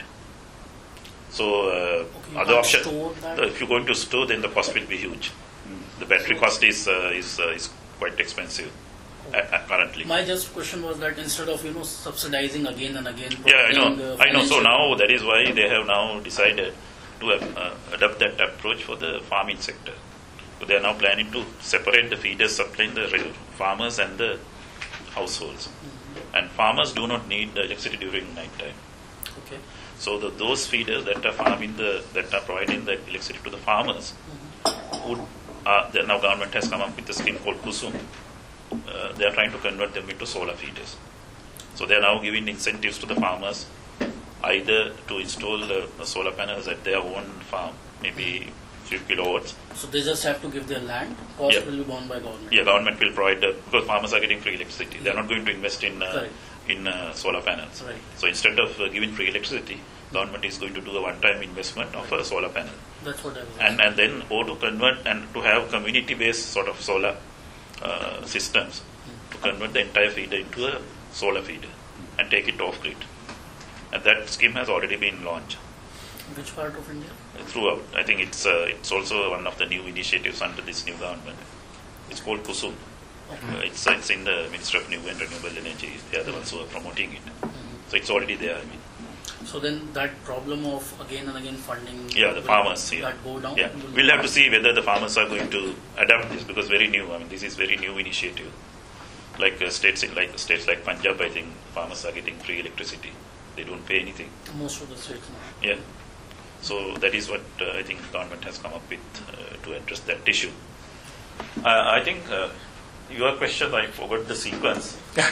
So 1.34 1.44
uh, 1.68 1.74
Okay, 1.74 2.36
other 2.42 2.54
option, 2.62 2.82
store 2.82 3.12
that? 3.22 3.40
if 3.40 3.58
you're 3.60 3.68
going 3.68 3.86
to 3.86 3.94
store, 3.94 4.26
then 4.26 4.40
the 4.40 4.48
cost 4.56 4.72
will 4.74 4.86
be 4.86 4.96
huge. 4.96 5.32
The 5.98 6.06
battery 6.06 6.36
cost 6.42 6.62
is 6.62 6.86
uh, 6.86 7.10
is 7.22 7.40
uh, 7.40 7.48
is 7.58 7.70
quite 7.98 8.20
expensive 8.24 8.70
uh, 9.32 9.38
uh, 9.38 9.66
currently. 9.70 10.04
my 10.04 10.24
just 10.30 10.52
question 10.52 10.82
was 10.88 10.98
that 11.00 11.18
instead 11.24 11.48
of 11.48 11.64
you 11.64 11.72
know 11.76 11.82
subsidizing 11.82 12.66
again 12.72 12.96
and 13.00 13.08
again 13.08 13.32
Yeah, 13.52 13.68
I 13.68 13.72
know. 13.78 13.88
uh, 14.14 14.16
I 14.26 14.30
know. 14.32 14.44
So 14.52 14.60
now 14.60 14.94
that 15.02 15.10
is 15.16 15.22
why 15.30 15.40
they 15.58 15.68
have 15.74 15.86
now 15.92 16.20
decided 16.30 16.72
to 17.20 17.26
uh, 17.32 17.74
adopt 17.98 18.18
that 18.24 18.40
approach 18.48 18.84
for 18.84 18.96
the 19.04 19.12
farming 19.30 19.60
sector. 19.68 19.94
So 20.60 20.66
they 20.66 20.76
are 20.76 20.84
now 20.88 20.94
planning 21.04 21.30
to 21.32 21.44
separate 21.60 22.10
the 22.10 22.16
feeders 22.16 22.56
supplying 22.62 22.94
the 22.94 23.06
farmers 23.62 23.98
and 23.98 24.18
the 24.18 24.38
households. 25.18 25.68
And 26.32 26.50
farmers 26.50 26.92
do 26.92 27.06
not 27.08 27.26
need 27.28 27.54
the 27.54 27.64
electricity 27.64 27.96
during 28.06 28.34
night 28.42 28.54
time. 28.64 28.78
okay 29.44 29.58
So 30.04 30.18
the, 30.18 30.28
those 30.28 30.66
feeders 30.66 31.06
that 31.06 31.24
are 31.24 31.32
farming 31.32 31.76
the 31.78 32.04
that 32.12 32.34
are 32.34 32.42
providing 32.42 32.84
the 32.84 32.92
electricity 33.08 33.38
to 33.44 33.48
the 33.48 33.56
farmers 33.56 34.12
would 35.06 35.20
uh, 35.64 35.90
the, 35.92 36.02
now 36.02 36.18
government 36.20 36.52
has 36.52 36.68
come 36.68 36.82
up 36.82 36.94
with 36.94 37.08
a 37.08 37.14
scheme 37.14 37.38
called 37.38 37.56
Kusum. 37.62 37.94
Uh, 38.70 39.12
they 39.14 39.24
are 39.24 39.32
trying 39.32 39.50
to 39.52 39.58
convert 39.58 39.94
them 39.94 40.10
into 40.10 40.26
solar 40.26 40.52
feeders. 40.52 40.96
So 41.74 41.86
they 41.86 41.94
are 41.94 42.02
now 42.02 42.18
giving 42.20 42.48
incentives 42.48 42.98
to 42.98 43.06
the 43.06 43.14
farmers 43.14 43.64
either 44.42 44.92
to 45.08 45.18
install 45.20 45.64
uh, 45.72 45.86
solar 46.04 46.32
panels 46.32 46.68
at 46.68 46.84
their 46.84 46.98
own 46.98 47.24
farm, 47.52 47.72
maybe 48.02 48.52
few 48.84 48.98
kilowatts. 49.08 49.54
so 49.74 49.86
they 49.86 50.02
just 50.02 50.22
have 50.28 50.40
to 50.42 50.48
give 50.54 50.66
their 50.68 50.80
land 50.80 51.16
cost 51.38 51.54
Yeah. 51.56 51.64
will 51.64 51.78
be 51.78 51.84
borne 51.84 52.06
by 52.06 52.18
government 52.24 52.52
Yeah, 52.52 52.64
government 52.64 53.00
will 53.00 53.12
provide 53.12 53.42
uh, 53.42 53.52
because 53.64 53.86
farmers 53.86 54.12
are 54.12 54.20
getting 54.20 54.40
free 54.40 54.56
electricity. 54.56 54.98
They 55.02 55.10
are 55.12 55.18
not 55.20 55.28
going 55.30 55.46
to 55.46 55.52
invest 55.52 55.82
in 55.90 56.02
uh. 56.02 56.28
In 56.68 56.86
uh, 56.86 57.12
solar 57.12 57.42
panels. 57.42 57.82
Right. 57.82 57.96
So 58.16 58.26
instead 58.26 58.58
of 58.58 58.78
uh, 58.80 58.88
giving 58.88 59.12
free 59.12 59.28
electricity, 59.28 59.80
government 60.12 60.44
is 60.44 60.58
going 60.58 60.74
to 60.74 60.80
do 60.80 60.96
a 60.96 61.02
one-time 61.02 61.42
investment 61.42 61.94
of 61.94 62.10
a 62.12 62.24
solar 62.24 62.48
panel. 62.48 62.74
that's 63.04 63.22
what 63.24 63.36
I 63.36 63.40
was 63.40 63.58
and, 63.60 63.80
and 63.80 63.96
then 63.96 64.22
or 64.30 64.44
to 64.44 64.54
convert 64.56 65.06
and 65.06 65.32
to 65.34 65.40
have 65.40 65.70
community 65.70 66.14
based 66.14 66.50
sort 66.50 66.68
of 66.68 66.80
solar 66.80 67.16
uh, 67.82 68.24
systems 68.24 68.82
to 69.30 69.38
convert 69.38 69.72
the 69.72 69.80
entire 69.80 70.10
feeder 70.10 70.36
into 70.36 70.66
a 70.68 70.80
solar 71.12 71.42
feeder 71.42 71.68
and 72.18 72.30
take 72.30 72.48
it 72.48 72.60
off 72.60 72.80
grid. 72.80 72.96
And 73.92 74.02
that 74.04 74.28
scheme 74.28 74.52
has 74.52 74.68
already 74.68 74.96
been 74.96 75.24
launched 75.24 75.58
which 76.34 76.54
part 76.56 76.74
of 76.76 76.90
India 76.90 77.10
throughout. 77.46 77.82
I 77.94 78.02
think 78.02 78.20
it's 78.20 78.46
uh, 78.46 78.66
it's 78.68 78.90
also 78.90 79.30
one 79.30 79.46
of 79.46 79.58
the 79.58 79.66
new 79.66 79.82
initiatives 79.82 80.40
under 80.40 80.62
this 80.62 80.86
new 80.86 80.94
government. 80.94 81.38
It's 82.10 82.20
called 82.20 82.42
Kusum. 82.44 82.74
Uh, 83.30 83.60
it's, 83.64 83.86
it's 83.86 84.10
in 84.10 84.24
the 84.24 84.48
Ministry 84.50 84.80
of 84.80 84.88
New 84.90 84.98
and 84.98 85.20
Renewable 85.20 85.56
Energy. 85.58 85.92
They 86.10 86.18
are 86.18 86.24
the 86.24 86.32
ones 86.32 86.50
who 86.50 86.60
are 86.60 86.66
promoting 86.66 87.14
it. 87.14 87.22
So 87.88 87.96
it's 87.96 88.10
already 88.10 88.36
there. 88.36 88.56
I 88.56 88.64
mean. 88.64 88.80
So 89.44 89.60
then 89.60 89.92
that 89.92 90.22
problem 90.24 90.64
of 90.66 91.00
again 91.00 91.28
and 91.28 91.36
again 91.36 91.56
funding. 91.56 92.08
Yeah, 92.10 92.32
the 92.32 92.42
farmers, 92.42 92.92
yeah. 92.92 93.02
That 93.02 93.24
go 93.24 93.40
down. 93.40 93.56
Yeah, 93.56 93.70
we'll 93.94 94.10
have 94.10 94.22
to 94.22 94.28
see 94.28 94.48
whether 94.50 94.72
the 94.72 94.82
farmers 94.82 95.16
are 95.18 95.28
going 95.28 95.50
to 95.50 95.74
adapt 95.98 96.30
this 96.30 96.44
because 96.44 96.68
very 96.68 96.88
new. 96.88 97.12
I 97.12 97.18
mean, 97.18 97.28
this 97.28 97.42
is 97.42 97.54
very 97.54 97.76
new 97.76 97.96
initiative. 97.98 98.52
Like 99.38 99.60
uh, 99.60 99.68
states 99.68 100.02
in 100.02 100.14
like 100.14 100.38
states 100.38 100.66
like 100.66 100.84
Punjab, 100.84 101.20
I 101.20 101.28
think 101.28 101.48
farmers 101.74 102.04
are 102.04 102.12
getting 102.12 102.36
free 102.38 102.60
electricity. 102.60 103.12
They 103.56 103.64
don't 103.64 103.84
pay 103.86 104.00
anything. 104.00 104.30
Most 104.58 104.80
of 104.82 104.88
the 104.88 104.96
states 104.96 105.28
now. 105.28 105.68
Yeah. 105.68 105.76
So 106.62 106.94
that 106.96 107.14
is 107.14 107.28
what 107.28 107.42
uh, 107.60 107.78
I 107.78 107.82
think 107.82 108.00
government 108.12 108.44
has 108.44 108.58
come 108.58 108.72
up 108.72 108.88
with 108.88 109.00
uh, 109.28 109.56
to 109.64 109.76
address 109.76 110.00
that 110.00 110.26
issue. 110.26 110.50
Uh, 111.62 111.84
I 111.86 112.00
think 112.02 112.30
uh, 112.30 112.48
your 113.10 113.32
question, 113.36 113.74
I 113.74 113.86
forgot 113.86 114.26
the 114.28 114.34
sequence. 114.34 114.96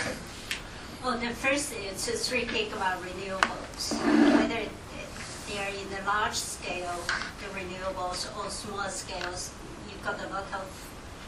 Well, 1.04 1.18
the 1.18 1.30
first 1.30 1.74
is 1.74 2.04
to 2.06 2.12
three 2.12 2.44
gigawatt 2.44 2.98
renewables, 3.02 3.90
whether 4.38 4.68
they 5.48 5.58
are 5.58 5.68
in 5.74 5.90
the 5.90 6.00
large 6.06 6.36
scale, 6.36 6.94
the 7.42 7.48
renewables, 7.58 8.30
or 8.38 8.48
small 8.48 8.88
scales, 8.88 9.50
you've 9.90 10.00
got 10.04 10.14
a 10.20 10.28
lot 10.32 10.44
of. 10.54 10.62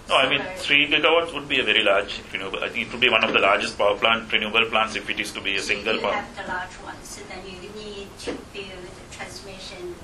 No, 0.08 0.16
I 0.16 0.28
mean, 0.30 0.40
3 0.58 0.86
gigawatts 0.90 1.34
would 1.34 1.48
be 1.48 1.58
a 1.58 1.64
very 1.64 1.82
large 1.82 2.20
renewable. 2.32 2.62
I 2.62 2.68
think 2.68 2.86
it 2.86 2.92
would 2.92 3.00
be 3.00 3.08
one 3.08 3.24
of 3.24 3.32
the 3.32 3.40
largest 3.40 3.76
power 3.76 3.96
plant, 3.96 4.30
renewable 4.32 4.64
plants 4.66 4.94
if 4.94 5.10
it 5.10 5.18
is 5.18 5.32
to 5.32 5.40
be 5.40 5.56
a 5.56 5.60
single 5.60 5.94
You 5.96 6.00
power. 6.02 6.12
have 6.12 6.36
the 6.36 6.46
large 6.52 6.76
ones, 6.84 7.08
so 7.08 7.22
then 7.28 7.42
you 7.44 7.58
need 7.74 8.06
to 8.20 8.32
build 8.52 8.86
transmission 9.10 9.96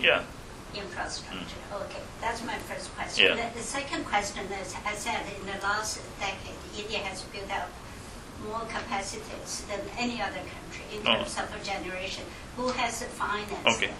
Yeah. 0.00 0.22
infrastructure. 0.74 1.54
Hmm. 1.70 1.82
Okay, 1.84 2.02
that's 2.24 2.42
my 2.44 2.56
first 2.64 2.88
question. 2.96 3.26
Yeah. 3.26 3.36
The, 3.36 3.58
the 3.60 3.64
second 3.64 4.04
question 4.06 4.44
is, 4.60 4.74
I 4.86 4.94
said 4.94 5.20
in 5.38 5.44
the 5.46 5.58
last 5.62 6.00
decade, 6.18 6.56
India 6.76 6.98
has 7.04 7.20
built 7.28 7.50
up 7.52 7.68
more 8.48 8.64
capacities 8.68 9.64
than 9.68 9.80
any 9.98 10.20
other 10.22 10.40
country 10.56 10.84
in 10.94 11.00
Oh. 11.06 11.14
terms 11.20 11.36
of 11.38 11.48
a 11.54 11.60
generation. 11.64 12.24
Who 12.56 12.68
has 12.80 13.02
financed 13.04 13.52
Okay. 13.76 13.88
them? 13.92 13.96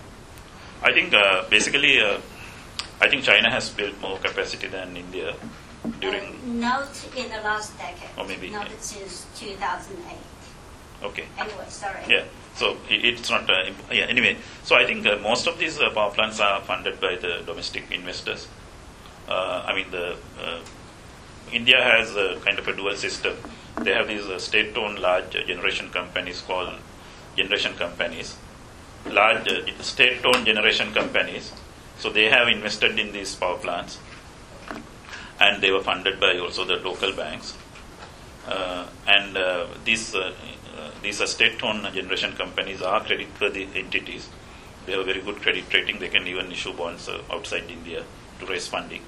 I 0.82 0.92
think 0.92 1.12
uh, 1.14 1.44
basically, 1.50 2.00
uh, 2.00 2.18
I 3.00 3.08
think 3.08 3.24
China 3.24 3.50
has 3.50 3.68
built 3.70 4.00
more 4.00 4.18
capacity 4.18 4.68
than 4.68 4.96
India 4.96 5.36
during. 6.00 6.24
Uh, 6.24 6.68
not 6.72 6.88
in 7.16 7.28
the 7.28 7.40
last 7.44 7.76
decade. 7.78 8.08
Or 8.16 8.24
maybe, 8.26 8.48
Not 8.50 8.68
yeah. 8.70 8.76
since 8.80 9.26
2008. 9.36 10.16
Okay. 11.04 11.26
Anyway, 11.38 11.64
sorry. 11.68 12.00
Yeah. 12.08 12.24
So 12.56 12.76
it's 12.88 13.30
not. 13.30 13.48
Uh, 13.50 13.66
imp- 13.66 13.92
yeah. 13.92 14.06
Anyway, 14.06 14.36
so 14.62 14.76
I 14.76 14.86
think 14.86 15.06
uh, 15.06 15.18
most 15.18 15.46
of 15.46 15.58
these 15.58 15.78
uh, 15.78 15.90
power 15.90 16.10
plants 16.10 16.40
are 16.40 16.60
funded 16.62 17.00
by 17.00 17.16
the 17.16 17.42
domestic 17.44 17.90
investors. 17.90 18.48
Uh, 19.28 19.64
I 19.66 19.74
mean, 19.74 19.90
the 19.90 20.16
uh, 20.40 20.60
India 21.52 21.82
has 21.82 22.14
a 22.16 22.40
kind 22.44 22.58
of 22.58 22.66
a 22.68 22.74
dual 22.74 22.96
system. 22.96 23.36
They 23.82 23.92
have 23.92 24.08
these 24.08 24.24
uh, 24.24 24.38
state-owned 24.38 24.98
large 24.98 25.30
generation 25.30 25.90
companies 25.90 26.40
called 26.40 26.74
generation 27.36 27.74
companies, 27.74 28.36
large 29.06 29.48
uh, 29.48 29.82
state-owned 29.82 30.46
generation 30.46 30.92
companies. 30.94 31.52
So 31.98 32.10
they 32.10 32.28
have 32.30 32.48
invested 32.48 32.98
in 32.98 33.12
these 33.12 33.34
power 33.34 33.58
plants, 33.58 33.98
and 35.40 35.62
they 35.62 35.70
were 35.70 35.82
funded 35.82 36.20
by 36.20 36.38
also 36.38 36.64
the 36.64 36.76
local 36.76 37.12
banks. 37.12 37.56
Uh, 38.46 38.86
and 39.06 39.36
uh, 39.36 39.66
these 39.84 40.14
uh, 40.76 40.90
these 41.02 41.20
are 41.20 41.26
state-owned 41.26 41.84
generation 41.94 42.32
companies 42.32 42.82
are 42.82 43.02
credit-worthy 43.04 43.68
entities. 43.74 44.28
They 44.86 44.92
have 44.92 45.02
a 45.02 45.04
very 45.04 45.20
good 45.20 45.36
credit 45.36 45.72
rating. 45.72 45.98
They 45.98 46.08
can 46.08 46.26
even 46.26 46.50
issue 46.50 46.72
bonds 46.72 47.08
uh, 47.08 47.22
outside 47.30 47.64
India 47.70 48.04
to 48.40 48.46
raise 48.46 48.66
funding. 48.66 49.02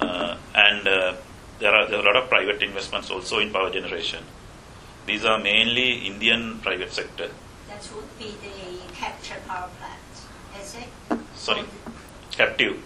Uh, 0.00 0.36
and 0.54 0.86
uh, 0.86 1.14
there 1.58 1.74
are 1.74 1.88
there 1.88 1.98
are 1.98 2.02
a 2.02 2.06
lot 2.06 2.16
of 2.16 2.28
private 2.28 2.62
investments 2.62 3.10
also 3.10 3.38
in 3.38 3.52
power 3.52 3.70
generation. 3.70 4.22
These 5.06 5.24
are 5.24 5.38
mainly 5.38 6.06
Indian 6.06 6.58
private 6.60 6.92
sector. 6.92 7.30
That 7.68 7.88
would 7.94 8.18
be 8.18 8.34
the 8.42 8.94
capture 8.94 9.36
power 9.46 9.70
plant, 9.78 10.62
is 10.62 10.74
it? 10.74 11.18
Sorry, 11.36 11.60
Or 11.60 11.66
captive. 12.30 12.82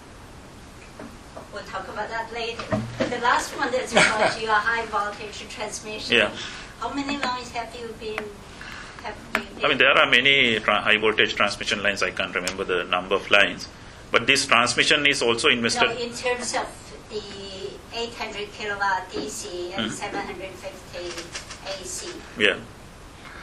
We'll 1.52 1.64
talk 1.64 1.88
about 1.88 2.08
that 2.10 2.32
later. 2.32 2.62
The 2.98 3.18
last 3.18 3.56
one 3.56 3.74
is 3.74 3.92
about 3.92 4.40
your 4.46 4.52
high 4.52 4.86
voltage 4.86 5.48
transmission. 5.48 6.16
Yeah. 6.16 6.30
How 6.80 6.92
many 6.94 7.18
lines 7.18 7.50
have 7.52 7.74
you 7.78 7.94
been, 8.00 8.24
have 9.04 9.16
you 9.34 9.40
been? 9.54 9.64
I 9.64 9.68
mean, 9.68 9.78
there 9.78 9.92
are 9.96 10.06
many 10.10 10.58
tra- 10.60 10.80
high 10.80 10.96
voltage 10.96 11.34
transmission 11.34 11.82
lines. 11.82 12.02
I 12.02 12.10
can't 12.10 12.34
remember 12.34 12.64
the 12.64 12.84
number 12.84 13.14
of 13.14 13.30
lines, 13.30 13.68
but 14.10 14.26
this 14.26 14.46
transmission 14.46 15.06
is 15.06 15.20
also 15.22 15.48
invested. 15.48 15.86
No, 15.90 15.96
in 15.96 16.12
terms 16.14 16.54
of 16.54 16.66
the 17.10 17.22
800 17.94 18.52
kilowatt 18.52 19.10
DC 19.12 19.72
and 19.76 19.90
Mhm. 19.90 19.92
750 19.92 21.82
AC. 21.82 22.12
Yeah. 22.38 22.56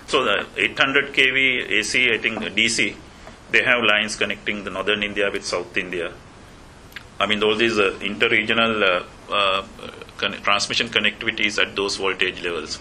So 0.07 0.23
the 0.23 0.45
800 0.55 1.13
kV 1.13 1.69
AC, 1.79 2.11
I 2.13 2.17
think 2.17 2.39
DC, 2.55 2.95
they 3.51 3.63
have 3.63 3.83
lines 3.83 4.15
connecting 4.15 4.63
the 4.63 4.69
northern 4.71 5.03
India 5.03 5.29
with 5.29 5.45
South 5.45 5.75
India. 5.77 6.11
I 7.19 7.25
mean, 7.25 7.43
all 7.43 7.55
these 7.55 7.77
uh, 7.77 7.97
inter-regional 8.01 8.83
uh, 8.83 9.03
uh, 9.29 9.67
con- 10.17 10.39
transmission 10.43 10.87
connectivities 10.89 11.61
at 11.61 11.75
those 11.75 11.97
voltage 11.97 12.41
levels. 12.43 12.79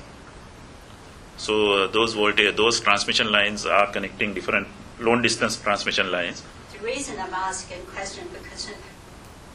So 1.37 1.73
uh, 1.73 1.87
those 1.89 2.15
voltage, 2.15 2.57
those 2.57 2.81
transmission 2.81 3.31
lines 3.31 3.67
are 3.67 3.91
connecting 3.93 4.35
different 4.35 4.69
long 5.01 5.23
distance 5.23 5.57
transmission 5.57 6.11
lines. 6.11 6.43
The 6.73 6.85
reason 6.85 7.19
I'm 7.19 7.35
asking 7.35 7.83
question 7.87 8.27
because 8.33 8.71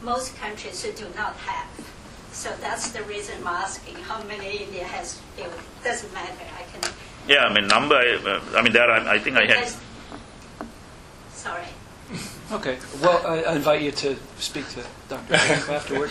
most 0.02 0.36
countries 0.36 0.82
do 0.96 1.06
not 1.16 1.36
have. 1.36 1.68
So 2.32 2.50
that's 2.60 2.90
the 2.92 3.02
reason 3.04 3.36
I'm 3.40 3.46
asking 3.48 3.96
how 3.96 4.22
many 4.24 4.58
India 4.58 4.84
has 4.84 5.20
built. 5.36 5.52
Doesn't 5.84 6.12
matter. 6.14 6.32
I 6.58 6.62
can. 6.70 6.92
Yeah, 7.28 7.44
I 7.44 7.52
mean 7.52 7.68
number. 7.68 7.94
I, 7.94 8.14
uh, 8.14 8.58
I 8.58 8.62
mean 8.62 8.72
there 8.72 8.90
are. 8.90 9.00
I 9.08 9.18
think 9.18 9.36
I 9.36 9.46
had. 9.46 9.72
Sorry. 11.32 11.66
Okay. 12.52 12.78
Well, 13.00 13.26
I, 13.26 13.42
I 13.42 13.56
invite 13.56 13.82
you 13.82 13.92
to 13.92 14.16
speak 14.38 14.68
to 14.70 14.84
Dr. 15.08 15.36
Joseph 15.36 15.70
afterward. 15.70 16.10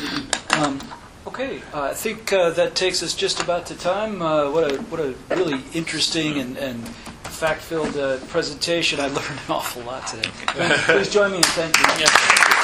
Um, 0.58 0.80
okay. 1.28 1.62
Uh, 1.74 1.82
I 1.82 1.94
think 1.94 2.32
uh, 2.34 2.50
that 2.52 2.76
takes 2.76 3.04
us 3.04 3.14
just 3.14 3.42
about 3.42 3.66
to 3.68 3.76
time. 3.76 4.22
Uh, 4.22 4.52
what 4.52 4.72
a 4.72 4.78
what 4.84 5.00
a 5.00 5.16
really 5.30 5.62
interesting 5.74 6.40
and, 6.40 6.58
and 6.58 6.88
fact-filled 7.24 7.98
uh, 7.98 8.18
presentation. 8.28 9.00
I 9.00 9.08
learned 9.08 9.30
an 9.30 9.40
awful 9.50 9.84
lot 9.84 10.08
today. 10.08 10.30
Please 10.86 11.12
join 11.12 11.32
me 11.32 11.38
in 11.38 11.44
thanking. 11.44 12.61